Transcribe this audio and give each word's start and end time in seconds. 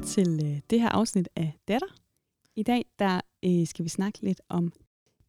til 0.00 0.40
øh, 0.44 0.60
det 0.70 0.80
her 0.80 0.88
afsnit 0.88 1.28
af 1.36 1.58
Datter. 1.68 1.86
I 2.56 2.62
dag 2.62 2.84
der 2.98 3.20
øh, 3.44 3.66
skal 3.66 3.84
vi 3.84 3.88
snakke 3.88 4.20
lidt 4.22 4.40
om 4.48 4.72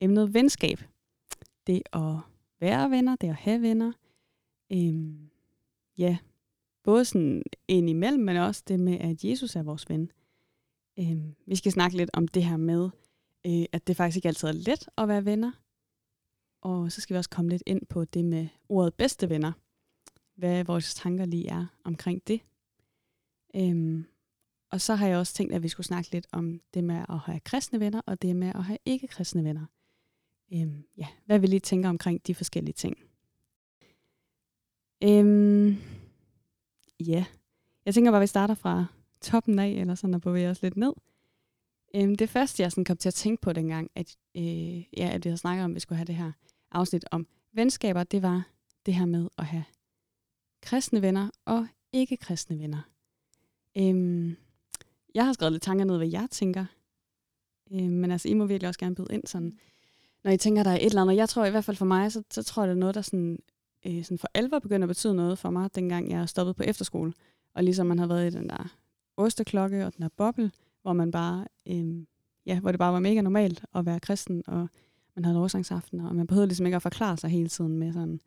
emnet 0.02 0.34
venskab. 0.34 0.80
Det 1.68 1.82
at 1.94 2.16
være 2.60 2.92
venner, 2.92 3.16
det 3.16 3.28
at 3.28 3.36
have 3.36 3.62
venner. 3.62 3.92
Øhm, 4.72 5.30
ja, 5.98 6.18
både 6.84 7.06
sådan 7.06 7.44
ind 7.68 7.90
imellem, 7.90 8.24
men 8.24 8.38
også 8.38 8.64
det 8.68 8.80
med, 8.80 9.00
at 9.00 9.24
Jesus 9.24 9.56
er 9.56 9.64
vores 9.64 9.90
ven. 9.90 10.12
Øhm, 11.00 11.36
vi 11.46 11.56
skal 11.56 11.72
snakke 11.72 11.98
lidt 11.98 12.10
om 12.14 12.28
det 12.28 12.46
her 12.46 12.58
med, 12.58 12.90
øh, 13.46 13.66
at 13.72 13.88
det 13.88 13.98
faktisk 13.98 14.16
ikke 14.16 14.28
altid 14.28 14.48
er 14.48 14.52
let 14.52 14.90
at 14.98 15.08
være 15.08 15.26
venner. 15.26 15.52
Og 16.62 16.92
så 16.92 17.02
skal 17.02 17.14
vi 17.14 17.18
også 17.18 17.30
komme 17.30 17.50
lidt 17.50 17.64
ind 17.66 17.86
på 17.86 18.06
det 18.06 18.26
med 18.26 18.48
ordet 18.70 18.94
bedste 18.94 19.30
venner. 19.30 19.52
Hvad 20.36 20.64
vores 20.64 20.96
tanker 20.96 21.26
lige 21.26 21.48
er 21.48 21.66
omkring 21.84 22.22
det. 22.28 22.42
Øhm, 23.56 24.06
og 24.72 24.82
så 24.82 24.96
har 24.96 25.08
jeg 25.08 25.18
også 25.18 25.34
tænkt, 25.34 25.54
at 25.54 25.64
vi 25.64 25.68
skulle 25.68 25.88
snakke 25.88 26.12
lidt 26.12 26.28
om 26.32 26.62
det 26.74 26.84
med 26.84 27.06
at 27.10 27.20
have 27.20 27.40
kristne 27.40 27.80
venner, 27.80 28.02
og 28.06 28.22
det 28.22 28.36
med 28.36 28.52
at 28.56 28.64
have 28.64 28.78
ikke-kristne 28.86 29.44
venner. 29.44 29.66
Øhm, 30.54 30.84
ja, 30.98 31.08
hvad 31.26 31.40
vi 31.40 31.48
lige 31.48 31.60
tænker 31.60 31.90
omkring 31.90 32.28
de 32.28 32.36
forskellige 32.36 32.74
ting. 32.74 32.98
Øhm, 35.04 35.78
ja, 37.00 37.26
jeg 37.86 37.94
tænker 37.94 38.12
bare, 38.12 38.20
at 38.20 38.22
vi 38.22 38.28
starter 38.28 38.56
fra 38.56 38.86
toppen 39.22 39.60
af, 39.60 39.70
eller 39.70 39.96
sådan 39.96 40.14
og 40.14 40.22
bevæger 40.22 40.50
os 40.50 40.62
lidt 40.62 40.78
ned. 40.78 40.94
Øhm, 41.96 42.16
det 42.16 42.30
første, 42.30 42.64
jeg 42.64 42.72
sådan 42.72 42.86
kom 42.86 42.98
til 42.98 43.10
at 43.10 43.14
tænke 43.14 43.42
på 43.42 43.54
dengang, 43.54 43.92
at, 43.96 44.18
øh, 44.36 44.78
ja, 44.98 45.10
at 45.14 45.26
vi 45.26 45.30
havde 45.30 45.38
snakket 45.38 45.66
om, 45.66 45.72
at 45.72 45.76
vi 45.76 45.80
skulle 45.80 45.98
have 45.98 46.06
det 46.06 46.16
her 46.16 46.32
afsnit 46.72 47.06
om 47.12 47.28
venskaber, 47.54 48.04
det 48.04 48.22
var 48.22 48.44
det 48.86 48.94
her 48.94 49.06
med 49.06 49.30
at 49.38 49.46
have 49.46 49.64
kristne 50.62 51.02
venner 51.02 51.30
og 51.46 51.68
ikke-kristne 51.94 52.60
venner. 52.60 52.82
Øhm, 53.78 54.36
jeg 55.16 55.26
har 55.26 55.34
skrevet 55.34 55.52
lidt 55.52 55.64
tanker 55.64 55.86
ned, 55.86 55.98
hvad 55.98 56.08
jeg 56.08 56.28
tænker. 56.32 56.66
Øhm, 57.72 57.90
men 57.90 58.12
altså, 58.12 58.28
I 58.28 58.34
må 58.34 58.46
virkelig 58.46 58.68
også 58.68 58.80
gerne 58.80 58.96
byde 58.96 59.08
ind 59.14 59.28
sådan, 59.28 59.58
når 60.24 60.32
I 60.32 60.38
tænker, 60.38 60.64
der 60.64 60.72
er 60.72 60.76
et 60.76 60.86
eller 60.86 61.02
andet. 61.02 61.16
Jeg 61.16 61.30
tror 61.30 61.46
i 61.46 61.50
hvert 61.50 61.66
fald 61.66 61.78
for 61.78 61.86
mig, 61.86 62.12
så, 62.12 62.24
så 62.32 62.44
tror 62.44 62.64
jeg, 62.64 62.68
det 62.68 62.76
er 62.76 62.80
noget, 62.80 62.96
der 62.96 63.02
sådan, 63.02 63.40
øh, 63.86 64.04
sådan 64.04 64.18
for 64.18 64.28
alvor 64.34 64.60
begynder 64.60 64.86
at 64.86 64.90
betyde 64.90 65.16
noget 65.16 65.40
for 65.40 65.50
mig, 65.50 65.76
dengang 65.76 66.12
jeg 66.12 66.30
stoppede 66.30 66.54
på 66.54 66.64
efterskole. 66.64 67.14
Og 67.56 67.64
ligesom 67.64 67.88
man 67.88 68.00
har 68.00 68.08
været 68.08 68.34
i 68.34 68.38
den 68.38 68.50
der 68.50 68.76
osteklokke 69.18 69.86
og 69.86 69.94
den 69.96 70.02
der 70.02 70.10
boble, 70.18 70.52
hvor 70.82 70.94
man 70.94 71.12
bare, 71.12 71.46
øh, 71.68 72.06
ja, 72.46 72.60
hvor 72.60 72.72
det 72.72 72.80
bare 72.80 72.94
var 72.94 73.00
mega 73.00 73.22
normalt 73.22 73.66
at 73.76 73.86
være 73.86 74.00
kristen, 74.00 74.44
og 74.48 74.68
man 75.16 75.26
havde 75.26 75.38
lovsangsaften, 75.38 76.00
og 76.00 76.16
man 76.16 76.28
behøvede 76.28 76.48
ligesom 76.48 76.66
ikke 76.66 76.76
at 76.76 76.82
forklare 76.82 77.18
sig 77.18 77.30
hele 77.30 77.50
tiden 77.50 77.78
med 77.78 77.94
sådan, 77.94 78.20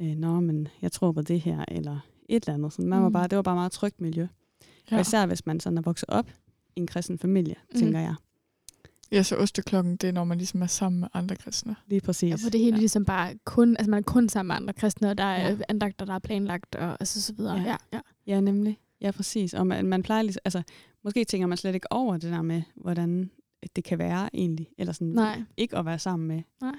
øh, 0.00 0.14
nå, 0.16 0.40
men 0.40 0.68
jeg 0.82 0.92
tror 0.92 1.12
på 1.12 1.22
det 1.22 1.40
her, 1.40 1.64
eller 1.68 1.98
et 2.28 2.42
eller 2.42 2.54
andet. 2.54 2.72
Sådan, 2.72 2.88
man 2.88 3.02
var 3.02 3.08
Mm. 3.08 3.12
bare, 3.12 3.28
det 3.28 3.36
var 3.36 3.42
bare 3.42 3.54
meget 3.54 3.72
trygt 3.72 4.00
miljø. 4.00 4.26
Ja. 4.90 4.96
Og 4.96 5.00
især 5.00 5.26
hvis 5.26 5.46
man 5.46 5.60
sådan 5.60 5.78
er 5.78 5.82
vokset 5.82 6.08
op 6.08 6.30
i 6.76 6.80
en 6.80 6.86
kristen 6.86 7.18
familie, 7.18 7.54
Mm. 7.74 7.78
tænker 7.80 8.00
jeg. 8.00 8.14
Ja, 9.12 9.22
så 9.22 9.36
osteklokken, 9.36 9.96
det 9.96 10.08
er, 10.08 10.12
når 10.12 10.24
man 10.24 10.38
ligesom 10.38 10.62
er 10.62 10.66
sammen 10.66 11.00
med 11.00 11.08
andre 11.14 11.36
kristne. 11.36 11.76
Lige 11.86 12.00
præcis. 12.00 12.30
Ja, 12.30 12.34
for 12.46 12.50
det 12.50 12.60
hele 12.60 12.74
ja. 12.76 12.78
ligesom 12.78 13.04
bare 13.04 13.34
kun, 13.44 13.76
altså 13.76 13.90
man 13.90 13.98
er 13.98 14.02
kun 14.02 14.28
sammen 14.28 14.48
med 14.48 14.56
andre 14.56 14.72
kristne, 14.72 15.10
og 15.10 15.18
der 15.18 15.24
er 15.24 15.50
ja. 15.50 15.56
andagter, 15.68 16.04
der 16.04 16.14
er 16.14 16.18
planlagt, 16.18 16.74
og 16.74 16.96
altså 17.00 17.22
så 17.22 17.32
videre. 17.34 17.56
Ja. 17.56 17.62
Ja, 17.62 17.76
ja. 17.92 18.00
Ja, 18.26 18.40
nemlig. 18.40 18.78
Ja, 19.00 19.10
præcis. 19.10 19.54
Og 19.54 19.66
man, 19.66 19.86
man 19.86 20.02
plejer 20.02 20.22
ligesom, 20.22 20.40
altså, 20.44 20.62
måske 21.04 21.24
tænker 21.24 21.46
man 21.46 21.58
slet 21.58 21.74
ikke 21.74 21.92
over 21.92 22.12
det 22.16 22.32
der 22.32 22.42
med, 22.42 22.62
hvordan 22.76 23.30
det 23.76 23.84
kan 23.84 23.98
være 23.98 24.30
egentlig, 24.34 24.68
eller 24.78 24.92
sådan 24.92 25.08
Nej. 25.08 25.42
ikke 25.56 25.76
at 25.76 25.86
være 25.86 25.98
sammen 25.98 26.28
med, 26.28 26.42
Nej. 26.60 26.74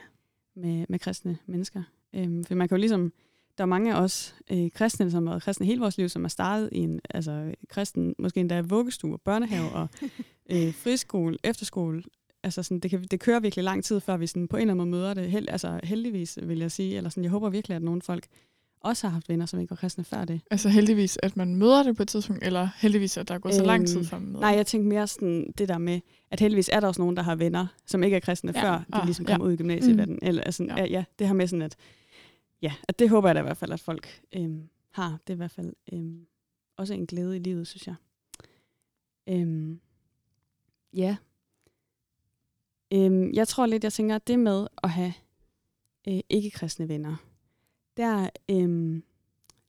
med, 0.55 0.85
med 0.89 0.99
kristne 0.99 1.37
mennesker. 1.45 1.83
Øhm, 2.13 2.43
for 2.43 2.55
man 2.55 2.67
kan 2.67 2.75
jo 2.77 2.79
ligesom, 2.79 3.11
der 3.59 3.63
er 3.63 3.67
mange 3.67 3.93
af 3.95 4.01
os 4.01 4.35
øh, 4.51 4.71
kristne, 4.71 5.11
som 5.11 5.27
har 5.27 5.33
været 5.33 5.43
kristne 5.43 5.65
hele 5.65 5.79
vores 5.79 5.97
liv, 5.97 6.09
som 6.09 6.25
er 6.25 6.29
startet 6.29 6.69
i 6.71 6.77
en 6.77 6.99
altså, 7.09 7.53
kristen, 7.69 8.15
måske 8.19 8.39
endda 8.39 8.61
vuggestue 8.61 9.13
og 9.13 9.21
børnehave 9.21 9.69
og 9.69 9.87
øh, 10.51 10.73
friskole, 10.73 11.37
efterskole. 11.43 12.03
Altså 12.43 12.63
sådan, 12.63 12.79
det, 12.79 12.91
kan, 12.91 13.03
det 13.03 13.19
kører 13.19 13.39
virkelig 13.39 13.63
lang 13.65 13.83
tid, 13.83 13.99
før 13.99 14.17
vi 14.17 14.27
sådan 14.27 14.47
på 14.47 14.57
en 14.57 14.61
eller 14.61 14.73
anden 14.73 14.89
måde 14.89 15.01
møder 15.01 15.13
det. 15.13 15.31
Held, 15.31 15.49
altså 15.49 15.79
heldigvis, 15.83 16.39
vil 16.43 16.59
jeg 16.59 16.71
sige. 16.71 16.97
Eller 16.97 17.09
sådan, 17.09 17.23
jeg 17.23 17.31
håber 17.31 17.49
virkelig, 17.49 17.75
at 17.75 17.83
nogle 17.83 18.01
folk 18.01 18.25
også 18.81 19.07
har 19.07 19.13
haft 19.13 19.29
venner, 19.29 19.45
som 19.45 19.59
ikke 19.59 19.69
var 19.69 19.75
kristne 19.75 20.03
før 20.03 20.25
det. 20.25 20.41
Altså 20.51 20.69
heldigvis, 20.69 21.17
at 21.23 21.37
man 21.37 21.55
møder 21.55 21.83
det 21.83 21.95
på 21.97 22.03
et 22.03 22.07
tidspunkt, 22.09 22.43
eller 22.45 22.69
heldigvis, 22.77 23.17
at 23.17 23.27
der 23.27 23.33
er 23.33 23.39
gået 23.39 23.55
så 23.55 23.63
lang 23.65 23.87
tid, 23.87 23.97
Øhm, 23.97 24.05
før 24.05 24.19
man 24.19 24.27
møder 24.27 24.39
Nej, 24.39 24.49
jeg 24.49 24.65
tænkte 24.67 24.89
mere 24.89 25.07
sådan 25.07 25.53
det 25.57 25.69
der 25.69 25.77
med, 25.77 25.99
at 26.31 26.39
heldigvis 26.39 26.69
er 26.73 26.79
der 26.79 26.87
også 26.87 27.01
nogen, 27.01 27.17
der 27.17 27.23
har 27.23 27.35
venner, 27.35 27.67
som 27.85 28.03
ikke 28.03 28.15
er 28.15 28.19
kristne, 28.19 28.51
Ja. 28.55 28.65
ja. 28.65 28.71
før 28.73 28.77
de 28.77 28.83
Ah, 28.93 29.05
ligesom 29.05 29.25
ja. 29.27 29.33
kommer 29.33 29.47
ud 29.47 29.53
i 29.53 29.55
gymnasiet. 29.55 29.95
Mm. 30.07 30.13
Mm. 30.13 30.19
Eller, 30.21 30.43
altså, 30.43 30.63
Ja. 30.63 30.75
ja. 30.77 30.85
ja, 30.85 31.03
det 31.19 31.27
her 31.27 31.33
med 31.33 31.47
sådan, 31.47 31.61
at, 31.61 31.75
ja, 32.61 32.73
at 32.87 32.99
det 32.99 33.09
håber 33.09 33.27
jeg 33.29 33.35
da 33.35 33.39
i 33.39 33.43
hvert 33.43 33.57
fald, 33.57 33.71
at 33.71 33.79
folk 33.79 34.21
øhm, 34.35 34.69
har. 34.91 35.19
Det 35.27 35.33
er 35.33 35.35
i 35.35 35.37
hvert 35.37 35.51
fald 35.51 35.73
øhm, 35.93 36.27
også 36.77 36.93
en 36.93 37.05
glæde 37.05 37.35
i 37.35 37.39
livet, 37.39 37.67
synes 37.67 37.87
jeg. 37.87 37.95
Øhm, 39.29 39.81
ja. 40.93 41.17
Øhm, 42.93 43.33
jeg 43.33 43.47
tror 43.47 43.65
lidt, 43.65 43.83
jeg 43.83 43.93
tænker, 43.93 44.15
at 44.15 44.27
det 44.27 44.39
med 44.39 44.67
at 44.83 44.89
have 44.89 45.13
øh, 46.07 46.19
ikke-kristne 46.29 46.89
venner, 46.89 47.15
der 47.97 48.29
øhm, 48.51 49.03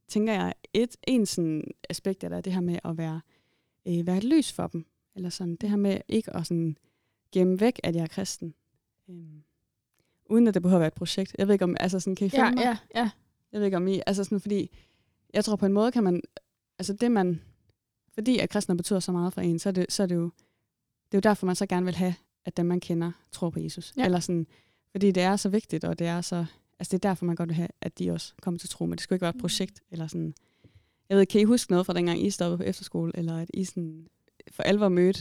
tænker 0.09 0.33
jeg, 0.33 0.55
et 0.75 0.97
en 1.07 1.27
sådan 1.27 1.65
aspekt 1.89 2.25
af 2.25 2.31
det, 2.31 2.37
er 2.37 2.41
det 2.41 2.53
her 2.53 2.61
med 2.61 2.79
at 2.85 2.99
være, 2.99 3.21
øh, 3.87 4.07
være 4.07 4.17
et 4.17 4.25
lys 4.25 4.53
for 4.53 4.67
dem. 4.67 4.87
Eller 5.15 5.29
sådan, 5.29 5.57
det 5.57 5.71
her 5.71 5.77
med 5.77 6.01
ikke 6.09 6.37
at 6.37 6.47
sådan 6.47 6.77
gemme 7.33 7.61
væk, 7.61 7.81
at 7.83 7.95
jeg 7.95 8.03
er 8.03 8.07
kristen. 8.07 8.55
Øhm, 9.09 9.43
uden 10.31 10.49
at 10.49 10.55
det 10.55 10.63
behøver 10.63 10.77
at 10.79 10.81
være 10.81 10.87
et 10.89 10.95
projekt. 10.95 11.35
Jeg 11.39 11.47
ved 11.49 11.53
ikke 11.55 11.65
om, 11.65 11.77
altså 11.81 12.01
sådan, 12.01 12.15
kan 12.17 12.27
I 12.27 12.31
Ja, 12.35 12.51
mig? 12.51 12.59
ja, 12.61 12.79
ja. 12.95 13.11
Jeg 13.53 13.61
ved 13.61 13.65
ikke 13.65 13.77
om 13.77 13.89
I, 13.89 14.01
altså 14.07 14.25
sådan, 14.25 14.41
fordi 14.41 14.71
jeg 15.35 15.45
tror 15.45 15.57
på 15.57 15.67
en 15.67 15.73
måde 15.73 15.93
kan 15.93 16.05
man, 16.05 16.23
altså 16.79 16.93
det 16.93 17.11
man, 17.11 17.41
fordi 18.15 18.39
at 18.39 18.51
kristne 18.51 18.77
betyder 18.77 19.01
så 19.01 19.13
meget 19.13 19.33
for 19.33 19.41
en, 19.41 19.59
så 19.59 19.69
er 19.69 19.73
det, 19.73 19.93
så 19.93 20.03
er 20.03 20.07
det 20.07 20.15
jo, 20.15 20.25
det 20.25 21.15
er 21.15 21.17
jo 21.19 21.21
derfor, 21.21 21.47
man 21.47 21.57
så 21.57 21.67
gerne 21.67 21.87
vil 21.87 21.95
have, 21.95 22.15
at 22.45 22.57
dem 22.57 22.67
man 22.67 22.81
kender, 22.81 23.13
tror 23.33 23.51
på 23.51 23.61
Jesus. 23.61 23.93
Ja. 23.97 24.05
Eller 24.05 24.21
sådan, 24.21 24.47
fordi 24.91 25.11
det 25.11 25.23
er 25.23 25.37
så 25.37 25.49
vigtigt, 25.49 25.85
og 25.85 25.99
det 25.99 26.07
er 26.07 26.21
så, 26.21 26.47
altså 26.79 26.91
det 26.97 27.05
er 27.05 27.09
derfor, 27.09 27.25
man 27.25 27.37
godt 27.37 27.49
vil 27.49 27.57
have, 27.57 27.69
at 27.81 27.99
de 27.99 28.11
også 28.11 28.35
kommer 28.43 28.59
til 28.59 28.69
tro, 28.69 28.87
men 28.87 28.93
det 28.93 29.01
skal 29.01 29.15
jo 29.15 29.17
ikke 29.17 29.23
være 29.23 29.31
et 29.31 29.35
Mm. 29.37 29.41
projekt, 29.41 29.83
eller 29.91 30.07
sådan, 30.07 30.35
jeg 31.09 31.19
ved, 31.19 31.27
kan 31.27 31.41
I 31.41 31.45
huske 31.45 31.73
noget 31.73 31.87
fra 31.87 31.93
dengang, 31.95 32.23
I 32.27 32.31
stoppede 32.31 32.57
på 32.59 32.63
efterskole, 32.65 33.13
eller 33.15 33.37
at 33.39 33.51
I 33.55 33.65
sådan 33.65 34.07
for 34.51 34.63
alvor 34.63 34.89
mødte, 34.89 35.21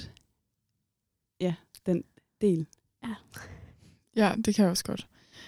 ja, 1.42 1.56
den 1.86 2.04
del? 2.42 2.68
Ja, 3.04 3.16
det 4.16 4.56
kan 4.56 4.64
jeg 4.64 4.72
også 4.72 4.84
godt. 4.84 5.08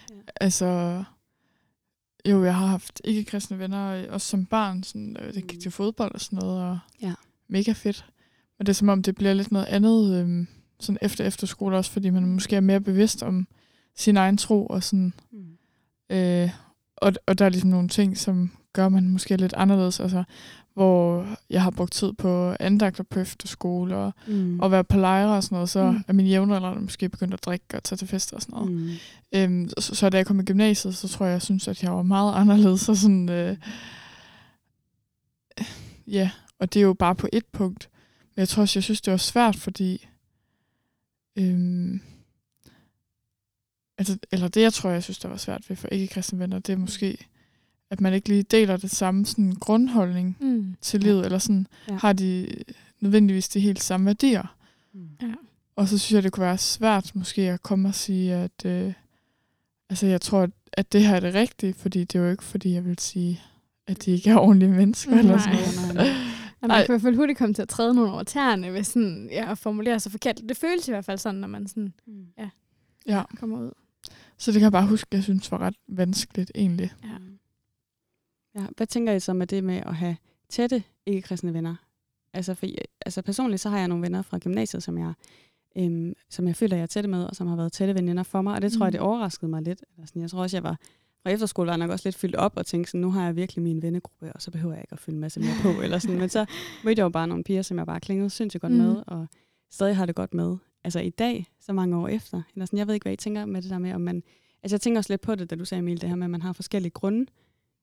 Ja. 0.10 0.16
Altså, 0.42 1.04
jo, 2.30 2.44
jeg 2.44 2.56
har 2.56 2.66
haft 2.66 3.02
ikke-kristne 3.04 3.60
venner, 3.60 4.10
også 4.10 4.28
som 4.28 4.46
barn, 4.46 4.84
sådan, 4.84 5.18
øh, 5.20 5.34
det 5.34 5.48
gik 5.48 5.58
Mm. 5.58 5.62
til 5.62 5.72
fodbold 5.72 6.12
og 6.14 6.22
sådan 6.22 6.40
noget, 6.42 6.62
og 6.64 6.80
Ja. 7.02 7.14
mega 7.48 7.72
fedt. 7.72 8.06
Men 8.58 8.66
det 8.66 8.70
er 8.72 8.76
som 8.76 8.90
om, 8.90 9.04
det 9.04 9.16
bliver 9.16 9.34
lidt 9.34 9.52
noget 9.52 9.66
andet, 9.66 10.16
øhm, 10.22 10.48
sådan 10.80 10.98
efter 11.02 11.26
efterskole 11.26 11.78
også, 11.78 11.92
fordi 11.92 12.10
man 12.10 12.26
måske 12.26 12.56
er 12.56 12.60
mere 12.60 12.82
bevidst 12.82 13.24
om 13.24 13.48
sin 13.96 14.18
egen 14.18 14.38
tro, 14.38 14.66
og 14.68 14.84
sådan, 14.84 15.14
Mm. 15.32 15.58
Øh, 16.10 16.50
og, 16.98 17.14
og 17.28 17.40
der 17.40 17.46
er 17.46 17.50
ligesom 17.50 17.70
nogle 17.70 17.90
ting, 17.90 18.18
som 18.18 18.52
gør 18.74 18.90
man 18.90 19.10
måske 19.10 19.38
lidt 19.38 19.54
anderledes. 19.54 20.00
Altså, 20.00 20.24
hvor 20.74 21.28
jeg 21.50 21.64
har 21.64 21.72
brugt 21.72 21.94
tid 21.94 22.14
på 22.14 22.56
andagter 22.60 23.04
på 23.04 23.20
efterskole 23.20 23.96
og, 23.96 24.12
Mm. 24.28 24.60
og 24.60 24.72
være 24.72 24.84
på 24.84 24.98
lejre 24.98 25.36
og 25.36 25.44
sådan 25.44 25.56
noget, 25.56 25.70
så 25.70 25.92
Mm. 25.92 26.04
er 26.08 26.14
mine 26.14 26.30
jævnaldrende 26.30 26.82
måske 26.82 27.10
begyndt 27.10 27.34
at 27.34 27.46
drikke 27.46 27.66
og 27.74 27.84
tage 27.84 27.98
til 27.98 28.08
fester 28.08 28.36
og 28.36 28.42
sådan 28.42 28.54
noget. 28.54 28.72
Mm. 28.72 28.78
Mm. 28.78 28.92
Øhm, 29.34 29.70
så, 29.78 29.96
så 29.96 30.10
da 30.10 30.18
jeg 30.18 30.26
kom 30.26 30.40
i 30.40 30.44
gymnasiet, 30.44 30.96
så 30.96 31.08
tror 31.08 31.26
jeg, 31.26 31.34
jeg 31.34 31.42
synes, 31.42 31.68
at 31.68 31.84
jeg 31.84 31.92
var 31.96 32.02
meget 32.04 32.34
anderledes. 32.36 32.90
Og 32.90 32.98
sådan, 32.98 33.30
øh, 33.30 33.58
ja, 36.08 36.32
og 36.60 36.74
det 36.74 36.80
er 36.80 36.84
jo 36.84 36.94
bare 36.94 37.16
på 37.16 37.28
et 37.34 37.46
punkt. 37.52 37.90
Men 38.36 38.40
jeg 38.42 38.50
tror 38.50 38.62
også, 38.62 38.80
jeg 38.80 38.84
synes, 38.84 39.02
det 39.02 39.12
var 39.12 39.18
svært, 39.18 39.56
fordi... 39.56 40.08
Øhm, 41.36 42.02
altså, 43.98 44.18
eller 44.32 44.48
det, 44.48 44.62
jeg 44.62 44.74
tror, 44.74 44.90
jeg 44.90 45.04
synes, 45.04 45.20
der 45.20 45.30
var 45.30 45.38
svært 45.38 45.70
ved 45.70 45.76
for 45.76 45.88
ikke-kristne 45.88 46.40
venner, 46.40 46.60
det 46.60 46.74
er 46.74 46.78
måske, 46.78 47.26
at 47.92 48.02
man 48.02 48.14
ikke 48.14 48.30
lige 48.30 48.44
deler 48.44 48.78
det 48.78 48.92
samme 48.92 49.26
sådan, 49.26 49.52
grundholdning 49.60 50.38
Mm. 50.42 50.76
til 50.82 51.00
livet, 51.00 51.26
eller 51.26 51.38
sådan, 51.38 51.68
Ja. 51.88 51.94
ja. 51.94 52.00
har 52.00 52.14
de 52.14 52.48
nødvendigvis 53.00 53.50
de 53.50 53.60
helt 53.60 53.84
samme 53.84 54.06
værdier. 54.06 54.56
Mm. 54.94 55.10
Ja. 55.22 55.34
Og 55.76 55.88
så 55.88 55.98
synes 55.98 56.14
jeg, 56.16 56.24
det 56.24 56.32
kunne 56.32 56.46
være 56.46 56.58
svært 56.58 57.12
måske 57.16 57.42
at 57.42 57.62
komme 57.64 57.88
og 57.88 57.96
sige, 57.96 58.34
at 58.34 58.66
øh, 58.66 58.94
altså, 59.90 60.08
jeg 60.08 60.22
tror, 60.22 60.50
at, 60.74 60.92
det 60.94 61.04
her 61.08 61.16
er 61.16 61.20
det 61.20 61.34
rigtige, 61.34 61.74
fordi 61.74 62.04
det 62.04 62.20
er 62.20 62.24
jo 62.24 62.32
ikke, 62.32 62.44
fordi 62.44 62.74
jeg 62.74 62.86
vil 62.86 63.00
sige, 63.00 63.42
at 63.88 64.06
de 64.06 64.12
ikke 64.12 64.30
er 64.30 64.38
ordentlige 64.38 64.72
mennesker. 64.72 65.18
Eller 65.18 65.38
sådan 65.38 65.56
Nej. 65.56 65.94
noget. 65.94 65.96
Nej, 65.96 66.08
nej. 66.08 66.16
Og 66.62 66.68
man 66.68 66.78
kan 66.78 66.84
i 66.86 66.92
hvert 66.92 67.02
fald 67.02 67.16
hurtigt 67.16 67.38
komme 67.40 67.54
til 67.54 67.62
at 67.62 67.70
træde 67.70 67.94
nogle 67.94 68.12
over 68.12 68.24
tæerne, 68.24 68.70
hvis 68.72 68.88
sådan, 68.88 69.30
ja, 69.32 69.52
at 69.52 69.58
formulere 69.58 70.00
sig 70.00 70.12
forkert. 70.12 70.42
Det 70.50 70.58
føles 70.58 70.88
i 70.88 70.92
hvert 70.92 71.06
fald 71.06 71.18
sådan, 71.18 71.40
når 71.40 71.48
man 71.48 71.68
sådan 71.68 71.94
Mm. 72.08 72.26
Ja, 73.08 73.24
kommer 73.40 73.60
ud. 73.60 73.72
så 74.38 74.52
det 74.52 74.60
kan 74.60 74.64
jeg 74.64 74.72
bare 74.72 74.88
huske, 74.88 75.08
jeg 75.12 75.24
synes 75.24 75.52
var 75.52 75.58
ret 75.58 75.76
vanskeligt 75.88 76.52
egentlig. 76.56 76.92
Ja. 77.04 77.10
Ja, 78.56 78.66
hvad 78.78 78.88
tænker 78.88 79.14
I 79.14 79.20
så 79.20 79.34
med 79.34 79.48
det 79.48 79.64
med 79.64 79.76
at 79.86 79.96
have 79.96 80.18
tætte 80.50 80.84
ikke-kristne 81.06 81.54
venner? 81.54 81.76
Altså, 82.34 82.54
for, 82.54 82.66
altså 83.06 83.22
personligt 83.22 83.62
så 83.62 83.70
har 83.70 83.80
jeg 83.80 83.88
nogle 83.88 84.02
venner 84.02 84.22
fra 84.22 84.38
gymnasiet, 84.38 84.84
som 84.84 84.98
jeg, 84.98 85.14
øhm, 85.78 86.14
som 86.30 86.48
jeg 86.48 86.56
føler, 86.56 86.76
jeg 86.76 86.84
er 86.84 86.88
tætte 86.88 87.10
med, 87.10 87.24
og 87.24 87.36
som 87.36 87.48
har 87.48 87.56
været 87.56 87.72
tætte 87.72 87.96
veninder 87.96 88.24
for 88.24 88.42
mig, 88.42 88.54
og 88.56 88.62
det 88.62 88.72
tror 88.74 88.86
jeg, 88.86 88.90
Mm. 88.90 88.92
det 88.92 89.02
overraskede 89.02 89.50
mig 89.52 89.62
lidt. 89.62 89.84
Eller 89.96 90.08
sådan, 90.08 90.22
jeg 90.22 90.30
tror 90.30 90.42
også, 90.42 90.58
jeg 90.58 90.64
var 90.64 90.78
fra 91.24 91.30
efterskole 91.30 91.66
var 91.68 91.74
jeg 91.74 91.78
nok 91.78 91.90
også 91.90 92.08
lidt 92.08 92.16
fyldt 92.16 92.36
op 92.36 92.54
og 92.58 92.66
tænkte 92.66 92.92
sådan, 92.92 93.02
nu 93.02 93.12
har 93.12 93.26
jeg 93.26 93.36
virkelig 93.36 93.64
min 93.64 93.82
vennegruppe, 93.82 94.34
og 94.34 94.42
så 94.42 94.52
behøver 94.52 94.74
jeg 94.74 94.82
ikke 94.84 94.94
at 94.94 95.00
fylde 95.00 95.16
en 95.16 95.22
masse 95.22 95.40
mere 95.40 95.54
på. 95.62 95.82
eller 95.82 96.00
sådan. 96.00 96.18
Men 96.20 96.30
så 96.30 96.46
mødte 96.86 97.00
jeg 97.00 97.04
jo 97.04 97.10
bare 97.10 97.28
nogle 97.28 97.44
piger, 97.44 97.62
som 97.62 97.78
jeg 97.78 97.86
bare 97.86 98.00
klingede 98.00 98.30
sindssygt 98.30 98.62
godt 98.62 98.74
Mm. 98.74 98.80
med, 98.80 99.04
og 99.08 99.28
stadig 99.72 99.96
har 99.96 100.06
det 100.06 100.16
godt 100.16 100.34
med. 100.34 100.58
Altså 100.84 101.00
i 101.00 101.10
dag, 101.10 101.48
så 101.60 101.74
mange 101.74 101.98
år 101.98 102.08
efter. 102.08 102.42
Eller 102.56 102.66
sådan, 102.66 102.80
jeg 102.80 102.88
ved 102.88 102.94
ikke, 102.94 103.04
hvad 103.04 103.14
I 103.14 103.16
tænker 103.16 103.46
med 103.46 103.62
det 103.62 103.70
der 103.72 103.80
med, 103.80 103.94
om 103.94 104.02
man... 104.02 104.24
Altså 104.64 104.76
jeg 104.76 104.82
tænker 104.82 105.00
også 105.00 105.14
lidt 105.14 105.22
på 105.22 105.36
det, 105.36 105.50
da 105.50 105.56
du 105.56 105.66
sagde, 105.66 105.80
Emil, 105.80 106.02
det 106.02 106.10
her 106.10 106.16
med, 106.16 106.26
at 106.26 106.32
man 106.32 106.42
har 106.42 106.54
forskellige 106.54 106.92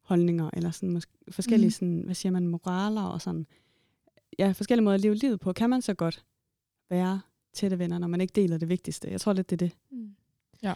grundholdninger, 0.08 0.50
eller 0.52 0.70
sådan, 0.70 0.90
måske, 0.90 1.12
forskellige, 1.30 1.66
Mm. 1.66 1.70
sådan, 1.70 2.02
hvad 2.04 2.14
siger 2.14 2.32
man, 2.32 2.48
moraler 2.48 3.02
og 3.02 3.20
sådan. 3.20 3.46
Ja, 4.38 4.50
forskellige 4.52 4.84
måder 4.84 4.94
at 4.94 5.00
leve 5.00 5.14
livet 5.14 5.40
på. 5.40 5.52
Kan 5.52 5.70
man 5.70 5.82
så 5.82 5.94
godt 5.94 6.24
være 6.90 7.20
tætte 7.54 7.78
venner, 7.78 7.98
når 7.98 8.06
man 8.08 8.20
ikke 8.20 8.32
deler 8.32 8.58
det 8.58 8.68
vigtigste? 8.68 9.08
Jeg 9.10 9.20
tror 9.20 9.32
lidt, 9.32 9.50
det 9.50 9.62
er 9.62 9.66
det. 9.66 9.76
Mm. 9.90 10.08
Ja. 10.62 10.72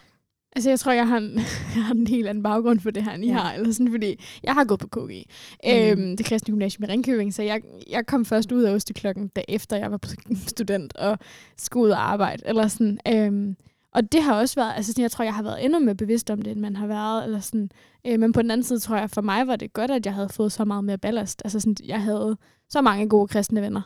Altså, 0.55 0.69
jeg 0.69 0.79
tror, 0.79 0.91
jeg 0.91 1.07
har, 1.07 1.17
en, 1.17 1.33
jeg 1.75 1.83
har 1.85 1.93
en 1.93 2.07
helt 2.07 2.27
anden 2.27 2.43
baggrund 2.43 2.79
for 2.79 2.91
det 2.91 3.03
her, 3.03 3.11
end 3.11 3.23
I 3.25 3.27
Ja. 3.27 3.33
har. 3.33 3.53
Eller 3.53 3.71
sådan, 3.71 3.91
fordi 3.91 4.19
jeg 4.43 4.53
har 4.53 4.63
gået 4.65 4.79
på 4.79 4.87
KG. 4.87 5.25
Mm. 5.63 5.69
Øhm, 5.71 6.17
det 6.17 6.25
kristne 6.25 6.51
gymnasium 6.51 6.83
i 6.83 6.87
Ringkøbing, 6.87 7.33
så 7.33 7.43
jeg, 7.43 7.61
jeg 7.89 8.05
kom 8.05 8.25
først 8.25 8.51
ud 8.51 8.63
af 8.63 8.73
Osteklokken, 8.73 9.27
da 9.27 9.43
efter 9.47 9.77
jeg 9.77 9.91
var 9.91 9.99
student 10.47 10.95
og 10.97 11.19
skulle 11.57 11.85
ud 11.85 11.89
og 11.91 12.11
arbejde. 12.11 12.43
Eller 12.45 12.67
sådan. 12.67 12.99
Øhm, 13.07 13.55
og 13.95 14.11
det 14.11 14.23
har 14.23 14.33
også 14.33 14.55
været, 14.55 14.73
altså 14.75 14.91
sådan, 14.91 15.01
jeg 15.01 15.11
tror, 15.11 15.23
jeg 15.23 15.35
har 15.35 15.43
været 15.43 15.65
endnu 15.65 15.79
mere 15.79 15.95
bevidst 15.95 16.29
om 16.29 16.41
det, 16.41 16.51
end 16.51 16.59
man 16.59 16.75
har 16.75 16.87
været. 16.87 17.23
Eller 17.23 17.39
sådan. 17.39 17.69
Øh, 18.07 18.19
men 18.19 18.33
på 18.33 18.41
den 18.41 18.51
anden 18.51 18.63
side 18.63 18.79
tror 18.79 18.97
jeg, 18.97 19.09
for 19.09 19.21
mig 19.21 19.47
var 19.47 19.55
det 19.55 19.73
godt, 19.73 19.91
at 19.91 20.05
jeg 20.05 20.13
havde 20.13 20.29
fået 20.29 20.51
så 20.51 20.65
meget 20.65 20.83
mere 20.83 20.97
ballast. 20.97 21.41
Altså 21.45 21.59
sådan, 21.59 21.75
jeg 21.83 22.01
havde 22.01 22.37
så 22.69 22.81
mange 22.81 23.09
gode 23.09 23.27
kristne 23.27 23.61
venner. 23.61 23.81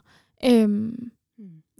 Øhm, 0.45 1.11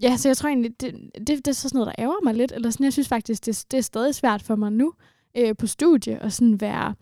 Ja, 0.02 0.18
så 0.18 0.30
jeg 0.30 0.38
tror 0.38 0.50
egentlig, 0.50 0.82
det, 0.82 0.94
det, 1.18 1.28
det 1.28 1.48
er 1.48 1.52
så 1.52 1.70
sådan 1.70 1.80
noget, 1.80 1.94
der 1.98 2.04
ærger 2.04 2.24
mig 2.24 2.34
lidt. 2.34 2.52
Eller 2.52 2.70
sådan, 2.70 2.84
jeg 2.84 2.94
synes 2.94 3.08
faktisk, 3.08 3.46
det, 3.46 3.66
det 3.72 3.78
er 3.78 3.82
stadig 3.82 4.16
svært 4.16 4.42
for 4.42 4.56
mig 4.56 4.72
nu 4.72 4.94
øh, 5.38 5.56
på 5.56 5.68
studie 5.68 6.24
at 6.24 6.34
sådan 6.34 6.62
være... 6.62 6.96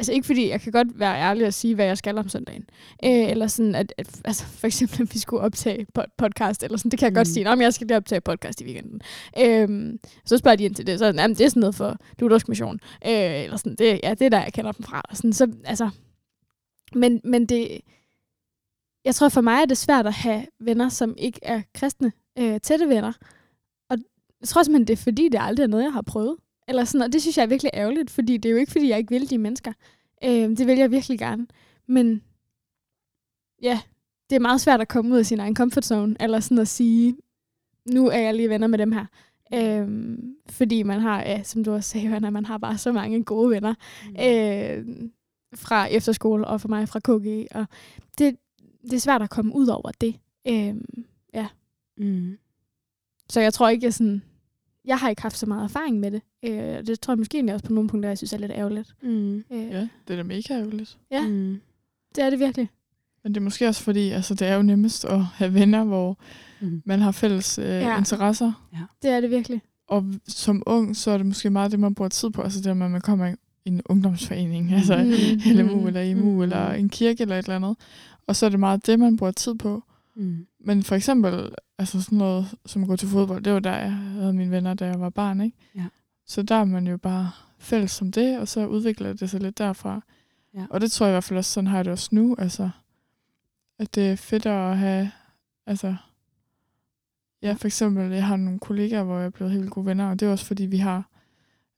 Altså 0.00 0.12
ikke 0.12 0.26
fordi, 0.26 0.48
jeg 0.48 0.60
kan 0.60 0.72
godt 0.72 0.88
være 1.00 1.20
ærlig 1.20 1.46
og 1.46 1.54
sige, 1.54 1.74
hvad 1.74 1.86
jeg 1.86 1.98
skal 1.98 2.18
om 2.18 2.28
søndagen. 2.28 2.64
Øh, 3.04 3.30
eller 3.30 3.46
sådan, 3.46 3.74
at, 3.74 3.94
at 3.98 4.20
altså, 4.24 4.44
for 4.44 4.66
eksempel, 4.66 5.02
at 5.02 5.14
vi 5.14 5.18
skulle 5.18 5.42
optage 5.42 5.86
pod- 5.98 6.14
podcast, 6.18 6.62
eller 6.62 6.78
sådan, 6.78 6.90
det 6.90 6.98
kan 6.98 7.06
jeg 7.06 7.10
mm. 7.10 7.14
godt 7.14 7.28
sige, 7.28 7.50
om 7.50 7.60
jeg 7.60 7.74
skal 7.74 7.86
lige 7.86 7.96
optage 7.96 8.20
podcast 8.20 8.60
i 8.60 8.64
weekenden. 8.64 9.00
Øh, 9.38 9.98
så 10.24 10.38
spørger 10.38 10.56
de 10.56 10.64
ind 10.64 10.74
til 10.74 10.86
det, 10.86 10.98
så 10.98 11.06
jamen, 11.06 11.36
det 11.36 11.40
er 11.40 11.48
sådan 11.48 11.60
noget 11.60 11.74
for 11.74 11.96
luthersk 12.18 12.48
mission. 12.48 12.80
Øh, 13.06 13.42
eller 13.44 13.56
sådan, 13.56 13.74
det, 13.74 14.00
ja, 14.02 14.14
det 14.14 14.22
er 14.22 14.28
der, 14.28 14.42
jeg 14.42 14.52
kender 14.52 14.72
dem 14.72 14.84
fra. 14.84 15.02
Og 15.10 15.16
sådan, 15.16 15.32
så, 15.32 15.52
altså, 15.64 15.90
men, 16.94 17.20
men 17.24 17.46
det, 17.46 17.80
jeg 19.04 19.14
tror 19.14 19.28
for 19.28 19.40
mig 19.40 19.62
er 19.62 19.66
det 19.66 19.78
svært 19.78 20.06
at 20.06 20.14
have 20.14 20.46
venner, 20.60 20.88
som 20.88 21.14
ikke 21.18 21.40
er 21.42 21.62
kristne, 21.74 22.12
øh, 22.38 22.60
tætte 22.60 22.88
venner. 22.88 23.12
Og 23.90 23.98
jeg 24.40 24.48
tror 24.48 24.62
simpelthen, 24.62 24.86
det 24.86 24.92
er 24.92 25.02
fordi, 25.02 25.28
det 25.28 25.40
aldrig 25.42 25.64
er 25.64 25.68
noget, 25.68 25.84
jeg 25.84 25.92
har 25.92 26.02
prøvet. 26.02 26.36
Eller 26.70 26.84
sådan, 26.84 27.02
og 27.02 27.12
det 27.12 27.22
synes 27.22 27.36
jeg 27.36 27.42
er 27.42 27.46
virkelig 27.46 27.70
ærgerligt, 27.74 28.10
fordi 28.10 28.36
det 28.36 28.48
er 28.48 28.50
jo 28.52 28.58
ikke, 28.58 28.72
fordi 28.72 28.88
jeg 28.88 28.98
ikke 28.98 29.10
vil 29.10 29.30
de 29.30 29.38
mennesker. 29.38 29.72
Øh, 30.24 30.30
det 30.30 30.66
vil 30.66 30.78
jeg 30.78 30.90
virkelig 30.90 31.18
gerne. 31.18 31.46
Men 31.86 32.22
ja, 33.62 33.80
det 34.30 34.36
er 34.36 34.40
meget 34.40 34.60
svært 34.60 34.80
at 34.80 34.88
komme 34.88 35.12
ud 35.12 35.18
af 35.18 35.26
sin 35.26 35.40
egen 35.40 35.56
comfort 35.56 35.84
zone, 35.84 36.16
eller 36.20 36.40
sådan 36.40 36.58
at 36.58 36.68
sige, 36.68 37.16
nu 37.84 38.08
er 38.08 38.18
jeg 38.18 38.34
lige 38.34 38.48
venner 38.48 38.66
med 38.66 38.78
dem 38.78 38.92
her. 38.92 39.06
Øhm, 39.54 40.34
fordi 40.50 40.82
man 40.82 41.00
har, 41.00 41.20
ja, 41.20 41.42
som 41.42 41.64
du 41.64 41.72
også 41.72 41.90
sagde, 41.90 42.06
Johanna, 42.06 42.30
man 42.30 42.46
har 42.46 42.58
bare 42.58 42.78
så 42.78 42.92
mange 42.92 43.24
gode 43.24 43.50
venner 43.50 43.74
øh, 44.08 44.86
fra 45.54 45.86
efterskole 45.86 46.46
og 46.46 46.60
for 46.60 46.68
mig 46.68 46.88
fra 46.88 47.00
KG. 47.00 47.46
Og 47.54 47.66
det, 48.18 48.36
det 48.82 48.92
er 48.92 48.98
svært 48.98 49.22
at 49.22 49.30
komme 49.30 49.54
ud 49.54 49.66
over 49.66 49.90
det. 50.00 50.14
Øhm, 50.48 51.04
ja. 51.34 51.48
Mm. 51.98 52.38
Så 53.28 53.40
jeg 53.40 53.54
tror 53.54 53.68
ikke, 53.68 53.84
jeg 53.84 53.94
sådan... 53.94 54.22
Jeg 54.84 54.98
har 54.98 55.08
ikke 55.08 55.22
haft 55.22 55.36
så 55.38 55.46
meget 55.46 55.64
erfaring 55.64 56.00
med 56.00 56.10
det. 56.10 56.22
Øh, 56.44 56.86
det 56.86 57.00
tror 57.00 57.12
jeg 57.12 57.18
måske 57.18 57.36
egentlig 57.36 57.54
også 57.54 57.66
på 57.66 57.72
nogle 57.72 57.88
punkter, 57.88 58.08
jeg 58.10 58.18
synes 58.18 58.32
er 58.32 58.38
lidt 58.38 58.52
ærgerligt. 58.52 58.94
Mm. 59.02 59.36
Øh, 59.36 59.42
Ja, 59.50 59.80
det 59.80 60.12
er 60.12 60.16
da 60.16 60.22
mega 60.22 60.54
ærgerligt. 60.54 60.98
Ja. 61.10 61.26
Mm. 61.28 61.60
Det 62.16 62.24
er 62.24 62.30
det 62.30 62.38
virkelig. 62.38 62.70
Men 63.24 63.34
det 63.34 63.40
er 63.40 63.44
måske 63.44 63.68
også 63.68 63.82
fordi, 63.82 64.10
altså 64.10 64.34
det 64.34 64.48
er 64.48 64.54
jo 64.54 64.62
nemmest 64.62 65.04
at 65.04 65.20
have 65.24 65.54
venner, 65.54 65.84
hvor 65.84 66.18
Mm. 66.62 66.82
man 66.84 67.00
har 67.00 67.12
fælles 67.12 67.58
øh, 67.58 67.64
Ja. 67.64 67.78
ja. 67.78 67.98
interesser. 67.98 68.52
Det 69.02 69.10
er 69.10 69.20
det 69.20 69.30
virkelig. 69.30 69.62
Og 69.88 70.04
som 70.28 70.62
ung, 70.66 70.96
så 70.96 71.10
er 71.10 71.16
det 71.16 71.26
måske 71.26 71.50
meget 71.50 71.70
det, 71.70 71.80
man 71.80 71.94
bruger 71.94 72.08
tid 72.08 72.30
på. 72.30 72.42
Altså 72.42 72.60
det 72.60 72.76
med, 72.76 72.86
at 72.86 72.92
man 72.92 73.00
kommer 73.00 73.26
i 73.26 73.34
en 73.64 73.82
ungdomsforening, 73.86 74.72
altså 74.72 74.96
Mm. 75.04 75.52
LMU 75.56 75.80
Mm. 75.80 75.86
eller 75.86 76.00
IMU 76.00 76.30
Mm. 76.34 76.42
eller 76.42 76.72
en 76.72 76.88
kirke 76.88 77.22
eller 77.22 77.38
et 77.38 77.44
eller 77.44 77.56
andet. 77.56 77.76
Og 78.26 78.36
så 78.36 78.46
er 78.46 78.50
det 78.50 78.60
meget 78.60 78.86
det, 78.86 78.98
man 78.98 79.16
bruger 79.16 79.32
tid 79.32 79.54
på. 79.54 79.82
Mm. 80.20 80.46
Men 80.60 80.82
for 80.82 80.94
eksempel, 80.94 81.54
altså 81.78 82.02
sådan 82.02 82.18
noget 82.18 82.54
som 82.66 82.82
at 82.82 82.88
gå 82.88 82.96
til 82.96 83.08
fodbold, 83.08 83.42
det 83.42 83.52
var 83.52 83.60
der, 83.60 83.76
jeg 83.76 83.92
havde 83.92 84.32
mine 84.32 84.50
venner, 84.50 84.74
da 84.74 84.86
jeg 84.86 85.00
var 85.00 85.10
barn, 85.10 85.40
ikke? 85.40 85.56
Ja. 85.74 85.84
Så 86.26 86.42
der 86.42 86.54
er 86.54 86.64
man 86.64 86.86
jo 86.86 86.96
bare 86.96 87.30
fælles 87.58 87.90
som 87.90 88.12
det, 88.12 88.38
og 88.38 88.48
så 88.48 88.66
udvikler 88.66 89.12
det 89.12 89.30
sig 89.30 89.40
lidt 89.40 89.58
derfra. 89.58 90.02
Ja. 90.54 90.66
Og 90.70 90.80
det 90.80 90.92
tror 90.92 91.06
jeg 91.06 91.12
i 91.12 91.14
hvert 91.14 91.24
fald 91.24 91.38
også, 91.38 91.52
sådan 91.52 91.66
har 91.66 91.76
jeg 91.76 91.84
det 91.84 91.92
også 91.92 92.08
nu, 92.12 92.36
altså, 92.38 92.70
at 93.78 93.94
det 93.94 94.10
er 94.10 94.16
fedt 94.16 94.46
at 94.46 94.78
have, 94.78 95.10
altså, 95.66 95.96
ja, 97.42 97.52
for 97.52 97.66
eksempel, 97.66 98.12
jeg 98.12 98.26
har 98.26 98.36
nogle 98.36 98.58
kollegaer, 98.58 99.02
hvor 99.02 99.16
jeg 99.16 99.26
er 99.26 99.30
blevet 99.30 99.52
helt 99.52 99.70
gode 99.70 99.86
venner, 99.86 100.10
og 100.10 100.20
det 100.20 100.26
er 100.26 100.32
også 100.32 100.46
fordi, 100.46 100.66
vi 100.66 100.78
har, 100.78 101.10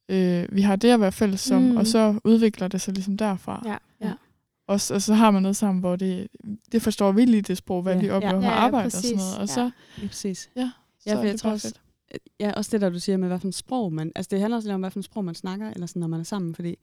øh, 0.09 0.45
vi 0.51 0.61
har 0.61 0.75
det 0.75 0.89
at 0.89 0.99
være 0.99 1.11
fælles 1.11 1.41
som, 1.41 1.61
mm. 1.61 1.77
og 1.77 1.87
så 1.87 2.19
udvikler 2.23 2.67
det 2.67 2.81
sig 2.81 2.93
ligesom 2.93 3.17
derfra. 3.17 3.63
Ja. 3.65 3.77
ja. 4.01 4.13
Og 4.67 4.81
så, 4.81 4.93
og 4.93 5.01
så 5.01 5.13
har 5.13 5.31
man 5.31 5.41
noget 5.41 5.55
sammen, 5.55 5.79
hvor 5.79 5.95
det, 5.95 6.27
det 6.71 6.81
forstår 6.81 7.11
vi 7.11 7.25
lige 7.25 7.41
det 7.41 7.57
sprog, 7.57 7.81
hvad 7.81 7.93
Ja. 7.95 8.01
vi 8.01 8.09
oplever 8.09 8.33
Ja. 8.35 8.39
ja. 8.41 8.47
Ja, 8.47 8.55
ja, 8.55 8.59
arbejde 8.65 8.85
og 8.85 8.91
sådan 8.91 9.17
noget. 9.17 9.35
Og 9.35 9.41
Ja. 9.41 9.45
så, 9.45 9.71
Ja, 10.01 10.07
præcis. 10.07 10.49
ja, 10.55 10.61
Ja, 10.61 10.69
så 10.99 11.09
for 11.09 11.19
er 11.19 11.23
jeg 11.23 11.31
det 11.31 11.39
tror 11.39 11.51
også, 11.51 11.67
fedt. 11.67 11.81
ja, 12.39 12.51
også 12.53 12.69
det 12.71 12.81
der, 12.81 12.89
du 12.89 12.99
siger 12.99 13.17
med, 13.17 13.27
hvad 13.27 13.39
for 13.39 13.47
en 13.47 13.51
sprog 13.51 13.93
man... 13.93 14.11
Altså, 14.15 14.29
det 14.31 14.39
handler 14.39 14.57
også 14.57 14.67
lidt 14.67 14.73
om, 14.73 14.79
hvad 14.81 14.91
for 14.91 14.99
en 14.99 15.03
sprog 15.03 15.25
man 15.25 15.35
snakker, 15.35 15.69
eller 15.71 15.87
sådan, 15.87 15.99
når 15.99 16.07
man 16.07 16.19
er 16.19 16.23
sammen, 16.23 16.55
fordi 16.55 16.75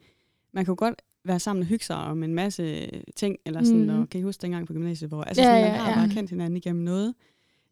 man 0.53 0.65
kan 0.65 0.73
jo 0.73 0.77
godt 0.79 1.03
være 1.25 1.41
sammen 1.41 1.62
og 1.62 1.67
hygge 1.67 1.85
sig 1.85 1.97
om 1.97 2.23
en 2.23 2.35
masse 2.35 2.91
ting, 3.17 3.37
eller 3.47 3.65
sådan, 3.65 3.82
mm. 3.82 4.00
og 4.00 4.09
kan 4.09 4.21
I 4.21 4.23
huske 4.25 4.43
dengang 4.43 4.67
på 4.67 4.73
gymnasiet, 4.73 5.11
hvor 5.11 5.23
altså, 5.23 5.43
Ja, 5.43 5.49
sådan, 5.49 5.61
ja, 5.65 5.71
man 5.71 5.81
har 5.81 5.91
ja. 5.91 5.94
bare 5.97 6.09
kendt 6.09 6.31
hinanden 6.31 6.56
igennem 6.56 6.85
noget. 6.85 7.15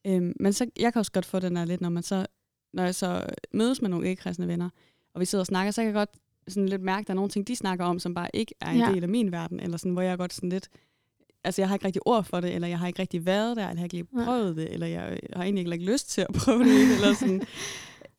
Øhm, 0.06 0.32
men 0.40 0.52
så, 0.52 0.66
jeg 0.80 0.92
kan 0.92 1.00
også 1.00 1.12
godt 1.12 1.24
få 1.26 1.38
den 1.38 1.56
der 1.56 1.64
lidt, 1.64 1.80
når 1.80 1.88
man 1.88 2.02
så, 2.02 2.26
når 2.72 2.82
jeg 2.82 2.94
så 2.94 3.26
mødes 3.54 3.82
med 3.82 3.90
nogle 3.90 4.08
ikke-kristne 4.08 4.48
venner, 4.48 4.68
og 5.14 5.20
vi 5.20 5.24
sidder 5.24 5.42
og 5.42 5.46
snakker, 5.46 5.70
så 5.70 5.80
kan 5.80 5.86
jeg 5.86 5.94
godt 5.94 6.10
sådan 6.48 6.68
lidt 6.68 6.82
mærke, 6.82 7.00
at 7.00 7.06
der 7.06 7.12
er 7.12 7.16
nogle 7.16 7.30
ting, 7.30 7.48
de 7.48 7.56
snakker 7.56 7.84
om, 7.84 7.98
som 7.98 8.14
bare 8.14 8.28
ikke 8.34 8.54
er 8.60 8.70
en 8.70 8.78
Ja. 8.78 8.92
del 8.92 9.02
af 9.02 9.08
min 9.08 9.32
verden, 9.32 9.60
eller 9.60 9.76
sådan, 9.76 9.92
hvor 9.92 10.02
jeg 10.02 10.18
godt 10.18 10.32
sådan 10.32 10.48
lidt, 10.48 10.68
altså 11.44 11.62
jeg 11.62 11.68
har 11.68 11.74
ikke 11.76 11.86
rigtig 11.86 12.02
ord 12.06 12.24
for 12.24 12.40
det, 12.40 12.54
eller 12.54 12.68
jeg 12.68 12.78
har 12.78 12.86
ikke 12.86 13.02
rigtig 13.02 13.26
været 13.26 13.56
der, 13.56 13.62
eller 13.62 13.70
jeg 13.72 13.78
har 13.78 13.84
ikke 13.84 13.94
lige 13.94 14.24
prøvet 14.24 14.56
det, 14.56 14.72
eller 14.72 14.86
jeg 14.86 15.18
har 15.36 15.42
egentlig 15.42 15.72
ikke 15.72 15.92
lyst 15.92 16.10
til 16.10 16.20
at 16.20 16.28
prøve 16.34 16.64
det, 16.64 16.94
eller 16.94 17.14
sådan. 17.14 17.42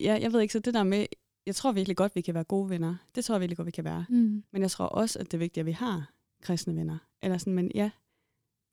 Ja, 0.00 0.18
jeg 0.20 0.32
ved 0.32 0.40
ikke, 0.40 0.52
så 0.52 0.58
det 0.58 0.74
der 0.74 0.82
med, 0.82 1.06
jeg 1.46 1.54
tror 1.54 1.72
virkelig 1.72 1.96
godt, 1.96 2.16
vi 2.16 2.20
kan 2.20 2.34
være 2.34 2.44
gode 2.44 2.70
venner. 2.70 2.94
Det 3.14 3.24
tror 3.24 3.34
jeg 3.34 3.40
virkelig 3.40 3.56
godt, 3.56 3.66
vi 3.66 3.70
kan 3.70 3.84
være. 3.84 4.04
Mm. 4.08 4.42
Men 4.52 4.62
jeg 4.62 4.70
tror 4.70 4.84
også, 4.86 5.18
at 5.18 5.26
det 5.26 5.34
er 5.34 5.38
vigtigt, 5.38 5.62
at 5.62 5.66
vi 5.66 5.72
har 5.72 6.12
kristne 6.42 6.76
venner. 6.76 6.98
Eller 7.22 7.38
sådan, 7.38 7.52
men 7.52 7.70
ja, 7.74 7.90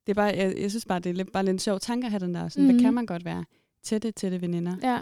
det 0.08 0.12
er 0.12 0.16
bare, 0.16 0.26
jeg, 0.26 0.56
jeg 0.62 0.70
synes 0.72 0.86
bare, 0.86 1.00
det 1.00 1.10
er 1.10 1.14
lidt, 1.14 1.32
bare 1.32 1.44
lidt 1.46 1.54
en 1.54 1.60
sjov 1.60 1.80
tanke 1.80 2.06
at 2.06 2.12
have 2.12 2.20
den 2.20 2.34
der. 2.34 2.50
Sådan, 2.50 2.64
mm. 2.64 2.68
Mhm. 2.68 2.76
Hvad 2.76 2.84
kan 2.84 2.94
man 2.94 3.06
godt 3.06 3.26
være? 3.26 3.46
Tætte, 3.84 4.12
tætte 4.12 4.42
veninder. 4.42 4.76
Ja. 4.84 5.00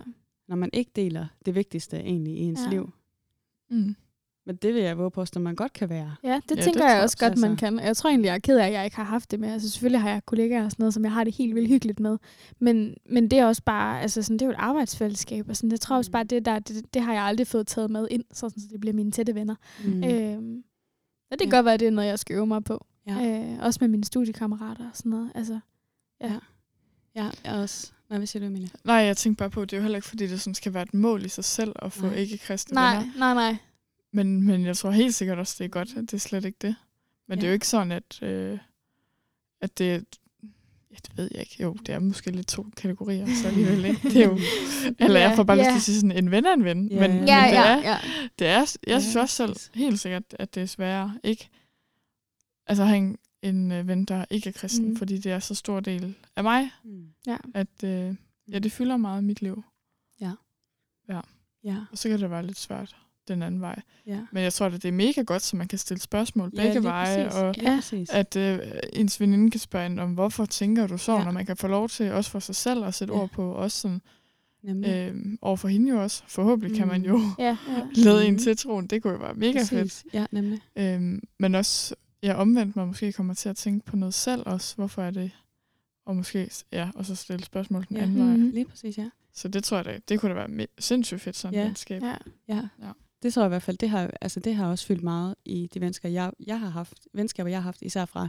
Når 0.48 0.56
man 0.56 0.70
ikke 0.74 0.92
deler 0.96 1.28
det 1.46 1.56
vigtigste 1.56 1.98
egentlig 2.00 2.34
i 2.34 2.40
ens 2.40 2.60
Ja. 2.66 2.70
liv. 2.70 2.92
Mm. 3.70 3.96
Men 4.48 4.56
det 4.56 4.74
vil 4.74 4.82
jeg 4.84 4.98
våge 4.98 5.12
på, 5.12 5.22
at 5.22 5.36
man 5.42 5.56
godt 5.56 5.74
kan 5.74 5.90
være. 5.90 6.16
Ja, 6.24 6.40
det 6.50 6.58
Ja, 6.58 6.62
tænker 6.64 6.82
det 6.88 6.94
jeg 6.94 7.02
også 7.04 7.18
godt, 7.18 7.38
man 7.38 7.52
altså. 7.52 7.66
kan. 7.66 7.80
Jeg 7.80 7.98
tror 7.98 8.10
egentlig, 8.10 8.28
jeg 8.28 8.36
er 8.36 8.40
ked 8.40 8.58
af, 8.58 8.66
at 8.68 8.74
jeg 8.74 8.86
ikke 8.86 8.96
har 8.98 9.04
haft 9.04 9.32
det 9.32 9.40
med. 9.40 9.50
Altså 9.54 9.70
selvfølgelig 9.70 10.02
har 10.02 10.10
jeg 10.10 10.26
kollegaer 10.26 10.66
og 10.66 10.72
sådan 10.72 10.84
noget, 10.84 10.94
som 10.94 11.04
jeg 11.04 11.12
har 11.12 11.24
det 11.24 11.36
helt 11.36 11.56
vildt 11.56 11.68
hyggeligt 11.70 12.00
med. 12.00 12.18
Men, 12.60 12.94
men 13.10 13.32
det 13.32 13.40
er 13.40 13.46
også 13.46 13.62
bare, 13.66 14.02
altså 14.02 14.22
sådan, 14.22 14.34
det 14.38 14.42
er 14.42 14.46
jo 14.46 14.52
et 14.52 14.58
arbejdsfællesskab. 14.60 15.50
Og 15.50 15.56
sådan, 15.56 15.72
jeg 15.72 15.80
tror 15.80 15.96
også 15.98 16.12
bare, 16.12 16.24
det, 16.24 16.46
der, 16.46 16.60
det, 16.60 16.94
det 16.94 17.02
har 17.02 17.14
jeg 17.14 17.24
aldrig 17.24 17.48
fået 17.48 17.68
taget 17.68 17.92
med 17.92 18.08
ind, 18.12 18.24
så 18.34 18.40
sådan, 18.50 18.62
så 18.62 18.68
det 18.72 18.80
bliver 18.80 18.94
mine 18.94 19.12
tætte 19.12 19.36
venner. 19.36 19.56
Mm. 19.86 19.92
Mm. 19.92 20.04
Øhm, 20.04 20.64
og 21.32 21.40
det 21.40 21.40
kan 21.40 21.50
Ja. 21.50 21.56
godt 21.56 21.66
være, 21.66 21.78
det 21.78 21.88
er 21.88 21.92
noget, 21.92 22.08
jeg 22.10 22.20
skal 22.20 22.36
øve 22.36 22.48
mig 22.48 22.64
på. 22.64 22.86
Ja. 23.08 23.40
Øh, 23.42 23.60
også 23.66 23.78
med 23.82 23.88
mine 23.88 24.04
studiekammerater 24.04 24.84
og 24.90 24.98
sådan 24.98 25.10
noget. 25.10 25.32
Altså, 25.36 25.60
ja. 26.22 26.28
Ja. 26.28 26.40
Ja, 27.16 27.30
jeg 27.46 27.54
også. 27.54 27.92
Hvad 28.08 28.20
vil 28.20 28.28
sige 28.28 28.42
du, 28.42 28.46
Emilie? 28.48 28.70
Nej, 28.84 28.96
jeg 28.96 29.18
tænker 29.18 29.38
bare 29.38 29.50
på, 29.50 29.62
at 29.62 29.72
det 29.72 29.76
er 29.76 29.80
jo 29.80 29.84
heller 29.84 29.98
ikke, 29.98 30.08
fordi 30.08 30.28
det 30.28 30.42
sådan 30.42 30.54
skal 30.56 30.74
være 30.74 30.84
et 30.84 30.94
mål 30.94 31.26
i 31.26 31.30
sig 31.30 31.44
selv 31.44 31.72
at 31.76 31.92
få 31.94 32.06
Nej. 32.06 32.16
ikke-kristne 32.16 32.76
Nej, 32.76 32.98
venner. 32.98 33.12
nej, 33.20 33.34
nej. 33.34 33.58
Men, 34.16 34.44
men 34.44 34.66
jeg 34.66 34.78
tror 34.78 34.92
helt 34.92 35.16
sikkert 35.16 35.38
også, 35.40 35.56
det 35.60 35.66
er 35.66 35.70
godt, 35.70 35.90
at 35.90 36.02
det 36.02 36.14
er 36.14 36.18
slet 36.18 36.46
ikke 36.46 36.58
det. 36.62 36.76
Men 37.28 37.38
ja. 37.38 37.42
det 37.42 37.44
er 37.44 37.48
Ja. 37.48 37.52
jo 37.52 37.54
ikke 37.54 37.68
sådan, 37.68 37.92
at, 37.92 38.22
øh, 38.24 38.60
at 39.62 39.78
det. 39.78 40.06
Ja, 40.92 40.96
det 41.08 41.18
ved 41.18 41.30
jeg 41.32 41.40
ikke. 41.40 41.56
Jo, 41.64 41.74
det 41.74 41.90
er 41.90 42.00
måske 42.00 42.32
lidt 42.32 42.48
to 42.48 42.66
kategorier, 42.78 43.28
så 43.42 43.48
alligevel 43.48 43.86
ikke. 43.86 44.10
Det 44.10 44.18
er 44.18 44.26
jo, 44.26 44.40
eller 45.06 45.20
jeg 45.20 45.36
får 45.36 45.44
bare 45.44 45.58
lyst 45.58 45.68
til 45.70 45.76
at 45.76 45.82
sige 45.82 45.96
sådan, 45.96 46.12
en 46.12 46.32
ven 46.32 46.46
er 46.46 46.54
en 46.54 46.64
ven. 46.64 46.88
Ja, 46.92 47.00
men, 47.00 47.12
ja. 47.12 47.18
men 47.18 47.28
Ja, 47.28 47.46
det, 47.48 47.52
ja, 47.54 47.66
er, 47.66 47.78
ja. 47.92 47.98
det 48.40 48.48
er, 48.48 48.78
jeg 48.88 49.02
synes 49.02 49.16
Ja, 49.16 49.22
også 49.22 49.36
selv 49.36 49.56
helt 49.74 50.00
sikkert, 50.00 50.24
at 50.40 50.56
det 50.56 50.64
er 50.64 50.68
sværere 50.68 51.20
ikke 51.24 51.50
altså 52.68 52.84
at 52.84 52.90
have 52.90 52.98
en, 52.98 53.18
en 53.42 53.72
øh, 53.72 53.88
ven, 53.88 54.06
der 54.06 54.26
ikke 54.30 54.50
er 54.50 54.54
kristen, 54.54 54.90
Mm. 54.90 54.96
fordi 54.96 55.18
det 55.18 55.32
er 55.32 55.40
så 55.40 55.56
stor 55.56 55.80
del 55.80 56.16
af 56.36 56.44
mig, 56.44 56.72
Mm. 56.84 57.08
ja. 57.28 57.38
at 57.54 57.84
øh, 57.84 58.16
ja, 58.52 58.60
det 58.60 58.72
fylder 58.72 58.98
meget 58.98 59.22
i 59.22 59.26
mit 59.26 59.42
liv. 59.42 59.64
Ja, 60.22 61.82
Og 61.92 61.98
så 61.98 62.10
kan 62.10 62.20
det 62.20 62.30
være 62.30 62.46
lidt 62.46 62.60
svært 62.60 62.96
den 63.28 63.42
anden 63.44 63.62
vej. 63.62 63.82
ja. 64.08 64.20
Men 64.32 64.44
jeg 64.44 64.54
tror, 64.54 64.66
at 64.66 64.72
det 64.74 64.86
er 64.86 64.92
mega 64.92 65.22
godt, 65.22 65.42
så 65.42 65.56
man 65.56 65.68
kan 65.68 65.80
stille 65.80 66.02
spørgsmål 66.02 66.52
Ja, 66.54 66.62
begge 66.62 66.74
lige 66.74 66.84
veje, 66.84 67.26
præcis. 67.26 67.40
og 67.42 67.56
Ja, 67.58 67.80
Ja. 68.14 68.20
at 68.20 68.36
øh, 68.36 68.60
ens 68.94 69.20
veninde 69.22 69.52
kan 69.52 69.60
spørge 69.60 69.86
en 69.86 70.00
om, 70.00 70.14
hvorfor 70.14 70.46
tænker 70.46 70.88
du 70.88 70.98
så, 70.98 71.12
Ja. 71.12 71.18
ja. 71.18 71.24
når 71.24 71.32
man 71.32 71.46
kan 71.46 71.58
få 71.58 71.68
lov 71.68 71.90
til, 71.90 72.12
også 72.12 72.32
for 72.32 72.40
sig 72.40 72.56
selv, 72.56 72.84
at 72.84 72.94
sætte 72.94 73.14
Ja. 73.14 73.20
ord 73.20 73.30
på, 73.30 73.52
også 73.52 73.82
sådan, 73.82 74.02
Nemlig. 74.64 74.90
Øhm, 74.90 75.38
over 75.42 75.56
for 75.58 75.68
hende 75.68 75.92
jo 75.92 76.02
også. 76.04 76.24
Forhåbentlig 76.28 76.78
kan 76.78 76.88
man 76.88 77.02
Mm. 77.02 77.08
jo 77.08 77.22
Ja, 77.40 77.46
ja. 77.78 77.88
lede 77.94 78.26
en 78.26 78.34
Mhm. 78.34 78.40
til 78.44 78.58
troen. 78.58 78.88
Det 78.88 79.02
kunne 79.02 79.14
jo 79.14 79.20
være 79.20 79.34
mega 79.34 79.60
fedt. 79.60 79.70
Præcis. 79.70 80.06
Ja, 80.14 80.26
nemlig. 80.32 80.60
Øhm, 80.76 81.22
men 81.40 81.56
også, 81.56 81.96
ja, 82.24 82.34
omvendt, 82.34 82.76
man 82.76 82.88
måske 82.88 83.12
kommer 83.14 83.34
til 83.34 83.50
at 83.50 83.56
tænke 83.56 83.86
på 83.86 83.96
noget 83.96 84.14
selv 84.14 84.44
også. 84.46 84.76
Hvorfor 84.76 85.02
er 85.02 85.12
det? 85.12 85.32
Og 86.06 86.16
måske, 86.16 86.50
ja, 86.72 86.90
og 86.96 87.06
så 87.06 87.16
stille 87.16 87.46
spørgsmål 87.46 87.86
den 87.90 87.98
Ja. 87.98 88.04
anden 88.04 88.18
vej. 88.20 88.38
Mhm. 88.38 88.50
Lige 88.50 88.66
præcis, 88.66 88.98
ja. 88.98 89.10
Så 89.34 89.48
det 89.48 89.64
tror 89.64 89.78
jeg 89.78 89.86
da, 89.86 90.00
det 90.10 90.20
kunne 90.20 90.30
da 90.36 90.48
være 90.48 90.68
sindssygt 90.80 91.22
fedt, 91.22 91.36
sådan 91.36 91.54
Ja. 91.56 91.62
et 91.62 91.68
venskab. 91.68 92.02
ja. 92.02 92.16
Ja. 92.48 92.62
Ja. 92.82 92.92
Det 93.26 93.34
tror 93.34 93.42
jeg 93.44 93.48
i 93.48 93.50
hvert 93.50 93.64
fald, 93.64 93.78
det 93.78 93.90
har, 93.90 94.12
altså 94.22 94.40
det 94.40 94.56
har 94.56 94.68
også 94.68 94.86
fyldt 94.86 95.04
meget 95.04 95.36
i 95.46 95.70
de 95.74 95.82
venskaber, 95.82 96.14
jeg, 96.14 96.32
jeg 96.48 96.60
har 96.60 96.70
haft, 96.70 97.00
venskaber, 97.14 97.50
jeg 97.50 97.58
har 97.58 97.64
haft, 97.64 97.82
især 97.82 98.06
fra 98.06 98.28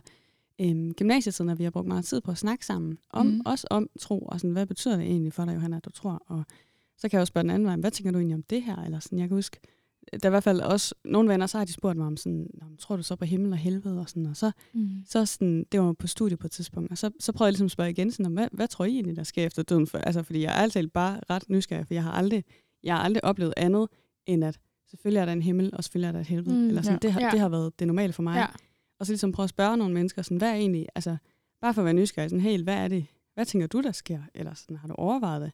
øhm, 0.60 0.92
gymnasietiden, 0.94 1.50
at 1.50 1.58
vi 1.58 1.64
har 1.64 1.70
brugt 1.70 1.88
meget 1.88 2.04
tid 2.04 2.20
på 2.20 2.30
at 2.30 2.38
snakke 2.38 2.66
sammen, 2.66 2.98
om, 3.10 3.26
mm. 3.26 3.40
også 3.46 3.66
om 3.70 3.88
tro, 4.00 4.18
og 4.18 4.40
sådan, 4.40 4.50
hvad 4.50 4.66
betyder 4.66 4.96
det 4.96 5.06
egentlig 5.06 5.32
for 5.32 5.44
dig, 5.44 5.54
Johanna, 5.54 5.76
at 5.76 5.84
du 5.84 5.90
tror, 5.90 6.22
og 6.26 6.44
så 6.98 7.08
kan 7.08 7.16
jeg 7.16 7.20
også 7.20 7.30
spørge 7.30 7.42
den 7.42 7.50
anden 7.50 7.66
vej, 7.66 7.76
hvad 7.76 7.90
tænker 7.90 8.10
du 8.12 8.18
egentlig 8.18 8.34
om 8.34 8.42
det 8.42 8.62
her, 8.62 8.76
eller 8.84 8.98
sådan, 9.00 9.18
jeg 9.18 9.28
kan 9.28 9.36
huske, 9.36 9.56
der 10.12 10.18
er 10.22 10.28
i 10.28 10.30
hvert 10.30 10.42
fald 10.44 10.60
også 10.60 10.94
nogle 11.04 11.28
venner, 11.28 11.46
så 11.46 11.58
har 11.58 11.64
de 11.64 11.72
spurgt 11.72 11.98
mig 11.98 12.06
om 12.06 12.16
sådan, 12.16 12.46
"Nå, 12.54 12.66
men 12.68 12.76
tror 12.76 12.96
du 12.96 13.02
så 13.02 13.16
på 13.16 13.24
himmel 13.24 13.52
og 13.52 13.58
helvede, 13.58 14.00
og 14.00 14.08
sådan, 14.08 14.26
og 14.26 14.36
så, 14.36 14.52
Mm. 14.74 14.90
så 15.06 15.26
sådan, 15.26 15.64
det 15.72 15.80
var 15.80 15.92
på 15.92 16.06
studie 16.06 16.36
på 16.36 16.46
et 16.46 16.50
tidspunkt, 16.50 16.90
og 16.90 16.98
så, 16.98 17.10
så 17.20 17.32
prøvede 17.32 17.46
jeg 17.48 17.52
ligesom 17.52 17.64
at 17.64 17.70
spørge 17.70 17.90
igen, 17.90 18.10
sådan, 18.10 18.32
hvad, 18.32 18.48
hvad 18.52 18.68
tror 18.68 18.84
I 18.84 18.88
egentlig, 18.94 19.16
der 19.16 19.22
sker 19.22 19.46
efter 19.46 19.62
døden? 19.62 19.86
For, 19.86 19.98
altså, 19.98 20.22
fordi 20.22 20.42
jeg 20.42 20.48
er 20.48 20.62
altid 20.62 20.88
bare 20.88 21.20
ret 21.30 21.44
nysgerrig, 21.50 21.86
for 21.86 21.94
jeg 21.94 22.02
har 22.02 22.12
aldrig, 22.12 22.44
jeg 22.82 22.96
har 22.96 23.02
aldrig 23.02 23.24
oplevet 23.24 23.54
andet, 23.56 23.88
end 24.26 24.44
at 24.44 24.58
selvfølgelig 24.86 25.20
er 25.20 25.24
der 25.24 25.32
en 25.32 25.42
himmel, 25.42 25.70
og 25.72 25.84
selvfølgelig 25.84 26.08
er 26.08 26.12
der 26.12 26.20
et 26.20 26.26
helvede. 26.26 26.54
Mm, 26.54 26.68
eller 26.68 26.82
sådan, 26.82 26.94
ja. 27.02 27.06
det, 27.06 27.12
har, 27.12 27.20
Ja. 27.20 27.30
det 27.30 27.40
har 27.40 27.48
været 27.48 27.78
det 27.78 27.86
normale 27.86 28.12
for 28.12 28.22
mig. 28.22 28.36
Ja. 28.36 28.46
Og 28.98 29.06
så 29.06 29.12
ligesom 29.12 29.32
prøve 29.32 29.44
at 29.44 29.50
spørge 29.50 29.76
nogle 29.76 29.94
mennesker, 29.94 30.22
sådan, 30.22 30.36
hvad 30.38 30.50
er 30.50 30.54
egentlig, 30.54 30.86
altså, 30.94 31.16
bare 31.60 31.74
for 31.74 31.80
at 31.82 31.84
være 31.84 31.94
nysgerrig, 31.94 32.30
sådan, 32.30 32.40
helt, 32.40 32.64
hvad 32.64 32.74
er 32.76 32.88
det, 32.88 33.06
hvad 33.34 33.46
tænker 33.46 33.66
du, 33.66 33.82
der 33.82 33.92
sker? 33.92 34.22
Eller 34.34 34.54
sådan, 34.54 34.76
har 34.76 34.88
du 34.88 34.94
overvejet 34.94 35.42
det? 35.42 35.52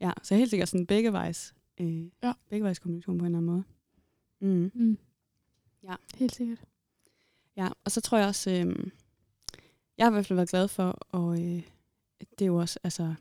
Ja, 0.00 0.10
så 0.22 0.34
helt 0.34 0.50
sikkert 0.50 0.68
sådan 0.68 0.86
beggevejs, 0.86 1.54
øh, 1.80 2.04
Ja. 2.22 2.32
beggevejs 2.50 2.78
kommunikation 2.78 3.18
på 3.18 3.24
en 3.24 3.34
eller 3.34 3.38
anden 3.38 3.50
måde. 3.52 3.62
Mm. 4.54 4.70
Mm. 4.74 4.98
Ja. 5.84 5.94
Helt 6.14 6.34
sikkert. 6.34 6.58
Ja, 7.56 7.68
og 7.84 7.90
så 7.90 8.00
tror 8.00 8.18
jeg 8.18 8.26
også, 8.26 8.50
øh, 8.50 8.76
jeg 9.98 10.06
har 10.06 10.10
i 10.10 10.14
hvert 10.14 10.26
fald 10.26 10.36
været 10.36 10.48
glad 10.50 10.68
for, 10.68 10.98
og 11.08 11.40
øh, 11.42 11.62
det 12.38 12.42
er 12.42 12.46
jo 12.46 12.56
også, 12.56 12.78
altså, 12.84 13.14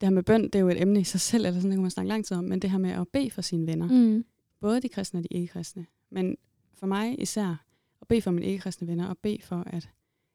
det 0.00 0.08
her 0.08 0.10
med 0.10 0.22
bøn, 0.22 0.42
det 0.42 0.54
er 0.54 0.60
jo 0.60 0.68
et 0.68 0.82
emne 0.82 1.00
i 1.00 1.04
sig 1.04 1.20
selv, 1.20 1.46
eller 1.46 1.60
sådan, 1.60 1.70
det 1.70 1.76
kan 1.76 1.82
man 1.82 1.90
snakke 1.90 2.08
lang 2.08 2.24
tid 2.24 2.36
om, 2.36 2.44
men 2.44 2.62
det 2.62 2.70
her 2.70 2.78
med 2.78 2.90
at 2.90 3.08
bede 3.08 3.30
for 3.30 3.42
sine 3.42 3.66
venner, 3.66 3.88
Mm. 3.88 4.24
Både 4.60 4.80
de 4.80 4.88
kristne 4.88 5.20
og 5.20 5.22
de 5.24 5.28
ikke-kristne, 5.30 5.86
men 6.10 6.36
for 6.74 6.86
mig 6.86 7.20
især, 7.22 7.64
at 8.00 8.08
bede 8.08 8.22
for 8.22 8.30
mine 8.30 8.46
ikke-kristne 8.46 8.86
venner, 8.88 9.08
og 9.08 9.18
bede 9.18 9.42
for, 9.42 9.62
at, 9.66 9.90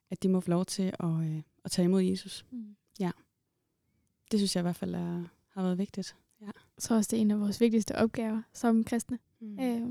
at 0.09 0.23
de 0.23 0.29
må 0.29 0.39
få 0.39 0.49
lov 0.49 0.65
til 0.65 0.93
at, 0.99 1.09
øh, 1.09 1.41
at 1.65 1.71
tage 1.71 1.85
imod 1.85 2.01
Jesus. 2.03 2.45
Mm. 2.51 2.75
Det 4.31 4.39
synes 4.39 4.55
jeg 4.55 4.61
i 4.61 4.63
hvert 4.63 4.75
fald 4.75 4.95
er, 4.95 5.23
har 5.49 5.61
været 5.63 5.77
vigtigt. 5.77 6.15
Ja. 6.41 6.45
Jeg 6.45 6.81
tror 6.81 6.95
også, 6.95 7.07
det 7.11 7.17
er 7.17 7.21
en 7.21 7.31
af 7.31 7.39
vores 7.39 7.61
vigtigste 7.61 7.95
opgaver 7.95 8.41
som 8.53 8.83
kristne. 8.83 9.19
Mm. 9.39 9.59
Øh, 9.59 9.81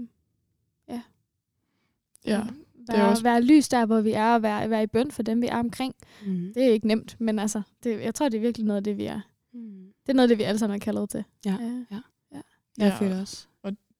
Ja, 2.27 2.47
være, 2.89 2.97
er 2.97 3.03
også... 3.11 3.23
være 3.23 3.43
lys 3.43 3.69
der, 3.69 3.87
hvor 3.87 4.01
vi 4.01 4.11
er, 4.13 4.35
og 4.35 4.43
være, 4.43 4.71
være 4.71 4.83
i 4.83 4.87
bøn 4.87 5.11
for 5.11 5.23
dem, 5.23 5.43
vi 5.43 5.47
er 5.47 5.57
omkring. 5.57 5.95
Mm. 6.27 6.53
Det 6.55 6.63
er 6.65 6.73
ikke 6.73 6.87
nemt, 6.87 7.21
men 7.21 7.39
altså, 7.39 7.63
det, 7.83 8.01
jeg 8.01 8.15
tror, 8.15 8.29
det 8.29 8.37
er 8.37 8.41
virkelig 8.41 8.67
noget 8.67 8.77
af 8.77 8.85
det, 8.85 8.97
vi 8.97 9.05
er. 9.05 9.21
Mm. 9.53 9.93
Det 10.07 10.09
er 10.09 10.13
noget 10.15 10.25
af 10.25 10.29
det, 10.29 10.39
vi 10.39 10.43
alle 10.43 10.59
sammen 10.59 10.75
er 10.81 10.85
kaldet 10.85 11.11
til. 11.11 11.25
Ja. 11.47 11.57
Øh, 11.63 11.85
Jeg 11.91 12.43
Ja. 12.79 12.99
føler 12.99 13.21
også. 13.21 13.47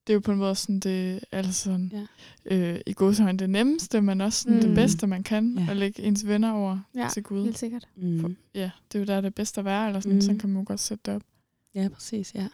Det 0.07 0.13
er 0.13 0.13
jo 0.13 0.19
på 0.19 0.31
en 0.31 0.37
måde 0.37 0.55
sådan 0.55 0.79
det, 0.79 1.19
altså 1.31 1.53
sådan, 1.53 1.91
Ja. 2.51 2.55
øh, 2.55 2.79
i 2.87 2.93
godsøjne 2.93 3.37
det 3.39 3.49
nemmeste, 3.49 4.01
men 4.01 4.21
også 4.21 4.39
sådan 4.41 4.55
mm. 4.55 4.61
det 4.63 4.75
bedste, 4.75 5.07
man 5.07 5.23
kan, 5.23 5.57
Ja. 5.57 5.67
at 5.71 5.77
lægge 5.77 6.03
ens 6.03 6.27
venner 6.27 6.51
over 6.51 6.79
Ja, 6.95 7.07
til 7.13 7.23
Gud. 7.23 7.43
helt 7.43 7.57
sikkert. 7.57 7.87
Mm. 7.95 8.35
Ja, 8.55 8.71
det 8.91 8.95
er 8.95 8.99
jo 8.99 9.05
der, 9.05 9.21
det 9.21 9.25
er 9.27 9.31
bedst 9.31 9.57
at 9.57 9.65
være, 9.65 9.87
eller 9.87 9.99
sådan, 9.99 10.15
Mm. 10.15 10.21
sådan 10.21 10.37
kan 10.39 10.49
man 10.49 10.61
jo 10.61 10.65
godt 10.67 10.79
sætte 10.79 11.01
det 11.05 11.15
op. 11.15 11.21
Ja, 11.75 11.87
præcis, 11.93 12.35
ja. 12.35 12.47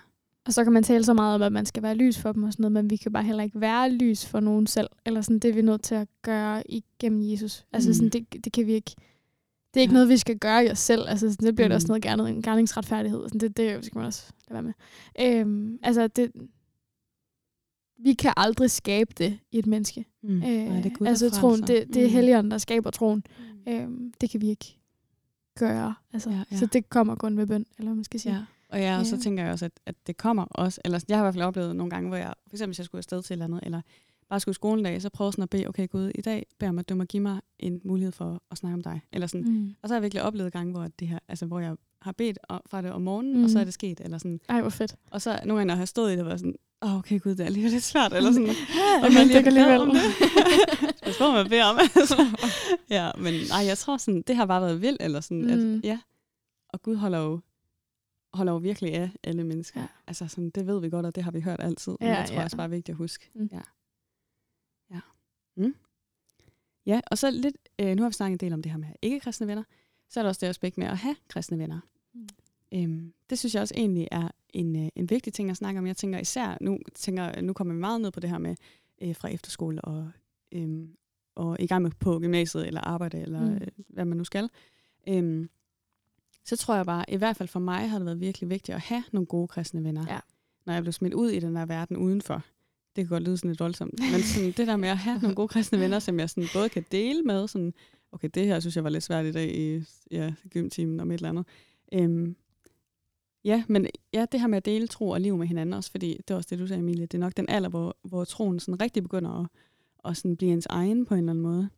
Og 0.45 0.53
så 0.53 0.63
kan 0.63 0.73
man 0.73 0.83
tale 0.83 1.03
så 1.03 1.13
meget 1.13 1.35
om, 1.35 1.41
at 1.41 1.51
man 1.51 1.65
skal 1.65 1.83
være 1.83 1.95
lys 1.95 2.17
for 2.17 2.31
dem 2.31 2.43
og 2.43 2.53
sådan 2.53 2.63
noget, 2.63 2.73
men 2.73 2.89
vi 2.89 2.95
kan 2.95 3.11
bare 3.13 3.23
heller 3.23 3.43
ikke 3.43 3.61
være 3.61 3.91
lys 3.91 4.25
for 4.25 4.39
nogen 4.39 4.67
selv. 4.67 4.87
Eller 5.05 5.21
sådan, 5.21 5.39
det 5.39 5.49
er 5.49 5.53
vi 5.53 5.61
nødt 5.61 5.81
til 5.81 5.95
at 5.95 6.07
gøre 6.21 6.63
igennem 6.71 7.31
Jesus. 7.31 7.65
Altså 7.73 7.89
Mm. 7.89 7.93
sådan, 7.93 8.09
det, 8.09 8.45
det 8.45 8.53
kan 8.53 8.65
vi 8.67 8.73
ikke... 8.73 8.91
Det 9.73 9.79
er 9.79 9.81
ikke 9.81 9.91
Ja. 9.91 9.93
noget, 9.93 10.09
vi 10.09 10.17
skal 10.17 10.37
gøre 10.37 10.65
i 10.65 10.69
os 10.71 10.79
selv. 10.79 11.01
Altså, 11.07 11.31
sådan, 11.31 11.45
det 11.47 11.55
bliver 11.55 11.67
mm. 11.67 11.71
Mm. 11.71 11.75
også 11.75 11.87
noget 11.87 12.03
gerning, 12.03 12.35
en 12.37 12.41
gerningsretfærdighed. 12.41 13.23
Sådan, 13.29 13.39
det, 13.39 13.57
det 13.57 13.85
skal 13.85 13.97
man 13.97 14.05
også 14.07 14.23
lade 14.49 14.63
være 14.63 14.73
med. 15.19 15.39
Øhm, 15.41 15.79
altså, 15.83 16.07
det, 16.07 16.31
vi 18.03 18.13
kan 18.13 18.33
aldrig 18.37 18.71
skabe 18.71 19.13
det 19.17 19.39
i 19.51 19.59
et 19.59 19.67
menneske. 19.67 20.05
Mm. 20.23 20.29
Nej, 20.29 20.81
det 20.81 21.07
altså, 21.07 21.29
troen, 21.29 21.61
det, 21.61 21.67
det 21.93 21.97
er 22.03 22.07
Mm. 22.07 22.13
helligånden, 22.13 22.51
der 22.51 22.57
skaber 22.57 22.89
troen. 22.91 23.23
Mm. 23.67 23.73
Øhm, 23.73 24.13
det 24.21 24.29
kan 24.29 24.41
vi 24.41 24.49
ikke 24.49 24.77
gøre. 25.59 25.95
Altså, 26.13 26.29
Ja, 26.29 26.43
ja. 26.51 26.57
Så 26.57 26.65
det 26.65 26.89
kommer 26.89 27.15
kun 27.15 27.37
ved 27.37 27.47
bøn, 27.47 27.65
eller 27.79 27.93
man 27.93 28.03
skal 28.03 28.19
sige. 28.19 28.35
Ja. 28.35 28.41
Og 28.69 28.79
ja, 28.79 28.99
og 28.99 29.05
så 29.05 29.15
Ja. 29.15 29.21
tænker 29.21 29.43
jeg 29.43 29.51
også, 29.51 29.65
at, 29.65 29.71
at 29.85 29.95
det 30.07 30.17
kommer 30.17 30.43
også, 30.43 30.81
eller 30.85 30.99
jeg 31.09 31.17
har 31.17 31.23
i 31.23 31.25
hvert 31.25 31.33
fald 31.33 31.43
oplevet 31.43 31.75
nogle 31.75 31.89
gange, 31.89 32.07
hvor 32.07 32.17
jeg, 32.17 32.33
for 32.47 32.55
eksempel 32.55 32.69
hvis 32.69 32.77
jeg 32.79 32.85
skulle 32.85 32.99
afsted 32.99 33.21
til 33.23 33.33
et 33.33 33.35
eller 33.35 33.45
andet, 33.45 33.59
eller 33.63 33.81
bare 34.29 34.39
skulle 34.39 34.53
i 34.53 34.55
skolen 34.55 34.79
en 34.79 34.85
dag, 34.85 35.01
så 35.01 35.09
prøvede 35.09 35.31
sådan 35.33 35.43
at 35.43 35.49
bede, 35.49 35.67
okay 35.67 35.87
Gud, 35.87 36.11
i 36.15 36.21
dag 36.21 36.45
beder 36.59 36.71
mig, 36.71 36.79
at 36.79 36.89
du 36.89 36.95
må 36.95 37.03
give 37.03 37.23
mig 37.23 37.39
en 37.59 37.81
mulighed 37.85 38.11
for 38.11 38.41
at 38.51 38.57
snakke 38.57 38.73
om 38.73 38.83
dig. 38.83 39.01
Eller 39.13 39.27
sådan. 39.27 39.47
Mm. 39.53 39.75
Og 39.81 39.89
så 39.89 39.93
har 39.93 39.97
jeg 39.97 40.03
virkelig 40.03 40.23
oplevet 40.23 40.53
gange, 40.53 40.71
hvor, 40.73 40.87
det 40.99 41.07
her, 41.07 41.19
altså, 41.27 41.45
hvor 41.45 41.59
jeg 41.59 41.75
har 42.01 42.11
bedt 42.11 42.39
fra 42.69 42.81
det 42.81 42.91
om 42.91 43.01
morgenen, 43.01 43.37
mm. 43.37 43.43
og 43.43 43.49
så 43.49 43.57
Mm. 43.57 43.59
er 43.61 43.63
det 43.65 43.73
sket. 43.73 43.99
Eller 44.03 44.17
sådan. 44.17 44.39
Ej, 44.49 44.61
hvor 44.61 44.69
fedt. 44.69 44.95
Og 45.11 45.21
så 45.21 45.29
nogle 45.45 45.59
gange, 45.59 45.65
når 45.67 45.73
jeg 45.73 45.77
har 45.77 45.85
stået 45.85 46.13
i 46.13 46.17
det, 46.17 46.25
var 46.25 46.37
sådan, 46.37 46.55
åh, 46.81 46.91
oh, 46.91 46.97
okay 46.97 47.19
Gud, 47.19 47.31
det 47.31 47.39
er 47.39 47.45
alligevel 47.45 47.71
lidt 47.71 47.83
svært. 47.83 48.13
Eller 48.13 48.31
sådan, 48.31 48.47
Jeg 48.47 49.11
mente 49.17 49.37
ikke 49.37 49.47
alligevel. 49.47 49.79
Jeg 51.05 51.15
tror, 51.15 51.33
man 51.33 51.49
beder 51.49 51.65
om. 51.65 51.77
Altså. 51.79 52.37
ja, 52.89 53.11
men 53.17 53.33
nej, 53.49 53.65
jeg 53.65 53.77
tror 53.77 53.97
sådan, 53.97 54.21
det 54.21 54.35
har 54.35 54.45
bare 54.45 54.61
været 54.61 54.81
vildt, 54.81 55.01
eller 55.01 55.21
sådan, 55.21 55.43
mm. 55.43 55.75
At, 55.77 55.83
ja. 55.83 55.99
Og 56.69 56.81
Gud 56.81 56.95
holder 56.95 57.19
jo, 57.19 57.39
holder 58.33 58.51
jo 58.53 58.57
virkelig 58.57 58.93
af 58.93 59.11
alle 59.23 59.43
mennesker. 59.43 59.79
Ja. 59.79 59.83
Ja. 59.83 60.01
Altså 60.07 60.27
sådan, 60.27 60.49
det 60.49 60.67
ved 60.67 60.81
vi 60.81 60.89
godt, 60.89 61.05
og 61.05 61.15
det 61.15 61.23
har 61.23 61.31
vi 61.31 61.41
hørt 61.41 61.59
altid. 61.59 61.95
Men 61.99 62.09
Ja, 62.09 62.17
jeg 62.17 62.27
tror 62.27 62.35
ja. 62.35 62.43
også 62.43 62.57
bare 62.57 62.65
er 62.65 62.69
vigtigt 62.69 62.89
at 62.89 62.97
huske. 62.97 63.29
Mm. 63.35 63.49
Ja. 63.51 63.61
Ja. 64.91 64.99
Mm. 65.57 65.75
Ja, 66.85 67.01
og 67.07 67.17
så 67.17 67.31
lidt, 67.31 67.55
øh, 67.79 67.95
nu 67.95 68.01
har 68.01 68.09
vi 68.09 68.13
snakket 68.13 68.33
en 68.41 68.47
del 68.47 68.53
om 68.53 68.61
det 68.61 68.71
her 68.71 68.79
med 68.79 68.87
ikke-kristne 69.01 69.47
venner, 69.47 69.63
så 70.09 70.19
er 70.19 70.23
der 70.23 70.29
også 70.29 70.39
det 70.45 70.47
aspekt 70.49 70.77
med 70.77 70.87
at 70.87 70.97
have 70.97 71.15
kristne 71.27 71.57
venner. 71.59 71.79
Øhm, 72.73 73.13
det 73.29 73.39
synes 73.39 73.53
jeg 73.55 73.61
også 73.61 73.73
egentlig 73.77 74.07
er 74.11 74.27
en, 74.49 74.75
øh, 74.75 74.89
en 74.95 75.09
vigtig 75.09 75.33
ting 75.33 75.49
at 75.49 75.57
snakke 75.57 75.79
om. 75.79 75.87
Jeg 75.87 75.97
tænker 75.97 76.19
især, 76.19 76.57
nu, 76.61 76.79
tænker, 76.95 77.41
nu 77.41 77.53
kommer 77.53 77.73
vi 77.73 77.79
meget 77.79 78.01
ned 78.01 78.11
på 78.11 78.19
det 78.19 78.29
her 78.29 78.37
med 78.37 78.55
øh, 79.01 79.15
fra 79.15 79.29
efterskole 79.29 79.81
og, 79.81 80.11
øhm, 80.51 80.89
og 81.35 81.57
i 81.59 81.67
gang 81.67 81.83
med 81.83 81.91
på 81.99 82.19
gymnasiet 82.19 82.67
eller 82.67 82.81
arbejde, 82.81 83.21
eller 83.21 83.41
Mm. 83.45 83.53
øh, 83.55 83.67
hvad 83.87 84.05
man 84.05 84.17
nu 84.17 84.23
skal. 84.23 84.49
Øhm, 85.07 85.49
så 86.45 86.57
tror 86.57 86.75
jeg 86.75 86.85
bare, 86.85 87.05
i 87.07 87.15
hvert 87.15 87.37
fald 87.37 87.49
for 87.49 87.59
mig 87.59 87.89
har 87.89 87.97
det 87.97 88.05
været 88.05 88.19
virkelig 88.19 88.49
vigtigt 88.49 88.75
at 88.75 88.81
have 88.81 89.03
nogle 89.11 89.25
gode 89.25 89.47
kristne 89.47 89.83
venner. 89.83 90.05
Ja. 90.09 90.19
Når 90.65 90.73
jeg 90.73 90.83
blev 90.83 90.93
smidt 90.93 91.13
ud 91.13 91.29
i 91.29 91.39
den 91.39 91.55
her 91.57 91.65
verden 91.65 91.97
udenfor. 91.97 92.43
Det 92.95 93.03
kan 93.03 93.07
godt 93.07 93.23
lyde 93.23 93.37
sådan 93.37 93.51
lidt 93.51 93.59
voldsomt. 93.59 93.99
Men 94.11 94.21
sådan, 94.33 94.51
det 94.51 94.67
der 94.67 94.77
med 94.77 94.89
at 94.89 94.97
have 94.97 95.19
nogle 95.21 95.35
gode 95.35 95.47
kristne 95.47 95.79
venner, 95.79 95.99
som 95.99 96.19
jeg 96.19 96.29
sådan 96.29 96.47
både 96.53 96.69
kan 96.69 96.85
dele 96.91 97.21
med, 97.23 97.47
sådan, 97.47 97.73
okay, 98.11 98.29
det 98.33 98.45
her 98.45 98.59
synes 98.59 98.75
jeg 98.75 98.83
var 98.83 98.89
lidt 98.89 99.03
svært 99.03 99.25
i 99.25 99.31
dag 99.31 99.55
i 99.55 99.83
ja, 100.11 100.33
gymtimen 100.49 100.99
om 100.99 101.11
et 101.11 101.15
eller 101.15 101.29
andet. 101.29 101.45
Øhm, 101.93 102.35
ja, 103.43 103.63
men 103.67 103.87
ja, 104.13 104.25
det 104.31 104.39
her 104.39 104.47
med 104.47 104.57
at 104.57 104.65
dele 104.65 104.87
tro 104.87 105.09
og 105.09 105.21
liv 105.21 105.37
med 105.37 105.47
hinanden 105.47 105.73
også, 105.73 105.91
fordi 105.91 106.17
det 106.17 106.33
er 106.33 106.35
også 106.35 106.47
det, 106.51 106.59
du 106.59 106.67
sagde, 106.67 106.79
Emilie, 106.79 107.05
det 107.05 107.13
er 107.13 107.19
nok 107.19 107.37
den 107.37 107.49
alder, 107.49 107.69
hvor, 107.69 107.97
hvor 108.03 108.23
troen 108.23 108.59
sådan 108.59 108.81
rigtig 108.81 109.03
begynder 109.03 109.43
at, 109.43 109.49
at 110.05 110.17
sådan 110.17 110.37
blive 110.37 110.51
ens 110.51 110.65
egen 110.65 111.05
på 111.05 111.13
en 111.13 111.19
eller 111.19 111.31
anden 111.31 111.43
måde. 111.43 111.69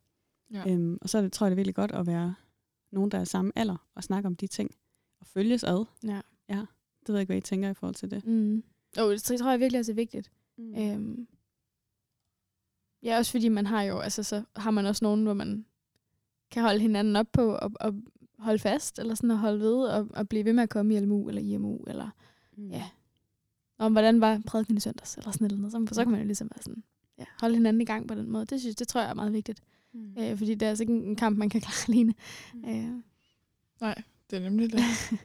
Ja. 0.53 0.71
Øhm, 0.71 0.97
og 1.01 1.09
så 1.09 1.17
er 1.17 1.21
det, 1.21 1.33
tror 1.33 1.45
jeg, 1.45 1.51
det 1.51 1.55
er 1.55 1.59
virkelig 1.59 1.75
godt 1.75 1.91
at 1.91 2.07
være 2.07 2.35
nogen, 2.91 3.11
der 3.11 3.19
er 3.19 3.23
samme 3.23 3.51
alder, 3.55 3.87
og 3.95 4.03
snakke 4.03 4.27
om 4.27 4.35
de 4.35 4.47
ting, 4.47 4.71
og 5.19 5.27
følges 5.27 5.63
ad. 5.63 5.85
Ja. 6.03 6.21
Ja, 6.49 6.65
det 6.99 7.07
ved 7.07 7.15
jeg 7.15 7.21
ikke, 7.21 7.29
hvad 7.29 7.37
I 7.37 7.41
tænker 7.41 7.69
i 7.69 7.73
forhold 7.73 7.95
til 7.95 8.11
det. 8.11 8.25
Mm. 8.25 8.63
Og 8.97 9.11
det 9.11 9.39
tror 9.39 9.51
jeg 9.51 9.59
virkelig 9.59 9.79
også 9.79 9.91
er 9.91 9.95
vigtigt. 9.95 10.31
Mm. 10.57 10.75
Øhm. 10.75 11.27
Ja, 13.03 13.17
også 13.17 13.31
fordi 13.31 13.49
man 13.49 13.65
har 13.65 13.83
jo, 13.83 13.99
altså 13.99 14.23
så 14.23 14.43
har 14.55 14.71
man 14.71 14.85
også 14.85 15.05
nogen, 15.05 15.23
hvor 15.23 15.33
man 15.33 15.65
kan 16.51 16.63
holde 16.63 16.79
hinanden 16.79 17.15
op 17.15 17.31
på 17.31 17.55
og, 17.55 17.71
og 17.79 17.95
holde 18.41 18.59
fast, 18.59 18.99
eller 18.99 19.15
sådan 19.15 19.31
at 19.31 19.37
holde 19.37 19.59
ved 19.59 19.83
og, 19.83 20.07
og 20.13 20.29
blive 20.29 20.45
ved 20.45 20.53
med 20.53 20.63
at 20.63 20.69
komme 20.69 20.95
i 20.95 20.99
LMU 20.99 21.27
eller 21.29 21.41
IMU, 21.41 21.83
eller 21.87 22.09
Mm. 22.57 22.69
ja. 22.69 22.89
om 23.77 23.91
hvordan 23.91 24.21
var 24.21 24.41
prædiken 24.47 24.77
i 24.77 24.79
søndags, 24.79 25.17
eller 25.17 25.31
sådan 25.31 25.57
noget. 25.57 25.71
Så, 25.71 25.87
så 25.95 26.03
kan 26.03 26.11
man 26.11 26.19
jo 26.21 26.25
ligesom 26.25 26.49
være 26.55 26.63
sådan, 26.63 26.83
ja, 27.17 27.25
holde 27.41 27.55
hinanden 27.55 27.81
i 27.81 27.85
gang 27.85 28.07
på 28.07 28.15
den 28.15 28.29
måde. 28.29 28.45
Det 28.45 28.59
synes 28.61 28.75
det 28.75 28.87
tror 28.87 29.01
jeg 29.01 29.09
er 29.09 29.13
meget 29.13 29.33
vigtigt. 29.33 29.63
Mm. 29.93 30.15
Øh, 30.19 30.37
fordi 30.37 30.53
det 30.55 30.65
er 30.65 30.69
altså 30.69 30.83
ikke 30.83 30.93
en 30.93 31.15
kamp, 31.15 31.37
man 31.37 31.49
kan 31.49 31.61
klare 31.65 31.89
alene. 31.93 32.13
Mm. 32.53 32.69
Øh, 32.69 33.01
Nej, 33.81 34.01
det 34.29 34.37
er 34.37 34.43
nemlig 34.49 34.71
det. 34.71 34.79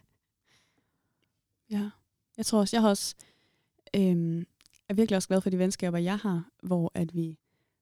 Ja, 1.70 1.90
jeg 2.37 2.46
tror 2.46 2.58
også, 2.61 2.76
jeg 2.76 2.82
har 2.82 2.88
også, 2.88 3.14
øhm, 3.96 4.46
er 4.88 4.94
virkelig 4.94 5.16
også 5.16 5.28
glad 5.28 5.40
for 5.40 5.50
de 5.50 5.58
venskaber, 5.58 5.99
jeg 5.99 6.18
har, 6.18 6.49
hvor 6.62 6.90
at 6.94 7.14
vi, 7.14 7.38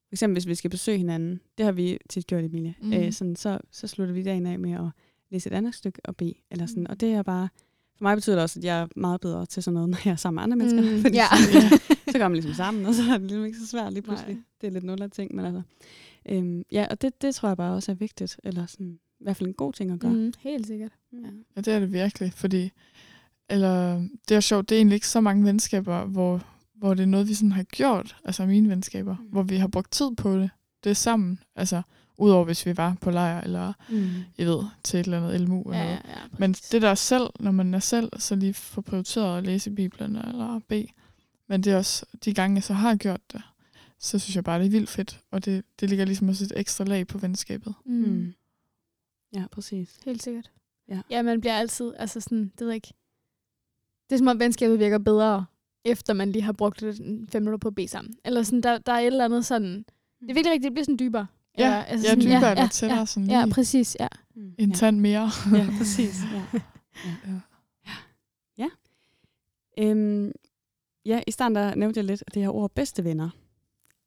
for 0.09 0.15
eksempel 0.15 0.35
hvis 0.35 0.47
vi 0.47 0.55
skal 0.55 0.71
besøge 0.71 0.99
hinanden, 0.99 1.41
det 1.59 1.65
har 1.65 1.73
vi 1.73 1.99
tit 2.09 2.27
gjort, 2.27 2.45
Emilie, 2.45 2.75
mm. 2.83 2.93
øh, 2.93 3.13
sådan, 3.13 3.37
så, 3.37 3.59
så 3.71 3.87
slutter 3.87 4.15
vi 4.15 4.23
dagen 4.23 4.47
af 4.47 4.59
med 4.59 4.73
at 4.73 4.91
læse 5.31 5.51
et 5.51 5.55
andet 5.55 5.75
stykke 5.75 6.01
og 6.05 6.17
bede, 6.17 6.35
eller 6.51 6.67
sådan, 6.67 6.83
Mm. 6.83 6.87
og 6.91 7.01
det 7.01 7.13
er 7.13 7.23
bare, 7.23 7.49
for 7.97 8.05
mig 8.05 8.17
betyder 8.17 8.37
det 8.37 8.43
også, 8.43 8.61
at 8.61 8.65
jeg 8.65 8.81
er 8.81 8.87
meget 8.97 9.21
bedre 9.21 9.47
til 9.47 9.63
sådan 9.63 9.75
noget, 9.75 9.89
når 9.95 9.99
jeg 10.05 10.13
er 10.13 10.17
sammen 10.17 10.35
med 10.37 10.43
andre 10.43 10.57
mennesker, 10.57 10.97
Mm, 10.97 11.03
fordi 11.03 11.15
ja. 11.17 11.25
sådan, 11.53 11.79
så 12.13 12.19
kommer 12.19 12.29
man 12.29 12.33
ligesom 12.33 12.55
sammen, 12.55 12.87
og 12.87 12.95
så 12.95 13.03
er 13.03 13.13
det 13.13 13.21
ligesom 13.21 13.45
ikke 13.45 13.59
så 13.59 13.67
svært 13.67 13.93
lige 13.93 14.03
pludselig. 14.03 14.35
Nej. 14.35 14.43
Det 14.61 14.67
er 14.67 14.71
lidt 14.71 14.85
nul 14.85 15.03
af 15.03 15.11
ting, 15.11 15.35
men 15.35 15.45
altså, 15.45 15.63
øhm, 16.29 16.63
ja, 16.73 16.87
og 16.91 17.03
det, 17.03 17.23
det 17.23 17.35
tror 17.35 17.49
jeg 17.49 17.57
bare 17.57 17.75
også 17.75 17.93
er 17.93 17.97
vigtigt, 17.97 18.41
eller 18.45 18.67
sådan, 18.67 18.99
i 19.21 19.25
hvert 19.25 19.37
fald 19.37 19.49
en 19.49 19.55
god 19.55 19.73
ting 19.73 19.91
at 19.91 20.01
gøre. 20.01 20.13
mm, 20.13 20.33
helt 20.39 20.67
sikkert. 20.67 20.93
Mm. 21.13 21.45
Ja, 21.57 21.61
det 21.61 21.69
er 21.75 21.79
det 21.79 21.93
virkelig, 21.93 22.33
fordi 22.33 22.71
eller 23.49 24.03
det 24.29 24.35
er 24.37 24.41
sjovt, 24.41 24.69
det 24.69 24.75
er 24.75 24.79
egentlig 24.79 24.95
ikke 24.95 25.09
så 25.09 25.21
mange 25.21 25.45
venskaber, 25.45 26.05
hvor, 26.05 26.43
hvor 26.75 26.95
det 26.95 27.03
er 27.03 27.07
noget, 27.07 27.29
vi 27.29 27.35
sådan 27.35 27.53
har 27.53 27.63
gjort, 27.63 28.17
altså 28.25 28.47
mine 28.47 28.69
venskaber, 28.69 29.17
Mm. 29.21 29.25
hvor 29.25 29.43
vi 29.43 29.57
har 29.57 29.69
brugt 29.69 29.91
tid 29.93 30.11
på 30.17 30.37
det. 30.39 30.51
Det 30.85 30.91
er 30.91 30.95
sammen, 30.95 31.39
altså 31.57 31.83
udover 32.19 32.45
hvis 32.45 32.67
vi 32.67 32.77
var 32.77 32.97
på 33.01 33.11
lejr, 33.11 33.41
eller 33.41 33.73
Mm. 33.91 34.09
jeg 34.39 34.47
ved, 34.47 34.63
til 34.83 35.01
et 35.01 35.05
eller 35.05 35.27
andet 35.27 35.41
LMU 35.41 35.63
eller 35.63 35.79
Ja, 35.79 35.85
noget. 35.85 36.01
ja, 36.05 36.11
ja, 36.11 36.19
Men 36.39 36.53
det 36.53 36.83
der 36.83 36.89
er 36.89 36.95
selv, 36.95 37.27
når 37.41 37.51
man 37.51 37.75
er 37.75 37.79
selv, 37.79 38.11
så 38.19 38.35
lige 38.37 38.55
få 38.55 38.81
prioriteret 38.81 39.39
at 39.39 39.45
læse 39.45 39.71
Bibelen 39.71 40.17
eller 40.17 40.61
bede. 40.69 40.87
Men 41.49 41.63
det 41.63 41.73
er 41.73 41.77
også 41.77 42.07
de 42.25 42.35
gange, 42.35 42.55
jeg 42.55 42.63
så 42.63 42.73
har 42.75 42.97
gjort 42.97 43.21
det, 43.33 43.43
så 43.99 44.19
synes 44.19 44.37
jeg 44.37 44.45
bare, 44.45 44.59
det 44.59 44.67
er 44.67 44.71
vildt 44.71 44.89
fedt. 44.91 45.21
Og 45.31 45.45
det, 45.45 45.65
det 45.81 45.89
ligger 45.89 46.05
ligesom 46.05 46.29
også 46.29 46.45
et 46.45 46.53
ekstra 46.57 46.85
lag 46.85 47.07
på 47.07 47.19
venskabet. 47.19 47.75
Mm. 47.87 47.95
Mm. 47.95 48.35
Ja, 49.35 49.45
præcis. 49.53 49.99
Helt 50.05 50.23
sikkert. 50.23 50.51
Ja. 50.89 51.01
ja, 51.11 51.23
man 51.23 51.41
bliver 51.41 51.55
altid, 51.55 51.93
altså 51.99 52.21
sådan, 52.21 52.45
det 52.45 52.61
ved 52.61 52.69
jeg 52.69 52.75
ikke. 52.75 52.93
Det 54.11 54.17
er 54.17 54.19
som 54.19 54.29
om 54.29 54.39
venskabet 54.41 54.79
virker 54.79 54.99
bedre, 54.99 55.45
efter 55.85 56.13
man 56.15 56.33
lige 56.33 56.43
har 56.43 56.53
brugt 56.53 56.83
lidt 56.83 57.01
en 57.01 57.29
fem 57.29 57.43
minutter 57.43 57.59
på 57.59 57.69
at 57.69 57.75
bede 57.75 57.89
sammen. 57.89 58.15
Eller 58.25 58.43
sådan, 58.43 58.61
der, 58.61 58.79
der 58.79 58.93
er 58.93 58.99
et 58.99 59.07
eller 59.07 59.25
andet 59.25 59.47
sådan, 59.47 59.85
det 60.21 60.31
er 60.31 60.35
virkelig 60.35 60.53
rigtigt, 60.53 60.65
det 60.65 60.73
bliver 60.73 60.85
sådan 60.85 60.99
dybere. 60.99 61.27
Ja, 61.59 61.65
Eller, 61.65 61.77
altså 61.85 62.07
ja, 62.07 62.11
sådan, 62.11 62.25
dybere 62.25 62.45
ja, 62.47 62.51
eller 62.51 62.63
ja, 62.63 62.69
tættere, 62.69 62.99
ja, 62.99 63.05
sådan 63.07 63.31
Ja, 63.31 63.43
lige. 63.45 63.55
præcis, 63.55 63.97
ja. 64.01 64.09
Mm. 64.35 64.55
En 64.59 64.71
ja. 64.71 64.75
tand 64.77 64.99
mere. 65.01 65.31
Ja, 65.53 65.69
præcis. 65.79 66.21
Ja. 66.33 66.61
Ja. 67.87 67.97
Ja. 68.59 68.69
Øhm, 69.79 70.33
ja, 71.07 71.21
i 71.27 71.31
starten 71.31 71.57
der 71.57 71.75
nævnte 71.75 71.99
jeg 71.99 72.05
lidt 72.05 72.23
det 72.35 72.43
her 72.43 72.51
ord 72.51 72.71
bedste 72.71 73.05
venner. 73.05 73.31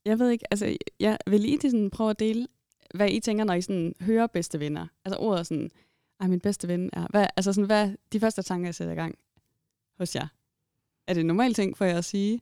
Jeg 0.05 0.19
ved 0.19 0.29
ikke, 0.29 0.45
altså 0.51 0.77
jeg 0.99 1.17
vil 1.27 1.41
lige 1.41 1.57
til 1.57 1.71
sådan 1.71 1.89
prøve 1.89 2.09
at 2.09 2.19
dele, 2.19 2.47
hvad 2.95 3.09
I 3.11 3.19
tænker, 3.19 3.43
når 3.43 3.53
I 3.53 3.61
sådan 3.61 3.93
hører 4.01 4.27
bedste 4.27 4.59
venner. 4.59 4.87
Altså 5.05 5.19
ordet 5.19 5.47
sådan, 5.47 5.69
ej, 6.19 6.27
min 6.27 6.39
bedste 6.39 6.67
ven 6.67 6.89
er, 6.93 7.07
hvad, 7.09 7.27
altså 7.37 7.53
sådan, 7.53 7.65
hvad 7.65 7.89
er 7.89 7.95
de 8.13 8.19
første 8.19 8.41
tanker, 8.41 8.67
jeg 8.67 8.75
sætter 8.75 8.93
i 8.93 8.95
gang 8.95 9.15
hos 9.97 10.15
jer? 10.15 10.27
Er 11.07 11.13
det 11.13 11.21
en 11.21 11.27
normal 11.27 11.53
ting 11.53 11.77
for 11.77 11.85
jer 11.85 11.97
at 11.97 12.05
sige? 12.05 12.41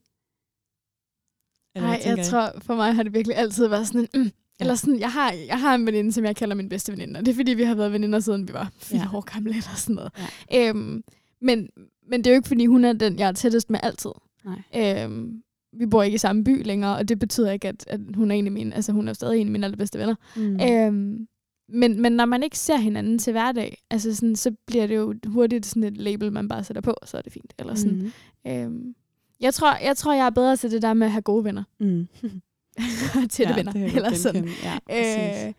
Nej, 1.75 2.01
jeg 2.05 2.19
I? 2.19 2.23
tror, 2.23 2.59
for 2.59 2.75
mig 2.75 2.95
har 2.95 3.03
det 3.03 3.13
virkelig 3.13 3.37
altid 3.37 3.67
været 3.67 3.87
sådan 3.87 4.07
en, 4.13 4.21
mm, 4.21 4.31
eller 4.59 4.75
sådan, 4.75 4.99
jeg 4.99 5.11
har, 5.11 5.31
jeg 5.47 5.59
har 5.59 5.75
en 5.75 5.85
veninde, 5.85 6.11
som 6.11 6.25
jeg 6.25 6.35
kalder 6.35 6.55
min 6.55 6.69
bedste 6.69 6.91
veninde, 6.91 7.17
og 7.19 7.25
det 7.25 7.31
er 7.31 7.35
fordi, 7.35 7.53
vi 7.53 7.63
har 7.63 7.75
været 7.75 7.91
veninder 7.93 8.19
siden 8.19 8.47
vi 8.47 8.53
var 8.53 8.71
fire 8.77 8.99
Ja. 9.11 9.17
år 9.17 9.21
gamle 9.33 9.49
eller 9.49 9.75
sådan 9.75 9.95
noget. 9.95 10.11
Ja. 10.51 10.69
Øhm, 10.69 11.03
men, 11.41 11.69
men 12.09 12.19
det 12.23 12.27
er 12.27 12.31
jo 12.31 12.35
ikke, 12.35 12.47
fordi 12.47 12.65
hun 12.65 12.85
er 12.85 12.93
den, 12.93 13.19
jeg 13.19 13.27
er 13.27 13.31
tættest 13.31 13.69
med 13.69 13.79
altid. 13.83 14.11
Nej. 14.45 15.03
Øhm, 15.03 15.41
vi 15.77 15.85
bor 15.85 16.03
ikke 16.03 16.15
i 16.15 16.17
samme 16.17 16.43
by 16.43 16.65
længere, 16.65 16.95
og 16.97 17.09
det 17.09 17.19
betyder 17.19 17.51
ikke, 17.51 17.67
at, 17.67 17.85
at 17.87 17.99
hun 18.15 18.31
er 18.31 18.35
en 18.35 18.45
af 18.45 18.51
mine, 18.51 18.75
altså 18.75 18.91
hun 18.91 19.07
er 19.07 19.13
stadig 19.13 19.41
en 19.41 19.47
af 19.47 19.51
mine 19.51 19.65
allerbedste 19.65 19.99
venner. 19.99 20.15
Mm. 20.35 20.41
Mm. 20.41 20.59
Øhm, 20.61 21.27
men, 21.69 22.01
men 22.01 22.11
når 22.11 22.25
man 22.25 22.43
ikke 22.43 22.57
ser 22.59 22.77
hinanden 22.77 23.19
til 23.19 23.31
hverdag, 23.31 23.77
altså 23.91 24.15
sådan, 24.15 24.35
så 24.35 24.51
bliver 24.67 24.87
det 24.87 24.95
jo 24.95 25.15
hurtigt 25.27 25.65
sådan 25.65 25.83
et 25.83 25.97
label, 25.97 26.31
man 26.31 26.47
bare 26.47 26.63
sætter 26.63 26.81
på, 26.81 26.93
så 27.05 27.17
er 27.17 27.21
det 27.21 27.33
fint. 27.33 27.53
Eller 27.59 27.75
sådan. 27.75 28.11
Mm. 28.45 28.51
Øhm, 28.51 28.95
jeg, 29.39 29.53
tror, 29.53 29.77
jeg 29.85 29.97
tror, 29.97 30.13
jeg 30.13 30.25
er 30.25 30.29
bedre 30.29 30.57
til 30.57 30.71
det 30.71 30.81
der 30.81 30.93
med 30.93 31.07
at 31.07 31.11
have 31.11 31.21
gode 31.21 31.43
venner. 31.43 31.63
Mm. 31.79 32.07
Tætte 33.29 33.51
ja, 33.53 33.55
venner. 33.55 33.71
det 33.71 33.95
eller 33.95 34.13
sådan. 34.13 34.49
Ja, 34.63 34.77
præcis. 34.89 35.45
Øh, 35.47 35.53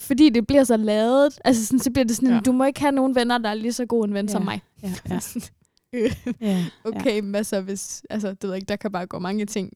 fordi 0.00 0.30
det 0.30 0.46
bliver 0.46 0.64
så 0.64 0.76
lavet. 0.76 1.38
Altså 1.44 1.66
sådan, 1.66 1.78
så 1.78 1.90
bliver 1.90 2.04
det 2.04 2.16
sådan, 2.16 2.30
Ja. 2.34 2.40
du 2.40 2.52
må 2.52 2.64
ikke 2.64 2.80
have 2.80 2.92
nogen 2.92 3.14
venner, 3.14 3.38
der 3.38 3.48
er 3.48 3.54
lige 3.54 3.72
så 3.72 3.86
god 3.86 4.04
en 4.04 4.14
ven 4.14 4.26
Ja. 4.26 4.32
som 4.32 4.44
mig. 4.44 4.62
ja, 4.82 4.92
ja, 5.10 5.20
Øh, 5.92 6.12
ja, 6.40 6.64
okay, 6.84 7.14
ja. 7.14 7.20
hvad 7.30 7.44
så 7.44 7.60
hvis... 7.60 8.02
Altså, 8.10 8.28
det 8.30 8.42
ved 8.42 8.50
jeg 8.50 8.56
ikke, 8.56 8.68
der 8.68 8.76
kan 8.76 8.92
bare 8.92 9.06
gå 9.06 9.18
mange 9.18 9.46
ting. 9.46 9.72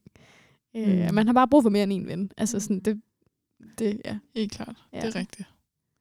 Øh, 0.75 1.07
Mm. 1.07 1.13
Man 1.15 1.27
har 1.27 1.33
bare 1.33 1.47
brug 1.47 1.63
for 1.63 1.69
mere 1.69 1.83
end 1.83 1.93
en 1.93 2.07
ven. 2.07 2.31
Altså 2.37 2.59
sådan, 2.59 2.79
det... 2.79 3.01
det 3.79 4.01
ja. 4.05 4.17
Helt 4.35 4.51
klart. 4.51 4.75
Ja. 4.93 4.99
Det 5.01 5.15
er 5.15 5.19
rigtigt. 5.19 5.47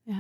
Ja. 0.09 0.17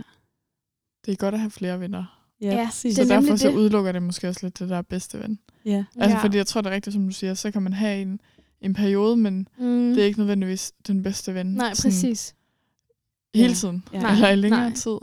Det 1.06 1.12
er 1.12 1.16
godt 1.16 1.34
at 1.34 1.40
have 1.40 1.50
flere 1.50 1.80
venner. 1.80 2.24
ja, 2.40 2.46
Ja, 2.56 2.64
præcis. 2.66 2.94
Så 2.96 3.02
Det 3.04 3.10
er 3.10 3.20
derfor 3.20 3.36
så 3.36 3.48
det. 3.48 3.54
udelukker 3.54 3.92
det 3.92 4.02
måske 4.02 4.28
også 4.28 4.40
lidt 4.46 4.58
det 4.58 4.68
der 4.68 4.82
bedste 4.82 5.18
ven. 5.20 5.38
Ja. 5.64 5.84
Altså 5.96 6.16
ja. 6.16 6.22
fordi 6.24 6.36
jeg 6.36 6.46
tror, 6.46 6.60
det 6.60 6.70
er 6.70 6.74
rigtigt, 6.74 6.94
som 6.94 7.04
du 7.06 7.12
siger, 7.12 7.34
så 7.34 7.50
kan 7.50 7.62
man 7.62 7.72
have 7.72 8.02
en, 8.02 8.20
en 8.62 8.74
periode, 8.74 9.16
men 9.16 9.48
Mm. 9.58 9.94
det 9.94 9.98
er 10.02 10.04
ikke 10.06 10.18
nødvendigvis 10.18 10.72
den 10.86 11.02
bedste 11.02 11.34
ven. 11.34 11.46
Nej, 11.46 11.74
sådan 11.74 11.90
præcis. 11.90 12.34
Hele 13.34 13.48
Ja. 13.48 13.54
tiden. 13.54 13.84
Ja. 13.92 14.00
Ja. 14.00 14.12
Eller 14.14 14.28
i 14.30 14.36
længere 14.36 14.60
Nej. 14.68 14.74
tid. 14.74 14.98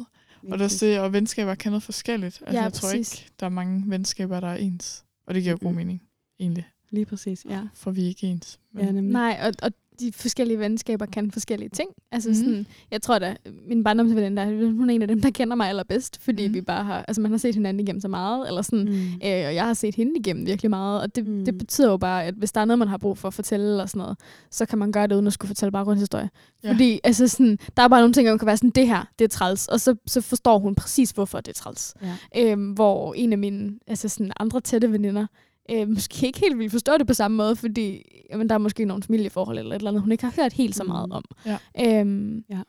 Og 0.51 0.59
der 0.59 0.65
er 0.65 0.77
det, 0.79 0.99
og 0.99 1.13
venskaber 1.13 1.55
kan 1.55 1.71
noget 1.71 1.83
forskelligt. 1.83 2.41
Altså, 2.41 2.57
Ja, 2.57 2.63
jeg 2.63 2.73
tror 2.73 2.89
præcis. 2.89 3.13
ikke, 3.21 3.31
der 3.39 3.45
er 3.45 3.49
mange 3.49 3.83
venskaber, 3.87 4.39
der 4.39 4.47
er 4.47 4.55
ens. 4.55 5.03
Og 5.27 5.33
det 5.33 5.43
giver 5.43 5.57
god 5.57 5.73
mening, 5.73 6.01
egentlig. 6.39 6.67
Lige 6.89 7.05
præcis, 7.05 7.45
ja. 7.49 7.61
For 7.73 7.91
vi 7.91 8.03
er 8.03 8.07
ikke 8.07 8.27
ens. 8.27 8.59
Men, 8.71 8.85
ja 8.85 8.91
nemlig. 8.91 9.13
Nej, 9.13 9.39
og, 9.43 9.53
og 9.63 9.71
de 9.99 10.11
forskellige 10.13 10.59
venskaber 10.59 11.05
kan 11.05 11.31
forskellige 11.31 11.69
ting. 11.69 11.89
Altså 12.11 12.29
Mhm. 12.29 12.35
sådan, 12.37 12.65
jeg 12.91 13.01
tror 13.01 13.19
da, 13.19 13.35
min 13.67 13.83
barndomsveninde, 13.83 14.41
der, 14.41 14.45
hun 14.71 14.89
er 14.89 14.93
en 14.93 15.01
af 15.01 15.07
dem, 15.07 15.21
der 15.21 15.29
kender 15.29 15.55
mig 15.55 15.69
allerbedst, 15.69 16.21
fordi 16.21 16.45
Mhm. 16.47 16.53
vi 16.53 16.61
bare 16.61 16.83
har, 16.83 17.05
altså 17.07 17.21
man 17.21 17.31
har 17.31 17.37
set 17.37 17.55
hinanden 17.55 17.79
igennem 17.79 18.01
så 18.01 18.07
meget, 18.07 18.47
eller 18.47 18.61
sådan, 18.61 18.85
Mm. 18.85 18.91
Øh, 19.27 19.45
og 19.47 19.55
jeg 19.55 19.65
har 19.65 19.73
set 19.73 19.95
hende 19.95 20.11
igennem 20.19 20.45
virkelig 20.45 20.69
meget, 20.69 21.01
og 21.01 21.15
det, 21.15 21.27
Mm. 21.27 21.33
mm. 21.33 21.45
det 21.45 21.57
betyder 21.57 21.89
jo 21.91 21.97
bare, 21.97 22.25
at 22.25 22.33
hvis 22.33 22.51
der 22.51 22.61
er 22.61 22.65
noget, 22.65 22.79
man 22.79 22.87
har 22.87 22.97
brug 22.97 23.17
for 23.17 23.27
at 23.27 23.33
fortælle 23.33 23.65
eller 23.65 23.85
sådan 23.85 23.99
noget, 23.99 24.17
så 24.51 24.65
kan 24.65 24.77
man 24.79 24.91
gøre 24.91 25.07
det 25.07 25.15
uden 25.15 25.27
at 25.27 25.33
skulle 25.33 25.49
fortælle 25.49 25.71
baggrundshistorie. 25.71 26.29
Ja. 26.63 26.71
Fordi 26.71 26.99
altså 27.03 27.27
sådan, 27.27 27.57
der 27.77 27.83
er 27.83 27.87
bare 27.87 27.99
nogle 28.01 28.13
ting, 28.13 28.27
der 28.27 28.37
kan 28.37 28.45
være 28.45 28.57
sådan, 28.57 28.69
det 28.69 28.87
her, 28.87 29.03
det 29.19 29.25
er 29.25 29.29
træls, 29.29 29.67
og 29.67 29.79
så, 29.79 29.95
så 30.07 30.21
forstår 30.21 30.59
hun 30.59 30.75
præcis, 30.75 31.11
hvorfor 31.11 31.39
det 31.41 31.47
er 31.47 31.53
træls. 31.61 31.93
Ja. 32.35 32.51
Øhm, 32.51 32.71
hvor 32.71 33.13
en 33.13 33.31
af 33.31 33.37
mine 33.37 33.71
altså 33.87 34.09
sådan 34.09 34.31
andre 34.39 34.61
tætte 34.61 34.91
veninder, 34.91 35.25
øh, 35.71 35.89
måske 35.95 36.27
ikke 36.27 36.39
helt 36.39 36.57
vil 36.57 36.69
forstå 36.69 36.97
det 36.97 37.07
på 37.07 37.13
samme 37.13 37.37
måde, 37.37 37.55
fordi 37.55 38.01
jamen, 38.29 38.49
der 38.49 38.55
er 38.55 38.59
måske 38.59 38.85
nogle 38.85 39.03
familieforhold 39.03 39.57
eller 39.59 39.71
et 39.75 39.79
eller 39.79 39.89
andet, 39.91 40.01
hun 40.03 40.11
ikke 40.11 40.23
har 40.23 40.33
hørt 40.41 40.53
helt 40.53 40.75
så 40.75 40.83
meget 40.83 41.09
Mm. 41.09 41.11
om. 41.11 41.23
Ja. 41.45 41.99
Øhm, 41.99 42.43
Ja. 42.49 42.61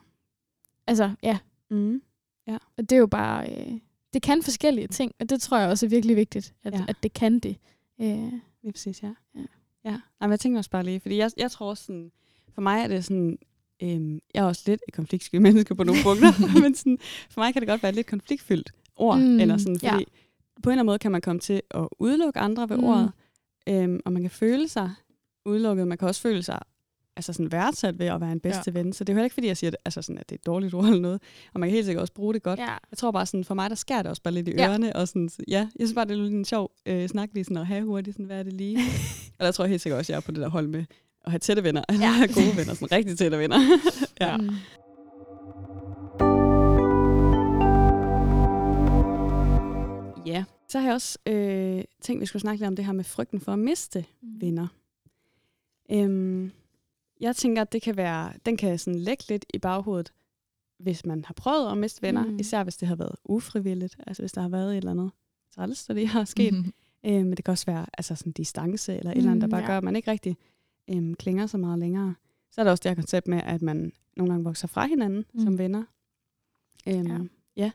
Altså, 0.86 1.10
ja, 1.22 1.38
Mm. 1.70 2.02
og 2.48 2.60
det 2.90 2.92
er 2.92 2.96
jo 2.96 3.06
bare, 3.06 3.50
øh, 3.52 3.72
det 4.12 4.22
kan 4.22 4.42
forskellige 4.42 4.86
ting, 4.86 5.12
og 5.20 5.30
det 5.30 5.40
tror 5.40 5.58
jeg 5.58 5.68
også 5.68 5.86
er 5.86 5.90
virkelig 5.90 6.16
vigtigt, 6.16 6.54
at, 6.64 6.72
Ja. 6.72 6.78
ja. 6.78 6.84
at 6.88 6.96
det 7.02 7.12
kan 7.12 7.38
det. 7.38 7.56
Øh, 8.00 8.32
Lige 8.62 8.72
præcis, 8.72 9.02
ja. 9.02 9.12
Ja. 9.34 9.40
ja. 9.84 9.90
Ej, 9.90 10.26
men 10.26 10.30
jeg 10.30 10.40
tænker 10.40 10.58
også 10.58 10.70
bare 10.70 10.82
lige, 10.84 11.00
fordi 11.00 11.16
jeg, 11.16 11.30
jeg 11.36 11.50
tror 11.50 11.66
også 11.70 11.84
sådan, 11.84 12.10
for 12.54 12.60
mig 12.60 12.80
er 12.82 12.88
det 12.88 13.04
sådan, 13.04 13.38
øhm, 13.82 14.20
jeg 14.34 14.40
er 14.40 14.44
også 14.46 14.62
lidt 14.66 14.80
et 14.88 14.94
konfliktsky 14.94 15.36
menneske 15.46 15.74
på 15.74 15.84
nogle 15.84 16.00
punkter, 16.04 16.32
men 16.62 16.74
sådan, 16.74 16.98
for 17.30 17.40
mig 17.40 17.52
kan 17.52 17.62
det 17.62 17.68
godt 17.68 17.82
være 17.82 17.92
lidt 17.92 18.06
konfliktfyldt 18.06 18.72
ord, 18.96 19.18
Mm, 19.18 19.40
eller 19.40 19.56
sådan, 19.56 19.78
fordi 19.78 19.94
ja. 19.94 20.04
På 20.62 20.70
en 20.70 20.72
eller 20.72 20.80
anden 20.80 20.86
måde 20.86 20.98
kan 20.98 21.12
man 21.12 21.20
komme 21.20 21.40
til 21.40 21.62
at 21.70 21.88
udelukke 21.98 22.40
andre 22.40 22.68
ved 22.68 22.76
mm. 22.76 22.84
Ordet, 22.84 23.10
øhm, 23.68 24.00
og 24.04 24.12
man 24.12 24.22
kan 24.22 24.30
føle 24.30 24.68
sig 24.68 24.90
udelukket, 25.46 25.88
man 25.88 25.98
kan 25.98 26.08
også 26.08 26.20
føle 26.20 26.42
sig 26.42 26.58
altså 27.16 27.32
sådan 27.32 27.52
værdsat 27.52 27.98
ved 27.98 28.06
at 28.06 28.20
være 28.20 28.32
en 28.32 28.40
bedste 28.40 28.62
ja. 28.74 28.78
ven. 28.80 28.92
Så 28.92 29.04
det 29.04 29.08
er 29.08 29.14
jo 29.14 29.16
heller 29.16 29.24
ikke, 29.24 29.34
fordi 29.34 29.46
jeg 29.46 29.56
siger, 29.56 29.70
det, 29.70 29.78
altså 29.84 30.02
sådan, 30.02 30.18
at 30.18 30.28
det 30.30 30.34
er 30.34 30.38
et 30.38 30.46
dårligt 30.46 30.74
ord 30.78 30.84
eller 30.84 31.00
noget, 31.00 31.20
og 31.54 31.60
man 31.60 31.68
kan 31.68 31.74
helt 31.74 31.86
sikkert 31.86 32.00
også 32.02 32.12
bruge 32.14 32.34
det 32.34 32.42
godt. 32.42 32.58
ja. 32.60 32.64
Jeg 32.90 32.98
tror 32.98 33.10
bare 33.10 33.26
sådan, 33.26 33.44
for 33.44 33.54
mig, 33.54 33.70
der 33.70 33.76
skærer 33.76 34.02
det 34.02 34.10
også 34.10 34.22
bare 34.22 34.34
lidt 34.34 34.48
i 34.48 34.52
Ja. 34.52 34.68
ørerne. 34.68 34.96
Og 34.96 35.08
sådan, 35.08 35.28
så- 35.28 35.42
ja, 35.48 35.58
jeg 35.58 35.86
synes 35.86 35.94
bare, 35.94 36.04
det 36.04 36.12
er 36.12 36.16
lidt 36.22 36.32
en 36.34 36.44
sjov 36.44 36.70
øh, 36.86 37.08
snak 37.08 37.28
lige 37.34 37.44
sådan 37.44 37.56
at 37.56 37.66
have 37.66 37.82
hurtigt, 37.84 38.14
sådan, 38.14 38.26
hvad 38.26 38.38
er 38.38 38.42
det 38.42 38.52
lige? 38.52 38.78
og 39.38 39.44
der 39.46 39.52
tror 39.52 39.64
jeg 39.64 39.70
helt 39.70 39.82
sikkert 39.82 39.98
også, 39.98 40.12
at 40.12 40.14
jeg 40.14 40.16
er 40.16 40.26
på 40.26 40.32
det 40.32 40.40
der 40.40 40.48
hold 40.48 40.66
med 40.66 40.84
at 41.24 41.30
have 41.32 41.38
tætte 41.38 41.64
venner, 41.64 41.82
eller 41.88 42.06
Ja. 42.06 42.12
have 42.12 42.28
gode 42.44 42.56
venner, 42.56 42.74
sådan 42.74 42.92
rigtig 42.92 43.18
tætte 43.18 43.38
venner. 43.38 43.58
ja. 44.20 44.36
Mm. 44.36 44.50
Ja. 50.30 50.44
Så 50.68 50.78
har 50.78 50.86
jeg 50.86 50.94
også 50.94 51.18
øh, 51.26 51.84
tænkt, 52.00 52.20
vi 52.20 52.26
skulle 52.26 52.40
snakke 52.42 52.60
lidt 52.60 52.68
om 52.68 52.76
det 52.76 52.84
her 52.84 52.92
med 52.92 53.04
frygten 53.04 53.40
for 53.40 53.52
at 53.52 53.58
miste 53.58 54.04
Mm. 54.22 54.40
venner. 54.40 54.66
Øhm, 55.90 56.50
jeg 57.20 57.36
tænker, 57.36 57.62
at 57.62 57.72
det 57.72 57.82
kan 57.82 57.96
være, 57.96 58.32
den 58.46 58.56
kan 58.56 58.78
sådan 58.78 58.98
lægge 59.00 59.24
lidt 59.28 59.44
i 59.54 59.58
baghovedet, 59.58 60.12
hvis 60.78 61.06
man 61.06 61.24
har 61.24 61.34
prøvet 61.34 61.70
at 61.72 61.78
miste 61.78 62.02
venner, 62.02 62.24
mm. 62.24 62.30
Mm. 62.30 62.38
især 62.38 62.62
hvis 62.62 62.76
det 62.76 62.88
har 62.88 62.96
været 62.96 63.16
ufrivilligt, 63.24 63.96
altså 64.06 64.22
hvis 64.22 64.32
der 64.32 64.40
har 64.40 64.48
været 64.48 64.70
et 64.72 64.76
eller 64.76 64.90
andet 64.90 65.10
træls, 65.54 65.84
der 65.86 65.94
lige 65.94 66.06
har 66.06 66.24
sket. 66.24 66.52
Mhm. 66.54 66.72
Øh, 67.04 67.12
men 67.12 67.30
det 67.30 67.44
kan 67.44 67.52
også 67.52 67.66
være 67.66 67.86
altså 67.98 68.14
sådan 68.14 68.32
distance 68.32 68.96
eller 68.96 69.10
et 69.10 69.16
eller 69.16 69.30
andet, 69.30 69.40
der 69.42 69.46
Mm, 69.46 69.50
bare 69.50 69.60
ja. 69.60 69.66
gør, 69.66 69.76
at 69.76 69.84
man 69.84 69.96
ikke 69.96 70.10
rigtig 70.10 70.36
øh, 70.90 71.14
klinger 71.14 71.46
så 71.46 71.58
meget 71.58 71.78
længere. 71.78 72.14
Så 72.50 72.60
er 72.60 72.64
der 72.64 72.70
også 72.70 72.82
det 72.82 72.90
her 72.90 72.94
koncept 72.94 73.28
med, 73.28 73.40
at 73.44 73.62
man 73.62 73.92
nogle 74.16 74.32
gange 74.32 74.44
vokser 74.44 74.68
fra 74.68 74.86
hinanden 74.86 75.18
mm. 75.18 75.40
Mm. 75.40 75.44
som 75.44 75.58
venner. 75.58 75.84
Øhm, 76.88 77.06
ja. 77.06 77.12
Ja. 77.12 77.18
ja. 77.56 77.70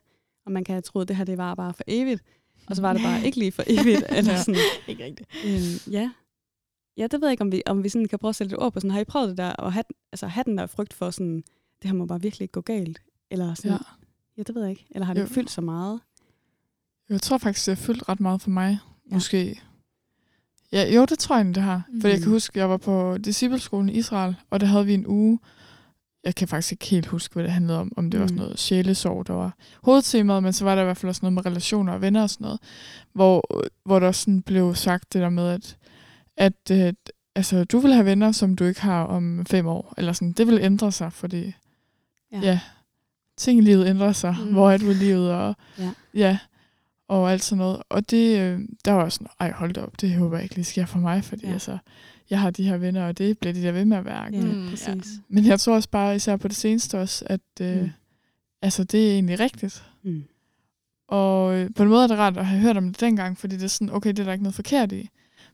Og 0.45 0.51
man 0.51 0.63
kan 0.63 0.73
have 0.73 0.81
troet, 0.81 1.01
at 1.03 1.07
det 1.07 1.15
her 1.15 1.23
det 1.23 1.37
var 1.37 1.55
bare 1.55 1.73
for 1.73 1.83
evigt. 1.87 2.23
Og 2.67 2.75
så 2.75 2.81
var 2.81 2.93
det 2.93 3.01
bare 3.01 3.25
ikke 3.25 3.37
lige 3.39 3.51
for 3.51 3.63
evigt. 3.67 4.03
eller 4.17 4.35
sådan. 4.35 4.61
Ikke 4.87 5.05
rigtigt. 5.05 5.29
Øhm, 5.45 5.91
ja. 5.93 6.11
Ja, 6.97 7.07
det 7.07 7.21
ved 7.21 7.27
jeg 7.27 7.31
ikke, 7.31 7.41
om 7.41 7.51
vi, 7.51 7.61
om 7.65 7.83
vi 7.83 7.89
sådan 7.89 8.07
kan 8.07 8.19
prøve 8.19 8.29
at 8.29 8.35
sætte 8.35 8.51
lidt 8.51 8.61
ord 8.61 8.73
på. 8.73 8.79
Sådan, 8.79 8.91
har 8.91 8.99
I 8.99 9.03
prøvet 9.03 9.29
det 9.29 9.37
der, 9.37 9.49
og 9.51 9.73
have, 9.73 9.83
altså, 10.11 10.27
have 10.27 10.43
den 10.43 10.57
der 10.57 10.65
frygt 10.65 10.93
for 10.93 11.09
sådan, 11.11 11.35
det 11.81 11.89
her 11.89 11.93
må 11.93 12.05
bare 12.05 12.21
virkelig 12.21 12.43
ikke 12.43 12.51
gå 12.51 12.61
galt? 12.61 13.01
Eller 13.31 13.53
sådan, 13.53 13.71
Ja. 13.71 13.77
ja. 14.37 14.43
det 14.43 14.55
ved 14.55 14.61
jeg 14.61 14.71
ikke. 14.71 14.85
Eller 14.91 15.05
har 15.05 15.13
det 15.13 15.21
Jo. 15.21 15.25
fyldt 15.27 15.51
så 15.51 15.61
meget? 15.61 15.99
Jeg 17.09 17.21
tror 17.21 17.37
faktisk, 17.37 17.65
det 17.65 17.77
har 17.77 17.85
fyldt 17.85 18.09
ret 18.09 18.19
meget 18.19 18.41
for 18.41 18.49
mig. 18.49 18.79
Ja. 19.09 19.13
Måske. 19.13 19.61
Ja, 20.71 20.93
jo, 20.95 21.05
det 21.05 21.19
tror 21.19 21.37
jeg, 21.37 21.45
det 21.45 21.63
har. 21.63 21.83
Mm. 21.89 22.01
For 22.01 22.07
jeg 22.07 22.19
kan 22.19 22.27
huske, 22.31 22.59
jeg 22.59 22.69
var 22.69 22.77
på 22.77 23.17
discipleskolen 23.17 23.89
i 23.89 23.93
Israel, 23.93 24.35
og 24.49 24.59
der 24.59 24.65
havde 24.65 24.85
vi 24.85 24.93
en 24.93 25.07
uge. 25.07 25.39
Jeg 26.25 26.35
kan 26.35 26.47
faktisk 26.47 26.71
ikke 26.71 26.85
helt 26.85 27.05
huske, 27.05 27.33
hvad 27.33 27.43
det 27.43 27.51
handlede 27.51 27.79
om. 27.79 27.91
Om 27.97 28.11
det 28.11 28.17
mm. 28.17 28.21
var 28.21 28.27
sådan 28.27 28.35
Mm. 28.37 28.43
noget 28.43 28.59
sjælesorg, 28.59 29.27
der 29.27 29.33
var 29.33 29.55
hovedtemaet, 29.83 30.43
men 30.43 30.53
så 30.53 30.63
var 30.65 30.75
der 30.75 30.81
i 30.81 30.85
hvert 30.85 30.97
fald 30.97 31.09
også 31.09 31.19
noget 31.23 31.33
med 31.33 31.45
relationer 31.45 31.93
og 31.93 32.01
venner 32.01 32.21
og 32.21 32.29
sådan 32.29 32.45
noget. 32.45 32.59
Hvor, 33.13 33.61
hvor 33.85 33.99
der 33.99 34.11
sådan 34.11 34.41
blev 34.41 34.75
sagt 34.75 35.13
det 35.13 35.21
der 35.21 35.29
med, 35.29 35.47
at, 35.49 35.77
at 36.37 36.71
øh, 36.87 36.93
altså, 37.35 37.63
du 37.63 37.79
vil 37.79 37.93
have 37.93 38.05
venner, 38.05 38.31
som 38.31 38.55
du 38.55 38.63
ikke 38.63 38.81
har 38.81 39.03
om 39.03 39.45
fem 39.45 39.67
år. 39.67 39.93
Eller 39.97 40.13
sådan, 40.13 40.31
det 40.31 40.47
vil 40.47 40.59
ændre 40.61 40.91
sig, 40.91 41.13
fordi 41.13 41.53
Ja. 42.31 42.39
ja, 42.39 42.59
ting 43.37 43.59
i 43.59 43.61
livet 43.61 43.87
ændrer 43.87 44.11
sig. 44.11 44.35
Mm. 44.45 44.51
Hvor 44.53 44.71
er 44.71 44.77
du 44.77 44.89
i 44.89 44.93
livet? 44.93 45.31
Og, 45.33 45.55
Ja. 45.79 45.91
ja. 46.13 46.37
og 47.07 47.31
alt 47.31 47.43
sådan 47.43 47.57
noget. 47.57 47.81
Og 47.89 48.09
det, 48.11 48.39
øh, 48.39 48.59
der 48.85 48.91
var 48.91 49.09
sådan, 49.09 49.27
ej 49.39 49.51
hold 49.51 49.73
da 49.73 49.81
op, 49.81 50.01
det 50.01 50.15
håber 50.15 50.35
jeg 50.37 50.43
ikke 50.43 50.55
lige 50.55 50.65
sker 50.65 50.85
for 50.85 50.99
mig, 50.99 51.23
fordi 51.23 51.45
ja. 51.47 51.53
altså, 51.53 51.77
jeg 52.29 52.39
har 52.39 52.49
de 52.49 52.63
her 52.63 52.77
venner, 52.77 53.07
og 53.07 53.17
det 53.17 53.37
bliver 53.39 53.53
de 53.53 53.61
der 53.61 53.71
ved 53.71 53.85
med 53.85 53.97
at 53.97 54.05
være. 54.05 54.23
Ja, 54.33 54.41
Mm, 54.45 54.67
præcis. 54.69 55.11
Men 55.29 55.45
jeg 55.45 55.59
tror 55.59 55.75
også 55.75 55.89
bare, 55.89 56.15
især 56.15 56.35
på 56.37 56.47
det 56.47 56.55
seneste 56.55 56.99
også, 56.99 57.25
at 57.29 57.41
øh, 57.61 57.81
Mm. 57.81 57.89
altså, 58.61 58.83
det 58.83 59.07
er 59.07 59.13
egentlig 59.13 59.39
rigtigt. 59.39 59.83
Mm. 60.03 60.23
Og 61.07 61.55
øh, 61.55 61.69
på 61.75 61.83
en 61.83 61.89
måde 61.89 62.03
er 62.03 62.07
det 62.07 62.17
rart 62.17 62.37
at 62.37 62.45
have 62.45 62.61
hørt 62.61 62.77
om 62.77 62.87
det 62.87 62.99
dengang, 63.01 63.37
fordi 63.37 63.55
det 63.55 63.63
er 63.63 63.67
sådan, 63.67 63.93
okay, 63.93 64.09
det 64.09 64.19
er 64.19 64.23
der 64.23 64.31
ikke 64.31 64.43
noget 64.43 64.55
forkert 64.55 64.91
i. 64.91 64.95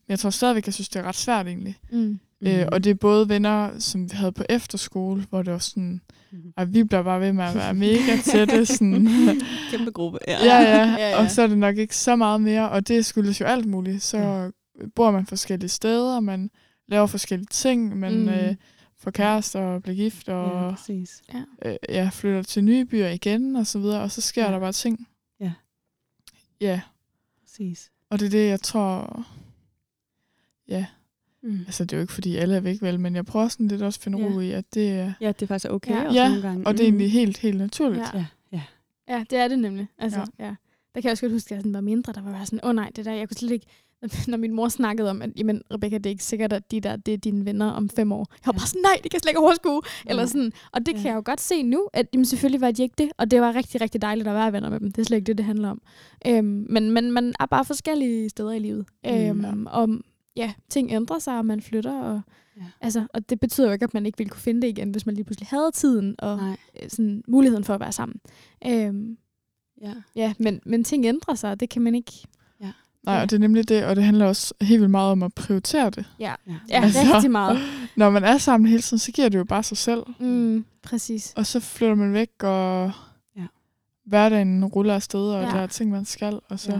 Men 0.07 0.09
jeg 0.09 0.19
tror 0.19 0.29
stadigvæk, 0.29 0.65
jeg 0.65 0.73
synes, 0.73 0.89
det 0.89 0.99
er 0.99 1.03
ret 1.03 1.15
svært 1.15 1.47
egentlig. 1.47 1.75
Mm. 1.91 2.19
Mm. 2.41 2.47
Øh, 2.47 2.67
og 2.71 2.83
det 2.83 2.89
er 2.89 2.93
både 2.95 3.29
venner, 3.29 3.79
som 3.79 4.03
vi 4.11 4.15
havde 4.15 4.31
på 4.31 4.43
efterskole, 4.49 5.25
hvor 5.29 5.41
det 5.43 5.53
var 5.53 5.59
sådan, 5.59 6.01
at 6.57 6.73
vi 6.73 6.83
bliver 6.83 7.03
bare 7.03 7.21
ved 7.21 7.33
med 7.33 7.43
at 7.43 7.55
være 7.55 7.73
mega 7.73 8.17
tætte. 8.25 8.65
Sådan. 8.75 9.07
Kæmpe 9.71 9.91
gruppe. 9.91 10.17
ja, 10.27 10.37
ja, 10.45 10.61
Ja, 10.61 11.09
ja. 11.09 11.17
og 11.23 11.31
så 11.31 11.41
er 11.41 11.47
det 11.47 11.57
nok 11.57 11.77
ikke 11.77 11.95
så 11.95 12.15
meget 12.15 12.41
mere, 12.41 12.69
og 12.69 12.87
det 12.87 13.05
skyldes 13.05 13.39
jo 13.41 13.45
alt 13.45 13.65
muligt. 13.65 14.03
Så 14.03 14.17
Ja. 14.17 14.47
bor 14.95 15.11
man 15.11 15.25
forskellige 15.25 15.69
steder, 15.69 16.19
man 16.19 16.49
laver 16.91 17.07
forskellige 17.07 17.47
ting, 17.51 17.97
man 17.99 18.13
Mm. 18.17 18.21
mm. 18.21 18.29
øh, 18.29 18.55
får 18.97 19.11
kærester 19.11 19.59
og 19.59 19.83
bliver 19.83 19.95
gift, 19.95 20.27
Ja, 20.27 20.33
og 20.33 20.75
præcis. 20.75 21.21
øh, 21.65 21.75
ja, 21.89 22.09
flytter 22.13 22.41
til 22.43 22.63
nye 22.63 22.85
byer 22.85 23.07
igen, 23.07 23.55
og 23.55 23.67
så 23.67 23.79
videre, 23.79 24.01
og 24.01 24.11
så 24.11 24.21
sker 24.21 24.41
Ja. 24.41 24.47
ja. 24.47 24.53
der 24.53 24.59
bare 24.59 24.71
ting. 24.71 25.07
Ja. 25.39 25.53
Ja, 26.61 26.81
præcis. 27.43 27.91
og 28.09 28.19
det 28.19 28.25
er 28.25 28.29
det, 28.29 28.47
jeg 28.47 28.61
tror... 28.61 29.25
Ja, 30.67 30.85
Mm. 31.43 31.59
altså 31.59 31.83
det 31.85 31.93
er 31.93 31.97
jo 31.97 32.01
ikke, 32.01 32.13
fordi 32.13 32.35
alle 32.35 32.55
er 32.55 32.59
væk, 32.59 32.81
vel, 32.81 32.99
men 32.99 33.15
jeg 33.15 33.25
prøver 33.25 33.47
sådan 33.47 33.67
lidt 33.67 33.81
også 33.81 33.97
at 33.97 34.03
finde 34.03 34.17
Ja. 34.19 34.25
ro 34.25 34.39
i, 34.39 34.51
at 34.51 34.73
det 34.73 34.91
er... 34.91 35.13
Ja, 35.21 35.27
det 35.27 35.41
er 35.41 35.47
faktisk 35.47 35.71
okay 35.71 35.91
Ja. 35.95 36.05
også 36.07 36.19
Ja, 36.19 36.27
nogle 36.29 36.41
gange. 36.41 36.67
Og 36.67 36.73
det 36.73 36.79
er 36.79 36.83
egentlig 36.83 37.11
helt, 37.11 37.37
helt 37.37 37.57
naturligt. 37.57 38.01
Ja. 38.13 38.17
Ja, 38.19 38.25
ja. 38.51 38.61
Ja, 39.17 39.23
det 39.29 39.39
er 39.39 39.47
det 39.47 39.59
nemlig. 39.59 39.87
Altså, 39.97 40.19
ja. 40.19 40.25
Ja. 40.39 40.45
ja. 40.45 40.55
Der 40.95 41.01
kan 41.01 41.03
jeg 41.03 41.11
også 41.11 41.23
godt 41.23 41.31
huske, 41.33 41.47
at 41.47 41.51
jeg 41.51 41.59
sådan 41.61 41.73
var 41.73 41.81
mindre, 41.81 42.13
der 42.13 42.21
var 42.21 42.31
bare 42.31 42.45
sådan, 42.45 42.59
åh 42.63 42.69
oh, 42.69 42.75
nej, 42.75 42.91
det 42.95 43.05
der, 43.05 43.11
jeg 43.11 43.27
kunne 43.29 43.37
slet 43.37 43.51
ikke, 43.51 43.65
når 44.27 44.37
min 44.37 44.53
mor 44.53 44.67
snakkede 44.69 45.09
om, 45.09 45.21
at 45.21 45.29
jamen, 45.37 45.61
Rebecca, 45.73 45.97
det 45.97 46.05
er 46.05 46.09
ikke 46.09 46.23
sikkert, 46.23 46.53
at 46.53 46.71
de 46.71 46.81
der, 46.81 46.95
det 46.95 47.13
er 47.13 47.17
dine 47.17 47.45
venner 47.45 47.65
om 47.71 47.89
fem 47.89 48.11
år. 48.11 48.27
Jeg 48.31 48.37
var 48.45 48.53
Ja. 48.53 48.57
bare 48.57 48.67
sådan, 48.67 48.81
nej, 48.81 48.93
det 49.03 49.11
kan 49.11 49.15
jeg 49.17 49.21
slet 49.21 49.29
ikke 49.29 49.39
overskue. 49.39 49.81
Eller 50.05 50.23
Nej. 50.23 50.27
sådan. 50.27 50.51
Og 50.71 50.85
det 50.85 50.91
Ja. 50.91 50.97
kan 50.97 51.05
jeg 51.05 51.15
jo 51.15 51.21
godt 51.25 51.41
se 51.41 51.63
nu, 51.63 51.87
at 51.93 52.07
jamen, 52.13 52.25
selvfølgelig 52.25 52.61
var 52.61 52.71
de 52.71 52.81
ikke 52.83 52.95
det, 52.97 53.11
og 53.17 53.31
det 53.31 53.41
var 53.41 53.55
rigtig, 53.55 53.81
rigtig 53.81 54.01
dejligt 54.01 54.27
at 54.27 54.33
være 54.35 54.53
venner 54.53 54.69
med 54.69 54.79
dem. 54.79 54.91
Det 54.91 55.01
er 55.01 55.05
slet 55.05 55.17
ikke 55.17 55.27
det, 55.27 55.37
det 55.37 55.45
handler 55.45 55.69
om. 55.69 55.81
Øhm, 56.27 56.65
men, 56.69 56.91
men 56.91 57.11
man 57.11 57.33
er 57.39 57.45
bare 57.45 57.65
forskellige 57.65 58.29
steder 58.29 58.51
i 58.51 58.59
livet. 58.59 58.85
Mm, 59.03 59.11
Øhm, 59.45 59.67
og 59.71 59.89
ja, 60.35 60.53
ting 60.69 60.91
ændrer 60.91 61.19
sig, 61.19 61.37
og 61.37 61.45
man 61.45 61.61
flytter, 61.61 62.01
og, 62.01 62.21
Ja. 62.57 62.63
altså, 62.81 63.07
og 63.13 63.29
det 63.29 63.39
betyder 63.39 63.67
jo 63.67 63.73
ikke, 63.73 63.83
at 63.83 63.93
man 63.93 64.05
ikke 64.05 64.17
ville 64.17 64.29
kunne 64.29 64.41
finde 64.41 64.61
det 64.61 64.67
igen, 64.67 64.91
hvis 64.91 65.05
man 65.05 65.15
lige 65.15 65.25
pludselig 65.25 65.47
havde 65.47 65.71
tiden 65.73 66.15
og 66.19 66.37
Nej. 66.37 66.57
øh, 66.83 66.89
sådan, 66.89 67.23
muligheden 67.27 67.63
for 67.63 67.73
at 67.73 67.79
være 67.79 67.91
sammen. 67.91 68.19
Øhm, 68.67 69.17
Ja. 69.81 69.93
Ja, 70.15 70.33
men, 70.39 70.59
men 70.65 70.83
ting 70.83 71.05
ændrer 71.05 71.35
sig, 71.35 71.51
og 71.51 71.59
det 71.59 71.69
kan 71.69 71.81
man 71.81 71.95
ikke... 71.95 72.11
Nej, 73.05 73.15
Ja. 73.15 73.21
og 73.21 73.29
det 73.29 73.35
er 73.35 73.39
nemlig 73.39 73.69
det, 73.69 73.85
og 73.85 73.95
det 73.95 74.03
handler 74.03 74.25
også 74.25 74.53
helt 74.61 74.79
vildt 74.81 74.91
meget 74.91 75.11
om 75.11 75.23
at 75.23 75.33
prioritere 75.33 75.89
det. 75.89 76.05
Ja, 76.19 76.33
Ja. 76.47 76.53
ja 76.69 76.81
Altså. 76.83 76.99
rigtig 77.13 77.31
meget. 77.31 77.59
Når 77.97 78.09
man 78.09 78.23
er 78.23 78.37
sammen 78.37 78.69
hele 78.69 78.81
tiden, 78.81 78.99
så 78.99 79.11
giver 79.11 79.29
det 79.29 79.37
jo 79.37 79.43
bare 79.43 79.63
sig 79.63 79.77
selv. 79.77 80.03
Mm, 80.19 80.65
præcis. 80.83 81.33
Og 81.35 81.45
så 81.45 81.59
flytter 81.59 81.95
man 81.95 82.13
væk, 82.13 82.43
og 82.43 82.91
Ja. 83.37 83.41
hverdagen 84.05 84.65
ruller 84.65 84.95
afsted, 84.95 85.19
og 85.19 85.43
ja. 85.43 85.49
der 85.49 85.55
er 85.59 85.67
ting, 85.67 85.91
man 85.91 86.05
skal. 86.05 86.39
Og 86.49 86.59
så, 86.59 86.71
Ja. 86.71 86.79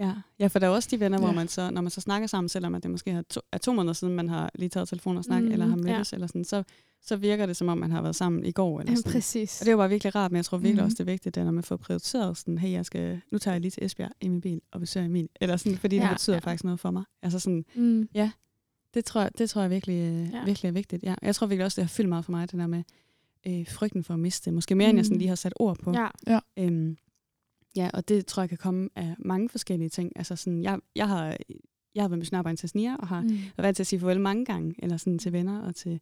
Ja. 0.00 0.06
Ja. 0.06 0.12
ja, 0.38 0.46
for 0.46 0.58
der 0.58 0.66
er 0.66 0.70
også 0.70 0.88
de 0.92 1.00
venner, 1.00 1.18
hvor 1.18 1.28
Ja. 1.28 1.34
man 1.34 1.48
så, 1.48 1.70
når 1.70 1.80
man 1.80 1.90
så 1.90 2.00
snakker 2.00 2.26
sammen, 2.26 2.48
selvom 2.48 2.74
at 2.74 2.82
det 2.82 2.90
måske 2.90 3.10
er 3.10 3.22
to, 3.22 3.40
er 3.52 3.58
to 3.58 3.72
måneder 3.72 3.92
siden, 3.92 4.14
man 4.14 4.28
har 4.28 4.50
lige 4.54 4.68
taget 4.68 4.88
telefon 4.88 5.16
og 5.16 5.24
snakket, 5.24 5.42
Mm, 5.44 5.48
mm, 5.48 5.52
eller 5.52 5.66
har 5.66 5.76
ja. 5.76 5.82
mødtes, 5.92 6.12
eller 6.12 6.26
sådan, 6.26 6.44
så, 6.44 6.62
så 7.02 7.16
virker 7.16 7.46
det, 7.46 7.56
som 7.56 7.68
om 7.68 7.78
man 7.78 7.90
har 7.90 8.02
været 8.02 8.16
sammen 8.16 8.44
i 8.44 8.52
går. 8.52 8.80
Eller 8.80 8.92
Ja, 8.92 8.96
sådan. 8.96 9.12
præcis. 9.12 9.60
Og 9.60 9.64
det 9.64 9.68
er 9.68 9.72
jo 9.72 9.78
bare 9.78 9.88
virkelig 9.88 10.14
rart, 10.14 10.30
men 10.32 10.36
jeg 10.36 10.44
tror 10.44 10.58
virkelig 10.58 10.74
Mhm. 10.82 10.84
også, 10.84 10.94
det 10.94 11.00
er 11.00 11.12
vigtigt, 11.12 11.34
det 11.34 11.40
er, 11.40 11.44
når 11.44 11.52
man 11.52 11.64
får 11.64 11.76
prioriteret 11.76 12.36
sådan, 12.36 12.58
hey, 12.58 12.72
jeg 12.72 12.86
skal, 12.86 13.20
nu 13.32 13.38
tager 13.38 13.54
jeg 13.54 13.60
lige 13.60 13.70
til 13.70 13.84
Esbjerg 13.84 14.10
i 14.20 14.28
min 14.28 14.40
bil 14.40 14.60
og 14.72 14.80
besøger 14.80 15.06
Emil. 15.06 15.28
Eller 15.40 15.56
sådan, 15.56 15.78
fordi 15.78 15.96
ja, 15.96 16.02
Ja, 16.02 16.08
det 16.08 16.14
betyder 16.16 16.34
ja. 16.36 16.40
ja. 16.44 16.50
faktisk 16.50 16.64
noget 16.64 16.80
for 16.80 16.90
mig. 16.90 17.04
Altså 17.22 17.38
sådan, 17.38 17.64
Mm. 17.74 18.08
det 18.94 19.04
tror, 19.04 19.20
jeg, 19.20 19.30
det 19.38 19.50
tror 19.50 19.60
jeg 19.62 19.70
virkelig, 19.70 19.94
øh, 19.94 20.02
Ja. 20.32 20.38
ja. 20.38 20.44
virkelig 20.44 20.68
er 20.68 20.72
vigtigt. 20.72 21.02
Ja. 21.02 21.14
Jeg 21.22 21.34
tror 21.34 21.46
virkelig 21.46 21.64
også, 21.64 21.80
det 21.80 21.84
har 21.88 21.94
fyldt 21.94 22.08
meget 22.08 22.24
for 22.24 22.32
mig, 22.32 22.52
det 22.52 22.58
der 22.60 22.66
med 22.66 22.82
øh, 23.46 23.66
frygten 23.70 24.04
for 24.04 24.14
at 24.14 24.20
miste. 24.20 24.50
Måske 24.52 24.74
mere, 24.74 24.86
mm. 24.86 24.90
end 24.90 24.98
jeg 24.98 25.04
sådan 25.04 25.14
Mm. 25.14 25.18
lige 25.18 25.28
har 25.28 25.34
sat 25.34 25.52
ord 25.56 25.78
på. 25.78 25.94
Ja. 26.26 26.38
Øhm, 26.58 26.96
ja, 27.76 27.90
og 27.94 28.08
det 28.08 28.26
tror 28.26 28.42
jeg 28.42 28.48
kan 28.48 28.58
komme 28.58 28.88
af 28.96 29.14
mange 29.18 29.48
forskellige 29.48 29.88
ting. 29.88 30.12
Altså 30.16 30.36
sådan, 30.36 30.62
jeg, 30.62 30.78
jeg 30.96 31.08
har 31.08 31.36
jeg 31.94 32.02
har 32.02 32.08
været 32.08 32.18
missionær 32.18 32.54
til 32.54 32.68
SNIA, 32.68 32.96
og 32.96 33.08
har 33.08 33.20
Mm. 33.20 33.28
været 33.28 33.42
vant 33.58 33.76
til 33.76 33.82
at 33.82 33.86
sige 33.86 34.00
farvel 34.00 34.20
mange 34.20 34.44
gange, 34.44 34.74
eller 34.78 34.96
sådan 34.96 35.18
til 35.18 35.32
venner 35.32 35.60
og 35.62 35.74
til 35.74 36.00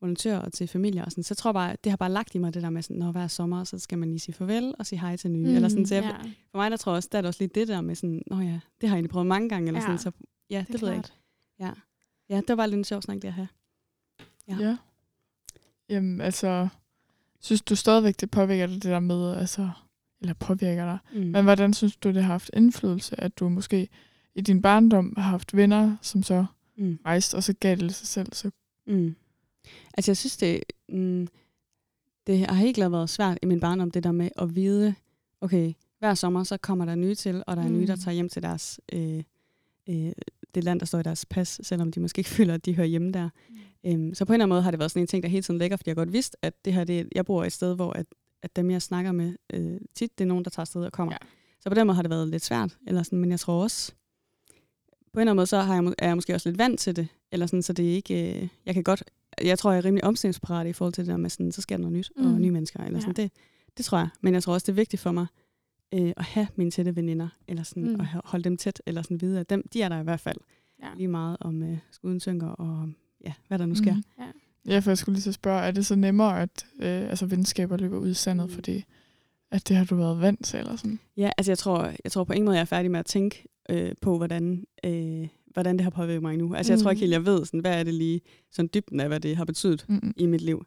volontører 0.00 0.38
og 0.38 0.52
til 0.52 0.68
familier. 0.68 1.04
Og 1.04 1.10
sådan. 1.10 1.24
Så 1.24 1.32
jeg 1.32 1.36
tror 1.36 1.52
bare, 1.52 1.76
det 1.84 1.90
har 1.92 1.96
bare 1.96 2.10
lagt 2.12 2.34
i 2.34 2.38
mig 2.38 2.54
det 2.54 2.62
der 2.62 2.70
med, 2.70 2.82
sådan, 2.82 2.96
når 2.96 3.12
hver 3.12 3.26
sommer, 3.26 3.64
så 3.64 3.78
skal 3.78 3.98
man 3.98 4.08
lige 4.08 4.18
sige 4.20 4.34
farvel 4.34 4.74
og 4.78 4.86
sige 4.86 5.00
hej 5.00 5.16
til 5.16 5.30
nye. 5.30 5.48
Mm, 5.48 5.54
eller 5.54 5.68
sådan, 5.68 5.86
så 5.86 5.94
jeg, 5.94 6.04
ja, 6.04 6.30
For 6.50 6.58
mig 6.58 6.70
der 6.70 6.76
tror 6.76 6.92
jeg 6.92 6.96
også, 6.96 7.08
der 7.12 7.18
er 7.18 7.22
det 7.22 7.28
også 7.28 7.42
lidt 7.42 7.54
det 7.54 7.68
der 7.68 7.80
med 7.80 7.94
sådan, 7.94 8.22
nå 8.26 8.36
ja, 8.40 8.60
det 8.80 8.88
har 8.88 8.88
jeg 8.88 8.92
egentlig 8.94 9.10
prøvet 9.10 9.26
mange 9.26 9.48
gange. 9.48 9.68
Eller 9.68 9.80
Ja, 9.80 9.86
sådan, 9.86 9.98
så 9.98 10.10
ja, 10.50 10.58
det, 10.58 10.72
det, 10.72 10.82
ved 10.82 10.88
jeg 10.88 10.96
ikke. 10.96 11.08
Ja. 11.60 11.72
ja, 12.28 12.36
det 12.36 12.48
var 12.48 12.56
bare 12.56 12.68
lidt 12.70 12.78
en 12.78 12.84
sjov 12.84 13.02
snak, 13.02 13.16
det 13.22 13.24
at 13.28 13.32
have. 13.34 13.48
Ja. 14.48 14.56
ja. 14.60 14.76
Jamen, 15.88 16.20
altså, 16.20 16.68
synes 17.40 17.62
du 17.62 17.76
stadigvæk, 17.76 18.20
det 18.20 18.30
påvirker 18.30 18.66
dig, 18.66 18.74
det 18.74 18.84
der 18.84 19.00
med, 19.00 19.36
altså, 19.36 19.70
eller 20.20 20.34
påvirker 20.34 20.84
dig, 20.84 20.98
Mm. 21.14 21.20
Men 21.26 21.44
hvordan 21.44 21.74
synes 21.74 21.96
du, 21.96 22.08
det 22.08 22.22
har 22.22 22.32
haft 22.32 22.50
indflydelse, 22.56 23.20
at 23.20 23.38
du 23.38 23.48
måske 23.48 23.88
i 24.34 24.40
din 24.40 24.62
barndom 24.62 25.14
har 25.16 25.30
haft 25.30 25.56
venner, 25.56 25.96
som 26.02 26.22
så 26.22 26.46
Mm. 26.76 26.98
rejste, 27.06 27.34
og 27.34 27.42
så 27.42 27.52
gav 27.60 27.76
det 27.76 27.94
sig 27.94 28.06
selv? 28.06 28.32
Så, 28.32 28.50
Mm. 28.86 29.14
Altså 29.94 30.10
jeg 30.10 30.16
synes, 30.16 30.36
det, 30.36 30.60
mm, 30.88 31.28
det 32.26 32.38
har 32.46 32.54
helt 32.54 32.74
klart 32.74 32.92
været 32.92 33.10
svært 33.10 33.38
i 33.42 33.46
min 33.46 33.60
barndom, 33.60 33.90
det 33.90 34.04
der 34.04 34.12
med 34.12 34.28
at 34.38 34.54
vide, 34.54 34.94
okay, 35.40 35.72
hver 35.98 36.14
sommer 36.14 36.44
så 36.44 36.56
kommer 36.56 36.84
der 36.84 36.94
nye 36.94 37.14
til, 37.14 37.42
og 37.46 37.56
der 37.56 37.62
er 37.62 37.68
nye, 37.68 37.86
der 37.86 37.94
Mm. 37.94 38.00
tager 38.00 38.14
hjem 38.14 38.28
til 38.28 38.42
deres, 38.42 38.80
øh, 38.92 39.22
øh, 39.88 40.12
det 40.54 40.64
land, 40.64 40.80
der 40.80 40.86
står 40.86 40.98
i 40.98 41.02
deres 41.02 41.26
pas, 41.26 41.60
selvom 41.62 41.92
de 41.92 42.00
måske 42.00 42.18
ikke 42.20 42.30
føler, 42.38 42.54
at 42.54 42.64
de 42.66 42.76
hører 42.76 42.86
hjemme 42.86 43.12
der. 43.12 43.28
Mm. 43.48 43.56
Øhm, 43.90 44.14
så 44.14 44.24
på 44.24 44.32
en 44.32 44.34
eller 44.34 44.44
anden 44.44 44.54
måde 44.54 44.62
har 44.62 44.70
det 44.70 44.78
været 44.80 44.90
sådan 44.90 45.02
en 45.02 45.06
ting, 45.06 45.22
der 45.22 45.28
hele 45.28 45.42
tiden 45.42 45.58
ligger, 45.58 45.76
fordi 45.76 45.88
jeg 45.90 45.96
godt 45.96 46.12
vidste, 46.12 46.36
at 46.42 46.64
det 46.64 46.72
her, 46.74 46.84
det, 46.84 47.08
jeg 47.14 47.24
bor 47.26 47.44
et 47.44 47.52
sted, 47.52 47.74
hvor 47.74 47.92
at, 47.92 48.06
at 48.42 48.56
dem, 48.56 48.70
jeg 48.70 48.82
snakker 48.82 49.12
med 49.12 49.34
øh, 49.52 49.80
tit, 49.94 50.18
det 50.18 50.24
er 50.24 50.28
nogen, 50.28 50.44
der 50.44 50.50
tager 50.50 50.60
afsted 50.62 50.84
og 50.84 50.92
kommer. 50.92 51.12
Ja. 51.12 51.18
Ja. 51.22 51.28
Så 51.60 51.68
på 51.68 51.74
den 51.74 51.86
måde 51.86 51.94
har 51.94 52.02
det 52.02 52.10
været 52.10 52.28
lidt 52.28 52.44
svært, 52.44 52.78
eller 52.86 53.02
sådan, 53.02 53.18
men 53.18 53.30
jeg 53.30 53.40
tror 53.40 53.62
også, 53.62 53.92
på 55.12 55.18
en 55.18 55.20
eller 55.20 55.30
anden 55.32 55.36
måde, 55.36 55.46
så 55.46 55.58
har 55.60 55.74
jeg, 55.82 55.94
er 55.98 56.06
jeg 56.06 56.16
måske 56.16 56.34
også 56.34 56.48
lidt 56.48 56.58
vant 56.58 56.80
til 56.80 56.96
det, 56.96 57.08
eller 57.32 57.46
sådan, 57.46 57.62
så 57.62 57.72
det 57.72 57.90
er 57.90 57.94
ikke, 57.94 58.42
øh, 58.42 58.48
jeg 58.66 58.74
kan 58.74 58.82
godt, 58.82 59.04
jeg 59.42 59.58
tror, 59.58 59.70
jeg 59.72 59.78
er 59.78 59.84
rimelig 59.84 60.04
omstillingsparat 60.04 60.66
i 60.66 60.72
forhold 60.72 60.92
til 60.94 61.04
det 61.04 61.10
der 61.10 61.16
med, 61.16 61.30
sådan, 61.30 61.52
så 61.52 61.60
sker 61.62 61.76
der 61.76 61.80
noget 61.82 61.96
nyt, 61.96 62.10
mm. 62.16 62.22
Mm. 62.24 62.34
og 62.34 62.40
nye 62.40 62.50
mennesker, 62.50 62.84
eller 62.84 63.00
sådan, 63.00 63.14
det, 63.14 63.30
det 63.76 63.84
tror 63.84 63.98
jeg. 63.98 64.08
Men 64.20 64.34
jeg 64.34 64.42
tror 64.42 64.52
også, 64.52 64.64
det 64.64 64.72
er 64.72 64.76
vigtigt 64.76 65.02
for 65.02 65.12
mig, 65.12 65.26
øh, 65.94 66.12
at 66.16 66.24
have 66.24 66.46
mine 66.56 66.70
tætte 66.70 66.96
veninder, 66.96 67.28
eller 67.48 67.62
sådan, 67.62 67.82
Mm. 67.82 67.88
mm. 67.94 68.00
at 68.00 68.06
holde 68.24 68.44
dem 68.44 68.56
tæt, 68.56 68.82
eller 68.86 69.02
sådan 69.02 69.20
vide, 69.20 69.40
at 69.40 69.50
dem, 69.50 69.68
de 69.72 69.82
er 69.82 69.88
der 69.88 70.00
i 70.00 70.04
hvert 70.04 70.20
fald 70.20 70.36
Ja. 70.82 70.88
lige 70.96 71.08
meget 71.08 71.36
om 71.40 71.62
øh, 71.62 71.78
skuden 71.90 72.20
synker, 72.20 72.46
og 72.48 72.88
ja, 73.24 73.32
hvad 73.48 73.58
der 73.58 73.66
nu 73.66 73.74
sker. 73.74 73.92
Mhm. 73.94 74.04
Ja. 74.68 74.78
For 74.78 74.90
jeg 74.90 74.98
skulle 74.98 75.14
lige 75.14 75.22
så 75.22 75.32
spørge, 75.32 75.60
er 75.62 75.70
det 75.70 75.86
så 75.86 75.94
nemmere, 75.96 76.42
at 76.42 76.66
øh, 76.80 77.10
altså, 77.10 77.26
venskaber 77.26 77.76
løber 77.76 77.98
ud 77.98 78.08
i 78.10 78.14
sandet, 78.14 78.46
Mm. 78.48 78.52
fordi 78.54 78.84
at 79.50 79.68
det 79.68 79.76
har 79.76 79.84
du 79.84 79.94
været 79.96 80.20
vant 80.20 80.44
til, 80.44 80.58
eller 80.58 80.76
sådan? 80.76 81.00
Ja, 81.16 81.30
altså 81.38 81.50
jeg 81.52 81.58
tror, 81.58 81.92
jeg 82.04 82.12
tror 82.12 82.24
på 82.24 82.32
ingen 82.32 82.44
måde, 82.44 82.56
jeg 82.56 82.60
er 82.60 82.64
færdig 82.64 82.90
med 82.90 83.00
at 83.00 83.06
tænke 83.06 83.48
øh, 83.70 83.92
på, 84.02 84.16
hvordan, 84.16 84.64
øh, 84.84 85.28
hvordan 85.52 85.76
det 85.76 85.80
har 85.80 85.90
påvirket 85.90 86.22
mig 86.22 86.36
nu. 86.36 86.54
Altså 86.54 86.72
jeg 86.72 86.80
tror 86.80 86.90
ikke 86.90 86.98
Mm. 86.98 87.00
helt, 87.00 87.12
jeg 87.12 87.24
ved, 87.26 87.44
sådan, 87.44 87.60
hvad 87.60 87.78
er 87.80 87.82
det 87.82 87.94
lige, 87.94 88.20
sådan 88.52 88.68
dybden 88.74 89.00
af, 89.00 89.08
hvad 89.08 89.20
det 89.20 89.36
har 89.36 89.44
betydet 89.44 89.84
Mm-mm. 89.88 90.12
i 90.16 90.26
mit 90.26 90.40
liv. 90.40 90.64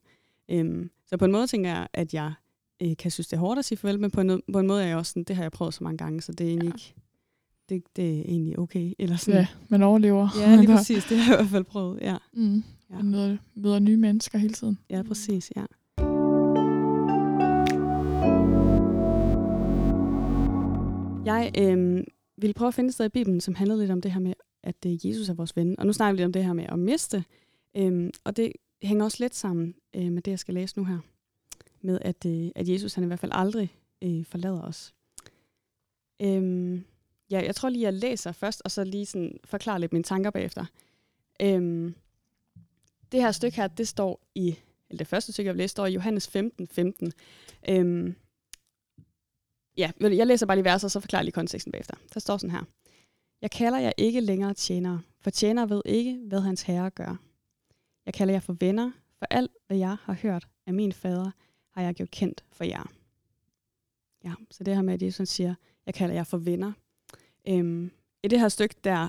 Øhm, 0.51 0.89
så 1.07 1.17
på 1.17 1.25
en 1.25 1.31
måde 1.31 1.47
tænker 1.47 1.69
jeg, 1.69 1.87
at 1.93 2.13
jeg 2.13 2.33
øh, 2.81 2.97
kan 2.99 3.11
synes, 3.11 3.27
det 3.27 3.35
er 3.37 3.39
hårdt 3.39 3.59
at 3.59 3.65
sige 3.65 3.77
farvel, 3.77 3.99
men 3.99 4.11
på 4.11 4.21
en, 4.21 4.41
på 4.53 4.59
en 4.59 4.67
måde 4.67 4.83
er 4.83 4.87
jeg 4.87 4.97
også 4.97 5.09
sådan, 5.09 5.23
det 5.23 5.35
har 5.35 5.43
jeg 5.43 5.51
prøvet 5.51 5.73
så 5.73 5.83
mange 5.83 5.97
gange, 5.97 6.21
så 6.21 6.31
det 6.31 6.43
er 6.45 6.49
egentlig 6.49 6.67
Ja. 6.69 6.73
ikke, 6.75 6.93
det, 7.69 7.83
det 7.95 8.17
er 8.19 8.21
egentlig 8.25 8.59
okay. 8.59 8.93
Eller 8.99 9.15
sådan. 9.17 9.39
Ja, 9.39 9.47
man 9.69 9.81
overlever. 9.83 10.29
ja, 10.39 10.55
lige 10.55 10.67
præcis. 10.77 11.03
Det 11.05 11.17
har 11.17 11.33
jeg 11.33 11.39
i 11.39 11.43
hvert 11.43 11.51
fald 11.51 11.63
prøvet. 11.63 11.99
Ja, 12.01 12.17
Mm. 12.33 12.63
Ja. 12.93 12.97
Man 12.97 13.11
møder, 13.11 13.37
møder 13.55 13.79
nye 13.79 13.97
mennesker 13.97 14.37
hele 14.37 14.53
tiden. 14.53 14.79
ja 14.89 15.03
præcis. 15.03 15.51
Ja. 15.55 15.65
Jeg 21.25 21.51
øh, 21.59 22.03
ville 22.37 22.53
prøve 22.53 22.67
at 22.67 22.73
finde 22.73 22.87
et 22.87 22.93
sted 22.93 23.05
i 23.05 23.09
Bibelen, 23.09 23.41
som 23.41 23.55
handlede 23.55 23.79
lidt 23.79 23.91
om 23.91 24.01
det 24.01 24.11
her 24.11 24.19
med, 24.19 24.33
at 24.63 24.85
øh, 24.85 25.07
Jesus 25.07 25.29
er 25.29 25.33
vores 25.33 25.55
ven. 25.55 25.79
Og 25.79 25.85
nu 25.85 25.93
snakker 25.93 26.13
vi 26.13 26.17
lidt 26.17 26.25
om 26.25 26.33
det 26.33 26.45
her 26.45 26.53
med 26.53 26.65
at 26.69 26.79
miste. 26.79 27.23
Øh, 27.77 28.09
og 28.23 28.37
det 28.37 28.51
hænger 28.83 29.05
også 29.05 29.17
lidt 29.19 29.35
sammen 29.35 29.75
øh, 29.95 30.11
med 30.11 30.21
det, 30.21 30.31
jeg 30.31 30.39
skal 30.39 30.53
læse 30.53 30.77
nu 30.77 30.85
her. 30.85 30.99
Med 31.81 31.99
at, 32.01 32.25
øh, 32.25 32.49
at 32.55 32.69
Jesus 32.69 32.93
han 32.93 33.03
i 33.03 33.07
hvert 33.07 33.19
fald 33.19 33.31
aldrig 33.35 33.75
øh, 34.03 34.25
forlader 34.25 34.61
os. 34.61 34.93
Øh, 36.21 36.81
ja, 37.31 37.45
jeg 37.45 37.55
tror 37.55 37.69
lige, 37.69 37.83
jeg 37.83 37.93
læser 37.93 38.31
først, 38.31 38.61
og 38.65 38.71
så 38.71 38.83
lige 38.83 39.05
sådan 39.05 39.37
forklare 39.45 39.79
lidt 39.79 39.93
mine 39.93 40.03
tanker 40.03 40.29
bagefter. 40.29 40.65
Øh, 41.41 41.91
det 43.13 43.21
her 43.21 43.31
stykke 43.31 43.57
her, 43.57 43.67
det 43.67 43.87
står 43.87 44.21
i, 44.35 44.55
eller 44.89 44.97
det 44.97 45.07
første 45.07 45.31
stykke, 45.31 45.47
jeg 45.47 45.55
læste, 45.55 45.71
står 45.71 45.85
i 45.85 45.93
Johannes 45.93 46.27
15, 46.27 46.67
15. 46.67 47.13
Øhm, 47.69 48.15
ja, 49.77 49.91
jeg 50.01 50.27
læser 50.27 50.45
bare 50.45 50.57
lige 50.57 50.65
verset, 50.65 50.83
og 50.83 50.91
så 50.91 50.99
forklarer 50.99 51.21
jeg 51.21 51.25
lige 51.25 51.33
konteksten 51.33 51.71
bagefter. 51.71 51.95
Der 52.13 52.19
står 52.19 52.37
sådan 52.37 52.51
her. 52.51 52.63
Jeg 53.41 53.51
kalder 53.51 53.79
jer 53.79 53.91
ikke 53.97 54.21
længere 54.21 54.53
tjenere, 54.53 55.01
for 55.21 55.29
tjenere 55.29 55.69
ved 55.69 55.81
ikke, 55.85 56.19
hvad 56.27 56.39
hans 56.39 56.61
herre 56.61 56.89
gør. 56.89 57.15
Jeg 58.05 58.13
kalder 58.13 58.33
jer 58.33 58.39
for 58.39 58.53
venner, 58.59 58.91
for 59.19 59.27
alt, 59.29 59.51
hvad 59.67 59.77
jeg 59.77 59.97
har 60.01 60.13
hørt 60.13 60.47
af 60.67 60.73
min 60.73 60.91
fader, 60.91 61.31
har 61.71 61.81
jeg 61.81 61.93
gjort 61.93 62.11
kendt 62.11 62.43
for 62.51 62.63
jer. 62.63 62.91
Ja, 64.23 64.33
så 64.51 64.63
det 64.63 64.75
her 64.75 64.81
med, 64.81 64.93
at 64.93 65.01
Jesus 65.01 65.29
siger, 65.29 65.55
jeg 65.85 65.93
kalder 65.93 66.15
jer 66.15 66.23
for 66.23 66.37
venner. 66.37 66.71
Øhm, 67.47 67.91
I 68.23 68.27
det 68.27 68.39
her 68.39 68.49
stykke, 68.49 68.75
der 68.83 69.07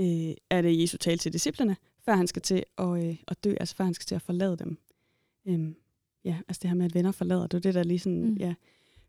øh, 0.00 0.34
er 0.50 0.62
det 0.62 0.80
Jesus 0.80 1.00
tale 1.00 1.18
til 1.18 1.32
disciplerne, 1.32 1.76
før 2.06 2.14
han 2.14 2.26
skal 2.26 2.42
til 2.42 2.64
at, 2.78 3.04
øh, 3.04 3.16
at 3.28 3.44
dø, 3.44 3.54
altså 3.60 3.76
før 3.76 3.84
han 3.84 3.94
skal 3.94 4.06
til 4.06 4.14
at 4.14 4.22
forlade 4.22 4.56
dem. 4.56 4.78
Øhm, 5.48 5.76
ja, 6.24 6.36
altså 6.48 6.60
det 6.62 6.70
her 6.70 6.76
med, 6.76 6.84
at 6.84 6.94
venner 6.94 7.12
forlader, 7.12 7.46
det 7.46 7.54
er 7.54 7.60
det, 7.60 7.74
der 7.74 7.82
lige 7.82 7.98
sådan, 7.98 8.30
Mm. 8.30 8.34
ja, 8.34 8.54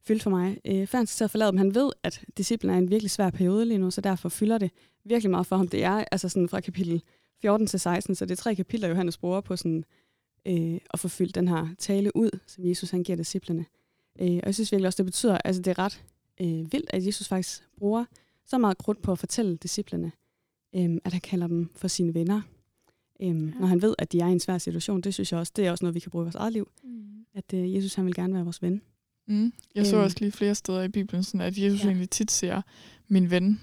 fyldt 0.01 0.23
for 0.23 0.29
mig. 0.29 0.57
Øh, 0.65 0.87
før 0.87 0.97
han 0.97 1.07
skal 1.07 1.17
til 1.17 1.23
at 1.23 1.31
forlade 1.31 1.51
dem, 1.51 1.57
han 1.57 1.75
ved, 1.75 1.91
at 2.03 2.25
disciplerne 2.37 2.73
er 2.77 2.81
en 2.81 2.89
virkelig 2.89 3.11
svær 3.11 3.29
periode 3.29 3.65
lige 3.65 3.77
nu, 3.77 3.91
så 3.91 4.01
derfor 4.01 4.29
fylder 4.29 4.57
det 4.57 4.71
virkelig 5.03 5.31
meget 5.31 5.47
for 5.47 5.57
ham. 5.57 5.67
Det 5.67 5.83
er 5.83 6.03
altså 6.11 6.29
sådan 6.29 6.49
fra 6.49 6.59
kapitel 6.59 7.03
14 7.41 7.67
til 7.67 7.79
16, 7.79 8.15
så 8.15 8.25
det 8.25 8.31
er 8.31 8.35
tre 8.35 8.55
kapitler, 8.55 8.87
Johannes 8.89 9.17
bruger 9.17 9.41
på 9.41 9.55
sådan, 9.55 9.83
øh, 10.45 10.79
at 10.93 10.99
få 10.99 11.07
fyldt 11.07 11.35
den 11.35 11.47
her 11.47 11.67
tale 11.77 12.15
ud, 12.15 12.39
som 12.47 12.65
Jesus 12.65 12.89
han 12.89 13.03
giver 13.03 13.15
disciplerne. 13.15 13.65
Øh, 14.21 14.27
og 14.27 14.45
jeg 14.45 14.53
synes 14.53 14.71
virkelig 14.71 14.87
også, 14.87 14.97
det 14.97 15.05
betyder, 15.05 15.37
altså 15.45 15.61
det 15.61 15.71
er 15.71 15.79
ret 15.79 16.03
øh, 16.41 16.47
vildt, 16.71 16.89
at 16.89 17.05
Jesus 17.05 17.27
faktisk 17.27 17.63
bruger 17.77 18.05
så 18.45 18.57
meget 18.57 18.77
krudt 18.77 19.01
på 19.01 19.11
at 19.11 19.19
fortælle 19.19 19.57
disciplerne, 19.57 20.11
øh, 20.75 20.97
at 21.05 21.11
han 21.13 21.21
kalder 21.21 21.47
dem 21.47 21.69
for 21.75 21.87
sine 21.87 22.13
venner. 22.13 22.41
Øh, 23.21 23.27
Ja. 23.27 23.31
Når 23.59 23.65
han 23.67 23.81
ved, 23.81 23.95
at 23.97 24.11
de 24.11 24.19
er 24.19 24.27
i 24.27 24.31
en 24.31 24.39
svær 24.39 24.57
situation, 24.57 25.01
det 25.01 25.13
synes 25.13 25.31
jeg 25.31 25.39
også, 25.39 25.53
det 25.55 25.67
er 25.67 25.71
også 25.71 25.85
noget, 25.85 25.95
vi 25.95 25.99
kan 25.99 26.11
bruge 26.11 26.23
i 26.23 26.25
vores 26.25 26.35
eget 26.35 26.53
liv. 26.53 26.67
Mm. 26.83 27.03
At 27.35 27.53
øh, 27.53 27.75
Jesus 27.75 27.95
han 27.95 28.05
vil 28.05 28.13
gerne 28.15 28.33
være 28.33 28.43
vores 28.43 28.61
ven. 28.61 28.81
Mm. 29.27 29.53
Jeg 29.75 29.85
så 29.85 29.95
Øhm. 29.95 30.03
også 30.03 30.17
lige 30.19 30.31
flere 30.31 30.55
steder 30.55 30.83
i 30.83 30.87
Bibelen, 30.87 31.23
sådan 31.23 31.41
at 31.41 31.57
Jesus 31.57 31.79
Ja. 31.79 31.85
ja. 31.85 31.89
egentlig 31.91 32.09
tit 32.09 32.31
siger, 32.31 32.61
min 33.07 33.31
ven, 33.31 33.61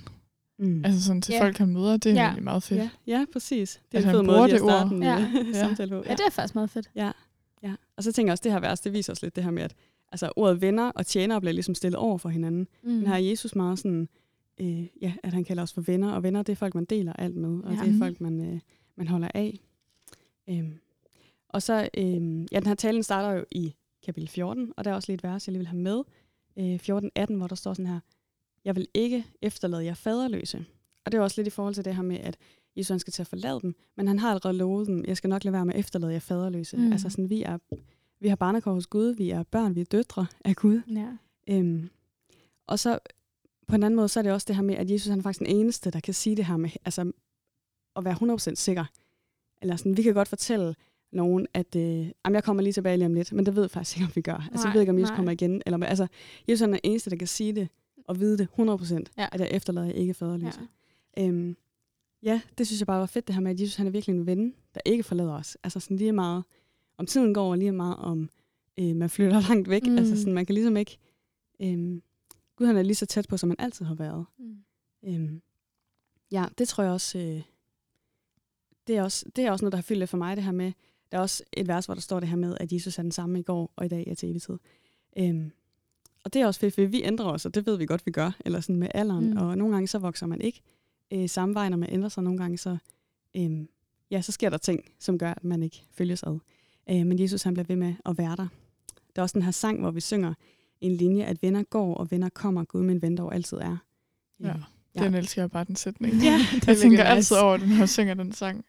Mm. 0.58 0.84
altså 0.84 1.02
sådan 1.04 1.22
til 1.22 1.32
Ja. 1.32 1.38
ja. 1.38 1.44
folk, 1.44 1.56
han 1.58 1.68
møder, 1.68 1.96
det 1.96 2.06
er 2.06 2.14
Ja. 2.14 2.20
ja. 2.20 2.26
egentlig 2.26 2.44
meget 2.44 2.62
fedt. 2.62 2.80
ja, 2.80 2.90
ja, 3.06 3.24
præcis. 3.32 3.80
Det 3.92 3.94
er 3.94 3.98
At 3.98 4.04
en 4.04 4.08
han 4.10 4.14
fed 4.16 4.24
bruger 4.24 4.38
måde 4.38 4.48
lige 4.48 4.56
at 4.56 4.62
ord. 4.62 4.70
starte 4.70 4.94
en 4.94 5.02
Ja. 5.02 5.18
ja. 5.18 5.44
Ja. 5.46 5.52
samtale 5.66 5.90
på. 5.90 5.96
Ja, 6.06 6.12
det 6.12 6.20
er 6.26 6.30
faktisk 6.30 6.54
meget 6.54 6.70
fedt. 6.70 6.90
Ja, 6.94 7.10
ja. 7.62 7.74
Og 7.96 8.04
så 8.04 8.12
tænker 8.12 8.28
jeg 8.28 8.32
også, 8.32 8.42
det 8.44 8.52
her 8.52 8.60
vers, 8.60 8.80
det 8.80 8.92
viser 8.92 9.12
os 9.12 9.22
lidt 9.22 9.36
det 9.36 9.44
her 9.44 9.50
med, 9.50 9.62
at 9.62 9.74
altså, 10.12 10.32
ordet 10.36 10.60
venner 10.60 10.88
og 10.90 11.06
tjenere 11.06 11.40
bliver 11.40 11.52
ligesom 11.52 11.74
stillet 11.74 11.96
over 11.98 12.18
for 12.18 12.28
hinanden. 12.28 12.66
Mm. 12.82 12.90
Men 12.90 13.06
her 13.06 13.14
er 13.14 13.18
Jesus 13.18 13.54
meget 13.54 13.78
sådan, 13.78 14.08
øh, 14.60 14.86
ja, 15.02 15.12
at 15.22 15.32
han 15.32 15.44
kalder 15.44 15.62
os 15.62 15.72
for 15.72 15.80
venner, 15.80 16.12
og 16.12 16.22
venner, 16.22 16.42
det 16.42 16.52
er 16.52 16.56
folk, 16.56 16.74
man 16.74 16.84
deler 16.84 17.12
alt 17.12 17.36
med, 17.36 17.58
og 17.64 17.72
Ja. 17.72 17.78
ja. 17.78 17.84
det 17.86 17.94
er 17.94 17.98
folk, 17.98 18.20
man, 18.20 18.40
øh, 18.40 18.60
man 18.96 19.08
holder 19.08 19.28
af. 19.34 19.60
Øhm. 20.48 20.78
Og 21.48 21.62
så, 21.62 21.88
øh, 21.96 22.46
ja, 22.52 22.58
den 22.60 22.66
her 22.66 22.74
talen 22.74 23.02
starter 23.02 23.38
jo 23.38 23.44
i 23.50 23.74
kapitel 24.02 24.28
14, 24.28 24.72
og 24.76 24.84
der 24.84 24.90
er 24.90 24.94
også 24.94 25.12
lige 25.12 25.14
et 25.14 25.22
vers, 25.22 25.46
jeg 25.46 25.52
lige 25.52 25.58
vil 25.58 25.66
have 25.66 25.80
med. 25.80 26.02
Øh, 26.58 26.74
14.18, 26.74 27.34
hvor 27.34 27.46
der 27.46 27.54
står 27.54 27.74
sådan 27.74 27.86
her, 27.86 28.00
jeg 28.64 28.76
vil 28.76 28.88
ikke 28.94 29.24
efterlade 29.42 29.84
jer 29.84 29.94
faderløse. 29.94 30.64
Og 31.04 31.12
det 31.12 31.18
er 31.18 31.22
også 31.22 31.40
lidt 31.40 31.46
i 31.46 31.50
forhold 31.50 31.74
til 31.74 31.84
det 31.84 31.94
her 31.94 32.02
med, 32.02 32.18
at 32.18 32.36
Jesus 32.76 32.88
han 32.88 32.98
skal 32.98 33.12
til 33.12 33.22
at 33.22 33.26
forlade 33.26 33.60
dem, 33.60 33.74
men 33.96 34.08
han 34.08 34.18
har 34.18 34.30
allerede 34.30 34.56
lovet 34.56 34.86
dem, 34.86 35.04
jeg 35.04 35.16
skal 35.16 35.30
nok 35.30 35.44
lade 35.44 35.52
være 35.52 35.66
med 35.66 35.74
at 35.74 35.80
efterlade 35.80 36.12
jer 36.12 36.18
faderløse. 36.18 36.76
Mm. 36.76 36.92
Altså 36.92 37.10
sådan, 37.10 37.30
vi 37.30 37.42
er, 37.42 37.58
vi 38.20 38.28
har 38.28 38.36
barnekår 38.36 38.72
hos 38.72 38.86
Gud, 38.86 39.14
vi 39.14 39.30
er 39.30 39.42
børn, 39.42 39.74
vi 39.74 39.80
er 39.80 39.84
døtre 39.84 40.26
af 40.44 40.56
Gud. 40.56 40.80
Ja. 40.88 41.08
Øhm, 41.48 41.90
og 42.66 42.78
så 42.78 42.98
på 43.66 43.74
en 43.74 43.82
anden 43.82 43.96
måde, 43.96 44.08
så 44.08 44.20
er 44.20 44.22
det 44.22 44.32
også 44.32 44.44
det 44.48 44.56
her 44.56 44.62
med, 44.62 44.74
at 44.74 44.90
Jesus 44.90 45.08
han 45.08 45.18
er 45.18 45.22
faktisk 45.22 45.38
den 45.38 45.56
eneste, 45.56 45.90
der 45.90 46.00
kan 46.00 46.14
sige 46.14 46.36
det 46.36 46.44
her 46.44 46.56
med 46.56 46.70
altså, 46.84 47.12
at 47.96 48.04
være 48.04 48.36
100% 48.52 48.54
sikker. 48.54 48.84
Eller 49.62 49.76
sådan, 49.76 49.96
vi 49.96 50.02
kan 50.02 50.14
godt 50.14 50.28
fortælle 50.28 50.74
nogen, 51.12 51.46
at 51.54 51.76
øh, 51.76 51.82
jamen, 51.82 52.34
jeg 52.34 52.44
kommer 52.44 52.62
lige 52.62 52.72
tilbage 52.72 52.96
lige 52.96 53.06
om 53.06 53.14
lidt, 53.14 53.32
men 53.32 53.46
det 53.46 53.56
ved 53.56 53.62
jeg 53.62 53.70
faktisk 53.70 53.96
ikke, 53.96 54.04
om 54.06 54.12
vi 54.14 54.20
gør. 54.20 54.34
altså, 54.34 54.50
Nej, 54.54 54.64
jeg 54.66 54.74
ved 54.74 54.80
ikke, 54.80 54.90
om 54.92 54.98
Jesus 54.98 55.10
nej. 55.10 55.16
kommer 55.16 55.32
igen. 55.32 55.62
Eller, 55.66 55.86
altså, 55.86 56.06
Jesus 56.48 56.60
er 56.62 56.66
den 56.66 56.78
eneste, 56.84 57.10
der 57.10 57.16
kan 57.16 57.28
sige 57.28 57.52
det 57.52 57.68
og 58.08 58.20
vide 58.20 58.38
det 58.38 58.48
100%, 58.58 59.04
Ja. 59.18 59.28
at 59.32 59.40
jeg 59.40 59.48
efterlader 59.50 59.86
jer 59.86 59.94
ikke 59.94 60.14
faderløse. 60.14 60.60
Ja. 61.16 61.28
Øhm, 61.28 61.56
ja, 62.22 62.40
det 62.58 62.66
synes 62.66 62.80
jeg 62.80 62.86
bare 62.86 63.00
var 63.00 63.06
fedt, 63.06 63.26
det 63.26 63.34
her 63.34 63.42
med, 63.42 63.50
at 63.50 63.60
Jesus 63.60 63.76
han 63.76 63.86
er 63.86 63.90
virkelig 63.90 64.14
en 64.16 64.26
ven, 64.26 64.54
der 64.74 64.80
ikke 64.84 65.02
forlader 65.02 65.32
os. 65.34 65.56
Altså 65.64 65.80
sådan 65.80 65.96
lige 65.96 66.12
meget, 66.12 66.44
om 66.98 67.06
tiden 67.06 67.34
går, 67.34 67.50
og 67.50 67.58
lige 67.58 67.72
meget 67.72 67.96
om 67.96 68.30
øh, 68.78 68.96
man 68.96 69.10
flytter 69.10 69.40
langt 69.48 69.68
væk. 69.70 69.86
Mm. 69.86 69.98
Altså 69.98 70.16
sådan, 70.16 70.32
man 70.32 70.46
kan 70.46 70.54
ligesom 70.54 70.76
ikke... 70.76 70.98
Øhm, 71.62 72.02
Gud 72.56 72.66
han 72.66 72.76
er 72.76 72.82
lige 72.82 72.94
så 72.94 73.06
tæt 73.06 73.26
på, 73.28 73.36
som 73.36 73.50
han 73.50 73.56
altid 73.58 73.84
har 73.86 73.94
været. 73.94 74.24
Mm. 74.38 74.56
Øhm, 75.04 75.42
ja, 76.32 76.44
det 76.58 76.68
tror 76.68 76.84
jeg 76.84 76.92
også... 76.92 77.18
Øh, 77.18 77.42
det, 78.86 78.96
er 78.96 79.02
også 79.02 79.26
det 79.36 79.44
er 79.44 79.50
også 79.50 79.64
noget, 79.64 79.72
der 79.72 79.76
har 79.76 79.82
fyldt 79.82 79.98
lidt 79.98 80.10
for 80.10 80.16
mig, 80.16 80.36
det 80.36 80.44
her 80.44 80.52
med... 80.52 80.72
Der 81.12 81.18
er 81.18 81.22
også 81.22 81.42
et 81.52 81.68
vers, 81.68 81.86
hvor 81.86 81.94
der 81.94 82.00
står 82.00 82.20
det 82.20 82.28
her 82.28 82.36
med, 82.36 82.56
at 82.60 82.72
Jesus 82.72 82.98
er 82.98 83.02
den 83.02 83.12
samme 83.12 83.38
i 83.38 83.42
går 83.42 83.72
og 83.76 83.84
i 83.84 83.88
dag 83.88 84.06
er 84.06 84.14
til 84.14 84.30
evig 84.30 84.42
tid. 84.42 84.58
Øhm, 85.18 85.52
og 86.24 86.32
det 86.32 86.42
er 86.42 86.46
også 86.46 86.60
fedt, 86.60 86.74
for 86.74 86.84
vi 86.84 87.02
ændrer 87.04 87.26
os, 87.26 87.46
og 87.46 87.54
det 87.54 87.66
ved 87.66 87.76
vi 87.76 87.86
godt, 87.86 88.06
vi 88.06 88.10
gør, 88.10 88.36
eller 88.44 88.60
sådan 88.60 88.76
med 88.76 88.88
alderen. 88.94 89.30
Mm. 89.30 89.36
Og 89.36 89.58
nogle 89.58 89.74
gange 89.74 89.86
så 89.86 89.98
vokser 89.98 90.26
man 90.26 90.40
ikke 90.40 90.62
øh, 91.12 91.28
samme 91.28 91.54
vej, 91.54 91.68
når 91.68 91.76
man 91.76 91.90
ændrer 91.92 92.08
sig. 92.08 92.22
Nogle 92.22 92.38
gange 92.38 92.58
så, 92.58 92.76
øhm, 93.36 93.68
ja, 94.10 94.20
så 94.20 94.32
sker 94.32 94.50
der 94.50 94.58
ting, 94.58 94.84
som 94.98 95.18
gør, 95.18 95.30
at 95.30 95.44
man 95.44 95.62
ikke 95.62 95.84
følges 95.90 96.22
ad. 96.22 96.38
Øh, 96.90 97.06
men 97.06 97.20
Jesus 97.20 97.42
han 97.42 97.54
bliver 97.54 97.66
ved 97.66 97.76
med 97.76 97.94
at 98.06 98.18
være 98.18 98.36
der. 98.36 98.48
Der 99.16 99.20
er 99.20 99.22
også 99.22 99.34
den 99.34 99.42
her 99.42 99.50
sang, 99.50 99.80
hvor 99.80 99.90
vi 99.90 100.00
synger 100.00 100.34
en 100.80 100.92
linje, 100.92 101.24
at 101.24 101.42
venner 101.42 101.62
går, 101.62 101.94
og 101.94 102.10
venner 102.10 102.28
kommer, 102.28 102.64
Gud 102.64 102.82
min 102.82 103.02
ven 103.02 103.16
dog 103.16 103.34
altid 103.34 103.56
er. 103.56 103.76
Ja. 104.40 104.54
Øhm, 104.98 105.04
Den 105.04 105.14
elsker 105.14 105.42
jeg 105.42 105.50
bare, 105.50 105.64
den 105.64 105.76
sætning. 105.76 106.14
Ja, 106.24 106.38
jeg 106.66 106.76
tænker 106.76 106.98
nice. 106.98 107.04
altid 107.04 107.36
over 107.36 107.56
den, 107.56 107.68
når 107.68 107.76
jeg 107.76 107.88
synger 107.88 108.14
den 108.14 108.32
sang. 108.32 108.64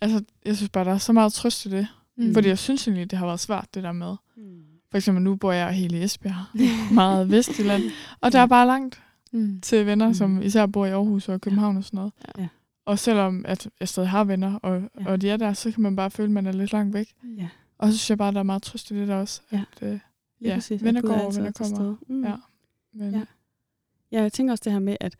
Altså, 0.00 0.24
jeg 0.44 0.56
synes 0.56 0.70
bare, 0.70 0.84
der 0.84 0.92
er 0.92 0.98
så 0.98 1.12
meget 1.12 1.32
trøst 1.32 1.66
i 1.66 1.70
det. 1.70 1.88
Mm. 2.16 2.34
Fordi 2.34 2.48
jeg 2.48 2.58
synes 2.58 2.88
egentlig, 2.88 3.10
det 3.10 3.18
har 3.18 3.26
været 3.26 3.40
svært, 3.40 3.66
det 3.74 3.82
der 3.82 3.92
med. 3.92 4.16
Mm. 4.36 4.62
For 4.90 4.96
eksempel, 4.98 5.22
nu 5.24 5.36
bor 5.36 5.52
jeg 5.52 5.72
helt 5.72 5.92
i 5.94 6.02
Esbjerg, 6.02 6.44
meget 6.94 7.30
Vestjylland. 7.30 7.82
Og 8.20 8.32
der 8.32 8.40
er 8.40 8.46
bare 8.46 8.66
langt 8.66 9.02
Mm. 9.32 9.60
til 9.60 9.86
venner, 9.86 10.08
Mm. 10.08 10.14
som 10.14 10.42
især 10.42 10.66
bor 10.66 10.86
i 10.86 10.90
Aarhus 10.90 11.28
og 11.28 11.40
København 11.40 11.76
og 11.76 11.84
sådan 11.84 11.96
noget. 11.96 12.12
Ja. 12.38 12.46
Og 12.84 12.98
selvom 12.98 13.44
at 13.48 13.68
jeg 13.80 13.88
stadig 13.88 14.08
har 14.08 14.24
venner, 14.24 14.54
og, 14.62 14.82
Ja. 15.00 15.06
og 15.10 15.20
de 15.20 15.30
er 15.30 15.36
der, 15.36 15.52
så 15.52 15.70
kan 15.70 15.82
man 15.82 15.96
bare 15.96 16.10
føle, 16.10 16.24
at 16.26 16.30
man 16.30 16.46
er 16.46 16.52
lidt 16.52 16.72
langt 16.72 16.94
væk. 16.94 17.08
Ja, 17.38 17.48
Og 17.78 17.88
så 17.88 17.98
synes 17.98 18.10
jeg 18.10 18.18
bare, 18.18 18.32
der 18.32 18.38
er 18.38 18.42
meget 18.42 18.62
trøst 18.62 18.90
i 18.90 18.94
det 19.00 19.08
der 19.08 19.14
også. 19.16 19.40
Ja. 19.52 19.62
At, 19.76 19.82
øh, 19.88 19.88
lige 19.90 20.00
Ja, 20.50 20.54
præcis. 20.54 20.80
at 20.80 20.84
venner 20.84 21.00
går, 21.00 21.12
og 21.14 21.34
venner 21.34 21.48
er 21.48 21.52
kommer. 21.52 21.96
Mm. 22.08 22.24
Ja. 22.24 22.34
men, 22.94 23.14
Ja. 23.14 23.22
Ja, 24.12 24.22
jeg 24.22 24.32
tænker 24.32 24.52
også 24.52 24.62
det 24.64 24.72
her 24.72 24.80
med, 24.80 24.96
at 25.00 25.14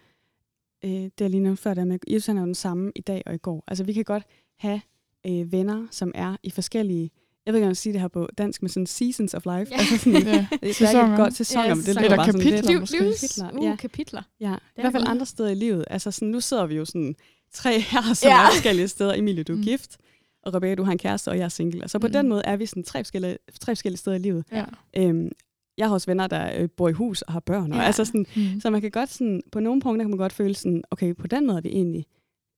øh, 0.84 0.90
det 0.90 1.12
jeg 1.20 1.30
lige 1.30 1.40
nævnte 1.40 1.62
før, 1.62 1.74
det 1.74 1.78
her 1.82 1.88
med, 1.88 1.98
Jesus 2.08 2.26
han 2.26 2.36
er 2.36 2.40
jo 2.40 2.46
den 2.46 2.54
samme 2.54 2.92
i 2.96 3.00
dag 3.00 3.22
og 3.26 3.34
i 3.34 3.38
går. 3.38 3.64
Altså 3.68 3.84
vi 3.84 3.92
kan 3.92 4.04
godt 4.04 4.22
have 4.58 4.80
øh, 5.26 5.52
venner, 5.52 5.86
som 5.90 6.12
er 6.14 6.36
i 6.42 6.50
forskellige, 6.50 7.10
jeg 7.46 7.52
ved 7.54 7.58
ikke, 7.58 7.66
om 7.66 7.68
jeg 7.70 7.76
sige 7.76 7.92
det 7.92 8.00
her 8.00 8.08
på 8.08 8.28
dansk, 8.38 8.62
men 8.62 8.68
sådan 8.68 8.86
seasons 8.86 9.34
of 9.34 9.44
life. 9.44 9.72
Ja. 9.72 9.78
Altså 9.78 9.98
sådan, 9.98 10.22
ja. 10.22 10.46
det 10.62 10.80
er 10.82 11.04
ikke 11.04 11.16
godt 11.16 11.34
sæsoner, 11.36 11.66
Ja, 11.66 11.74
men 11.74 11.84
det 11.84 11.96
lyder 11.96 12.16
bare 12.16 12.26
sådan 12.26 12.40
kapitler. 12.40 12.70
lidt. 12.80 12.90
Liv, 12.92 13.00
Kapitler, 13.12 13.58
uh, 13.58 13.64
ja. 13.64 13.76
kapitler. 13.76 14.22
Ja, 14.40 14.46
i 14.46 14.56
er 14.76 14.80
hvert 14.80 14.92
fald 14.92 15.04
andre 15.06 15.26
steder 15.26 15.48
i 15.50 15.54
livet. 15.54 15.84
Altså 15.90 16.10
sådan, 16.10 16.28
nu 16.28 16.40
sidder 16.40 16.66
vi 16.66 16.74
jo 16.76 16.84
sådan 16.84 17.14
tre 17.52 17.80
her, 17.90 18.14
som 18.14 18.28
Ja. 18.28 18.42
er 18.46 18.50
forskellige 18.50 18.88
steder. 18.88 19.14
Emilie, 19.14 19.44
du 19.44 19.52
er 19.52 19.56
Mm. 19.56 19.62
gift, 19.62 19.98
og 20.42 20.54
Rebecca, 20.54 20.74
du 20.74 20.82
har 20.82 20.92
en 20.92 20.98
kæreste, 20.98 21.28
og 21.28 21.38
jeg 21.38 21.44
er 21.44 21.48
single. 21.48 21.82
Altså 21.82 21.98
på 21.98 22.06
Mm. 22.06 22.12
den 22.12 22.28
måde 22.28 22.42
er 22.44 22.56
vi 22.56 22.66
sådan 22.66 22.82
tre 22.82 23.04
forskellige, 23.04 23.38
tre 23.60 23.70
forskellige 23.72 23.98
steder 23.98 24.16
i 24.16 24.20
livet. 24.20 24.44
Ja. 24.52 24.64
Øhm, 24.96 25.30
jeg 25.78 25.86
har 25.86 25.94
også 25.94 26.06
venner, 26.10 26.26
der 26.26 26.60
øh, 26.62 26.68
bor 26.76 26.88
i 26.88 26.92
hus 26.92 27.22
og 27.22 27.32
har 27.32 27.40
børn. 27.40 27.72
Og 27.72 27.78
Ja. 27.78 27.84
altså 27.84 28.04
sådan, 28.04 28.26
Mm. 28.36 28.60
så 28.60 28.70
man 28.70 28.80
kan 28.80 28.90
godt 28.90 29.08
sådan, 29.10 29.42
på 29.52 29.60
nogle 29.60 29.80
punkter 29.80 30.04
kan 30.04 30.10
man 30.10 30.18
godt 30.18 30.32
føle 30.32 30.54
sådan, 30.54 30.82
okay, 30.90 31.14
på 31.14 31.26
den 31.26 31.46
måde 31.46 31.56
er 31.58 31.62
vi 31.62 31.68
egentlig 31.68 32.06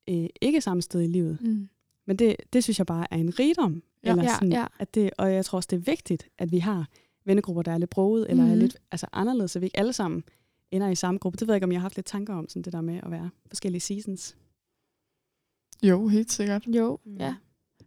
øh, 0.09 0.27
ikke 0.40 0.61
samme 0.61 0.83
sted 0.83 1.01
i 1.03 1.07
livet. 1.07 1.38
Mm. 1.40 1.68
Men 2.07 2.16
det, 2.16 2.37
det 2.53 2.64
synes 2.64 2.79
jeg 2.79 2.87
bare 2.87 3.07
er 3.11 3.16
en 3.16 3.38
rigdom. 3.38 3.83
Ja. 4.05 4.11
Eller 4.11 4.22
Ja, 4.22 4.35
sådan, 4.35 4.53
ja. 4.53 4.66
At 4.79 4.94
det, 4.94 5.11
og 5.18 5.33
jeg 5.33 5.44
tror 5.44 5.57
også, 5.57 5.68
det 5.70 5.77
er 5.77 5.81
vigtigt, 5.81 6.29
at 6.38 6.53
vi 6.53 6.59
har 6.59 6.88
vennegrupper, 7.25 7.62
der 7.62 7.72
er 7.72 7.79
lidt 7.79 7.90
broget, 7.90 8.31
eller 8.31 8.44
er 8.44 8.48
Mhm. 8.48 8.59
lidt 8.59 8.77
altså, 8.90 9.07
anderledes, 9.12 9.51
så 9.51 9.59
vi 9.59 9.66
ikke 9.66 9.79
alle 9.79 9.92
sammen 9.92 10.25
ender 10.70 10.88
i 10.88 10.94
samme 10.94 11.18
gruppe. 11.18 11.37
Det 11.37 11.48
ved 11.48 11.55
jeg 11.55 11.57
ikke, 11.57 11.64
om 11.64 11.72
jeg 11.72 11.81
har 11.81 11.85
haft 11.85 11.96
lidt 11.96 12.07
tanker 12.07 12.35
om, 12.35 12.48
sådan 12.48 12.62
det 12.62 12.72
der 12.72 12.81
med 12.81 13.01
at 13.03 13.11
være 13.11 13.31
forskellige 13.48 13.81
seasons. 13.81 14.37
Jo, 15.83 16.09
helt 16.09 16.33
sikkert. 16.33 16.66
Jo, 16.66 16.98
Mm. 17.05 17.16
ja. 17.16 17.35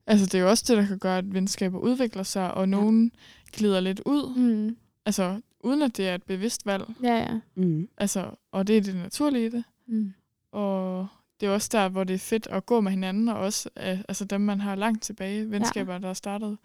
Altså, 0.08 0.26
det 0.26 0.36
er 0.36 0.40
jo 0.40 0.50
også 0.50 0.64
det, 0.68 0.78
der 0.78 0.88
kan 0.88 1.00
gøre, 1.00 1.18
at 1.18 1.34
venskaber 1.34 1.80
udvikler 1.80 2.24
sig, 2.24 2.54
og 2.54 2.70
nogen 2.70 3.12
glider 3.52 3.80
lidt 3.80 4.02
ud. 4.06 4.36
Mm. 4.38 4.78
Altså, 5.06 5.42
uden 5.60 5.82
at 5.82 5.98
det 5.98 6.08
er 6.08 6.16
et 6.16 6.24
bevidst 6.24 6.66
valg. 6.66 6.84
Ja, 7.04 7.16
ja. 7.18 7.40
Mm. 7.56 7.88
Altså, 7.98 8.30
og 8.52 8.68
det 8.68 8.78
er 8.78 8.82
det 8.82 8.96
naturlige 8.96 9.46
i 9.46 9.50
det. 9.50 9.64
Mm. 9.88 10.14
Og 10.52 11.08
det 11.40 11.48
er 11.48 11.52
også 11.52 11.70
der, 11.72 11.90
hvor 11.90 12.04
det 12.04 12.14
er 12.14 12.18
fedt 12.18 12.48
at 12.52 12.66
gå 12.66 12.82
med 12.82 12.92
hinanden, 12.92 13.30
og 13.30 13.36
også 13.36 13.70
altså 13.76 14.26
dem, 14.26 14.42
man 14.42 14.62
har 14.62 14.76
langt 14.76 15.04
tilbage, 15.04 15.52
venskaber, 15.52 15.94
ja. 15.94 16.00
der 16.00 16.10
er 16.10 16.14
startet, 16.14 16.58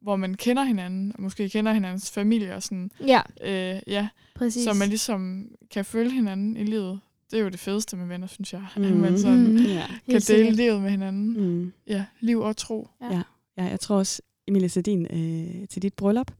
hvor 0.00 0.16
man 0.16 0.34
kender 0.34 0.64
hinanden, 0.64 1.12
og 1.14 1.22
måske 1.22 1.48
kender 1.48 1.72
hinandens 1.72 2.10
familie 2.10 2.54
og 2.54 2.62
sådan, 2.62 2.90
Ja, 3.06 3.20
øh, 3.44 3.80
ja, 3.86 4.08
præcis. 4.34 4.64
så 4.64 4.72
man 4.74 4.88
ligesom 4.88 5.48
kan 5.70 5.84
følge 5.84 6.10
hinanden 6.10 6.56
i 6.56 6.64
livet. 6.64 7.00
Det 7.30 7.38
er 7.38 7.42
jo 7.42 7.48
det 7.48 7.58
fedeste 7.60 7.96
med 7.96 8.06
venner, 8.06 8.26
synes 8.26 8.52
jeg. 8.52 8.66
Mm. 8.76 8.82
Mm. 8.82 8.90
Man 8.96 9.18
sådan 9.18 9.46
Mm. 9.52 9.56
Ja. 9.56 9.86
kan 9.86 9.96
dele 10.06 10.20
sikkert. 10.20 10.54
livet 10.56 10.82
med 10.82 10.90
hinanden. 10.90 11.40
Mm. 11.58 11.72
Ja, 11.86 12.04
liv 12.20 12.40
og 12.40 12.56
tro. 12.56 12.88
Ja, 13.00 13.22
jeg 13.56 13.80
tror 13.80 13.96
også, 13.96 14.22
Emilie 14.48 14.68
Sedin, 14.68 15.06
øh, 15.10 15.68
til 15.68 15.82
dit 15.82 15.94
bryllup, 15.94 16.30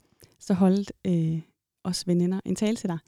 så 0.46 0.54
holdt 0.54 0.92
øh, 1.06 1.40
os 1.84 2.06
veninder 2.06 2.40
en 2.44 2.56
tale 2.56 2.76
til 2.76 2.88
dig. 2.88 2.98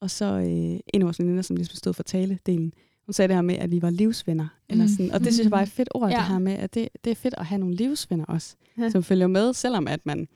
Og 0.00 0.10
så 0.10 0.24
øh, 0.24 0.44
en 0.46 0.82
af 0.94 1.04
vores 1.04 1.18
veninder, 1.18 1.42
som 1.42 1.56
ligesom 1.56 1.76
stod 1.76 1.92
for 1.94 2.02
taledelen, 2.02 2.72
hun 3.06 3.12
sagde 3.12 3.28
det 3.28 3.36
her 3.36 3.42
med, 3.42 3.54
at 3.56 3.70
vi 3.70 3.82
var 3.82 3.90
livsvenner. 3.90 4.48
Eller 4.68 4.84
Mm. 4.84 4.88
sådan. 4.88 5.10
Og 5.10 5.20
det 5.20 5.32
synes 5.34 5.44
jeg 5.44 5.50
bare 5.50 5.60
er 5.60 5.66
et 5.66 5.72
fedt 5.72 5.88
ord, 5.94 6.10
ja. 6.10 6.16
Det 6.16 6.24
her 6.24 6.38
med, 6.38 6.52
at 6.52 6.74
det, 6.74 6.88
det 7.04 7.10
er 7.10 7.14
fedt 7.14 7.34
at 7.38 7.46
have 7.46 7.58
nogle 7.58 7.74
livsvenner 7.74 8.24
også, 8.24 8.56
Ja. 8.78 8.90
som 8.90 9.02
følger 9.02 9.26
med, 9.26 9.52
selvom 9.54 9.88
at 9.88 10.06
man 10.06 10.28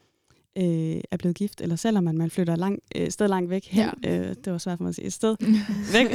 øh, 0.57 1.01
er 1.11 1.17
blevet 1.19 1.35
gift, 1.37 1.61
eller 1.61 1.75
selvom 1.75 2.07
at 2.07 2.15
man 2.15 2.29
flytter 2.29 2.55
lang, 2.55 2.79
øh, 2.95 3.11
sted 3.11 3.27
langt 3.27 3.49
væk 3.49 3.65
hen. 3.67 3.89
Ja. 4.03 4.19
Øh, 4.29 4.35
det 4.45 4.51
var 4.51 4.57
svært 4.57 4.77
for 4.77 4.83
mig 4.83 4.89
at 4.89 4.95
sige. 4.95 5.05
Et 5.05 5.13
sted 5.13 5.35
væk. 5.93 6.07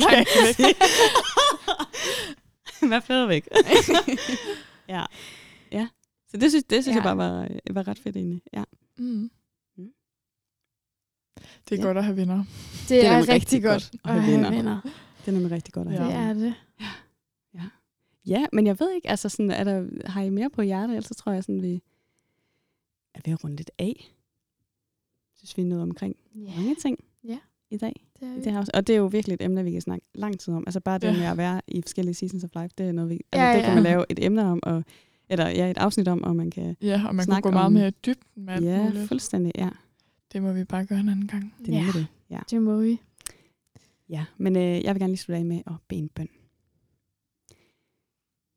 Langt 0.00 0.28
væk. 0.58 0.76
Hvad 2.88 3.00
flytter 3.00 3.26
væk? 3.26 3.48
ja. 4.88 5.04
ja. 5.72 5.88
Så 6.30 6.36
det 6.36 6.50
synes, 6.50 6.64
det 6.64 6.84
synes 6.84 6.94
ja. 6.96 7.02
jeg 7.02 7.02
bare 7.02 7.16
var, 7.16 7.48
var 7.70 7.88
ret 7.88 7.98
fedt 7.98 8.16
egentlig. 8.16 8.42
Ja. 8.52 8.64
Mm. 8.98 9.30
Det 11.68 11.72
er 11.72 11.76
Ja. 11.76 11.82
ja. 11.82 11.86
godt 11.86 11.98
at 11.98 12.04
have 12.04 12.16
venner. 12.16 12.36
Det, 12.36 12.88
Det 12.88 13.06
er 13.06 13.10
er, 13.12 13.18
rigtig 13.18 13.34
rigtig 13.34 13.62
godt 13.62 13.90
godt 13.90 14.00
at 14.04 14.16
at 14.16 14.22
have 14.22 14.32
venner. 14.36 14.50
venner. 14.50 14.80
Det 15.20 15.28
er 15.28 15.32
nemlig 15.32 15.50
rigtig 15.50 15.74
godt 15.74 15.88
at 15.88 15.94
Ja. 15.94 16.02
have. 16.02 16.34
Det 16.34 16.40
er 16.40 16.44
det. 16.44 16.54
Ja, 18.28 18.46
men 18.52 18.66
jeg 18.66 18.80
ved 18.80 18.92
ikke, 18.94 19.10
altså 19.10 19.28
sådan, 19.28 19.50
er 19.50 19.64
der, 19.64 19.86
har 20.06 20.22
I 20.22 20.30
mere 20.30 20.50
på 20.50 20.62
hjertet, 20.62 20.96
ellers 20.96 21.04
så 21.08 21.14
tror 21.14 21.32
jeg 21.32 21.44
sådan, 21.44 21.62
vi 21.62 21.82
er 23.14 23.20
ved 23.24 23.32
at 23.32 23.44
runde 23.44 23.56
lidt 23.56 23.70
af. 23.78 24.12
Synes, 25.36 25.56
vi 25.56 25.62
er 25.62 25.66
nået 25.66 25.82
omkring 25.82 26.16
Ja, 26.34 26.50
mange 26.56 26.74
ting 26.74 26.98
Ja. 27.24 27.38
i 27.70 27.76
dag. 27.76 28.06
det 28.20 28.28
er 28.28 28.42
det 28.42 28.52
her, 28.52 28.64
og 28.74 28.86
det 28.86 28.92
er 28.92 28.96
jo 28.98 29.06
virkelig 29.06 29.34
et 29.34 29.42
emne, 29.42 29.64
vi 29.64 29.70
kan 29.72 29.80
snakke 29.80 30.06
lang 30.14 30.40
tid 30.40 30.54
om. 30.54 30.64
Altså 30.66 30.80
bare 30.80 30.98
det 30.98 31.06
Ja. 31.06 31.12
med 31.12 31.22
at 31.26 31.36
være 31.36 31.60
i 31.68 31.82
forskellige 31.82 32.14
seasons 32.14 32.44
of 32.44 32.50
life, 32.54 32.70
det 32.78 32.86
er 32.88 32.92
noget, 32.92 33.10
vi, 33.10 33.20
altså, 33.32 33.46
Ja, 33.46 33.54
det 33.54 33.60
kan 33.62 33.68
ja. 33.70 33.74
man 33.74 33.82
lave 33.82 34.04
et 34.08 34.24
emne 34.24 34.44
om, 34.44 34.60
og, 34.62 34.84
eller 35.28 35.48
ja, 35.48 35.70
et 35.70 35.78
afsnit 35.78 36.08
om, 36.08 36.22
og 36.24 36.36
man 36.36 36.50
kan, 36.50 36.76
Ja, 36.82 37.02
og 37.08 37.14
man 37.14 37.26
kunne 37.26 37.40
gå 37.40 37.50
meget 37.50 37.66
om- 37.66 37.72
mere 37.72 37.90
dybden 37.90 38.44
med 38.44 38.62
ja, 38.62 38.82
muligt. 38.82 39.08
fuldstændig, 39.08 39.52
ja, 39.58 39.68
Det 40.36 40.42
må 40.42 40.52
vi 40.52 40.64
bare 40.64 40.86
gøre 40.86 41.00
en 41.00 41.08
anden 41.08 41.26
gang. 41.26 41.54
det 41.58 41.74
er 41.74 41.78
ja, 41.78 41.90
det. 41.92 42.06
Ja. 42.30 42.40
det 42.50 42.62
må 42.62 42.80
vi. 42.80 43.00
Ja, 44.08 44.24
men 44.36 44.56
øh, 44.56 44.84
jeg 44.84 44.94
vil 44.94 45.00
gerne 45.00 45.12
lige 45.12 45.18
slutte 45.18 45.38
af 45.38 45.44
med 45.44 45.62
at 45.66 45.72
bede 45.88 46.00
en 46.00 46.08
bøn. 46.08 46.28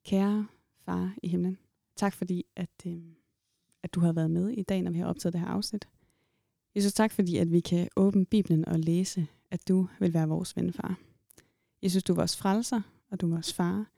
Kære 0.05 0.47
far 0.85 1.15
i 1.23 1.27
himlen, 1.27 1.57
tak 1.95 2.13
fordi, 2.13 2.45
at, 2.55 2.69
øh, 2.87 3.01
at 3.83 3.93
du 3.93 3.99
har 3.99 4.13
været 4.13 4.31
med 4.31 4.49
i 4.49 4.63
dag, 4.63 4.81
når 4.81 4.91
vi 4.91 4.99
har 4.99 5.05
optaget 5.05 5.33
det 5.33 5.41
her 5.41 5.47
afsnit. 5.47 5.87
Jesus, 6.75 6.93
tak 6.93 7.11
fordi, 7.11 7.37
at 7.37 7.51
vi 7.51 7.59
kan 7.59 7.89
åbne 7.95 8.25
Bibelen 8.25 8.65
og 8.67 8.79
læse, 8.79 9.27
at 9.51 9.67
du 9.67 9.87
vil 9.99 10.13
være 10.13 10.27
vores 10.27 10.55
ven, 10.55 10.73
far. 10.73 10.99
Jesus, 11.83 12.03
du 12.03 12.13
er 12.13 12.17
vores 12.17 12.37
frelser, 12.37 12.81
og 13.11 13.21
du 13.21 13.25
er 13.25 13.31
vores 13.31 13.53
far, 13.53 13.91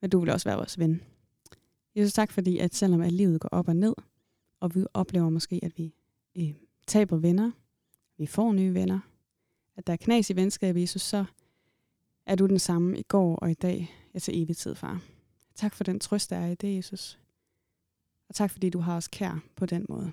men 0.00 0.10
du 0.10 0.20
vil 0.20 0.30
også 0.30 0.48
være 0.48 0.56
vores 0.56 0.78
ven. 0.78 1.02
Jesus, 1.96 2.12
tak 2.12 2.32
fordi, 2.32 2.58
at 2.58 2.74
selvom 2.74 3.00
at 3.00 3.12
livet 3.12 3.40
går 3.40 3.48
op 3.48 3.68
og 3.68 3.76
ned, 3.76 3.94
og 4.60 4.74
vi 4.74 4.84
oplever 4.94 5.30
måske, 5.30 5.60
at 5.62 5.78
vi 5.78 5.94
øh, 6.36 6.63
taber 6.86 7.16
venner, 7.16 7.50
vi 8.16 8.26
får 8.26 8.52
nye 8.52 8.74
venner, 8.74 9.00
at 9.76 9.86
der 9.86 9.92
er 9.92 9.96
knas 9.96 10.30
i 10.30 10.36
venskabet, 10.36 10.80
Jesus, 10.80 11.02
så 11.02 11.24
er 12.26 12.34
du 12.34 12.46
den 12.46 12.58
samme 12.58 12.98
i 12.98 13.02
går 13.02 13.36
og 13.36 13.50
i 13.50 13.54
dag, 13.54 13.94
ja 14.14 14.18
til 14.18 14.42
evig 14.42 14.56
tid, 14.56 14.74
far. 14.74 15.02
Tak 15.54 15.74
for 15.74 15.84
den 15.84 16.00
trøst, 16.00 16.30
der 16.30 16.36
er 16.36 16.46
i 16.46 16.54
det, 16.54 16.76
Jesus. 16.76 17.18
Og 18.28 18.34
tak 18.34 18.50
fordi 18.50 18.70
du 18.70 18.78
har 18.78 18.96
os 18.96 19.08
kær 19.08 19.44
på 19.56 19.66
den 19.66 19.86
måde. 19.88 20.12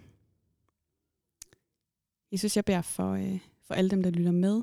Jesus, 2.32 2.56
jeg 2.56 2.66
beder 2.66 2.82
for, 2.82 3.12
øh, 3.12 3.40
for 3.62 3.74
alle 3.74 3.90
dem, 3.90 4.04
der 4.04 4.10
lytter 4.10 4.32
med. 4.32 4.62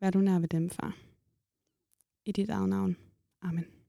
Vær 0.00 0.10
du 0.10 0.18
nær 0.18 0.38
ved 0.38 0.48
dem, 0.48 0.70
far. 0.70 0.96
I 2.24 2.32
dit 2.32 2.50
eget 2.50 2.68
navn. 2.68 2.96
Amen. 3.42 3.79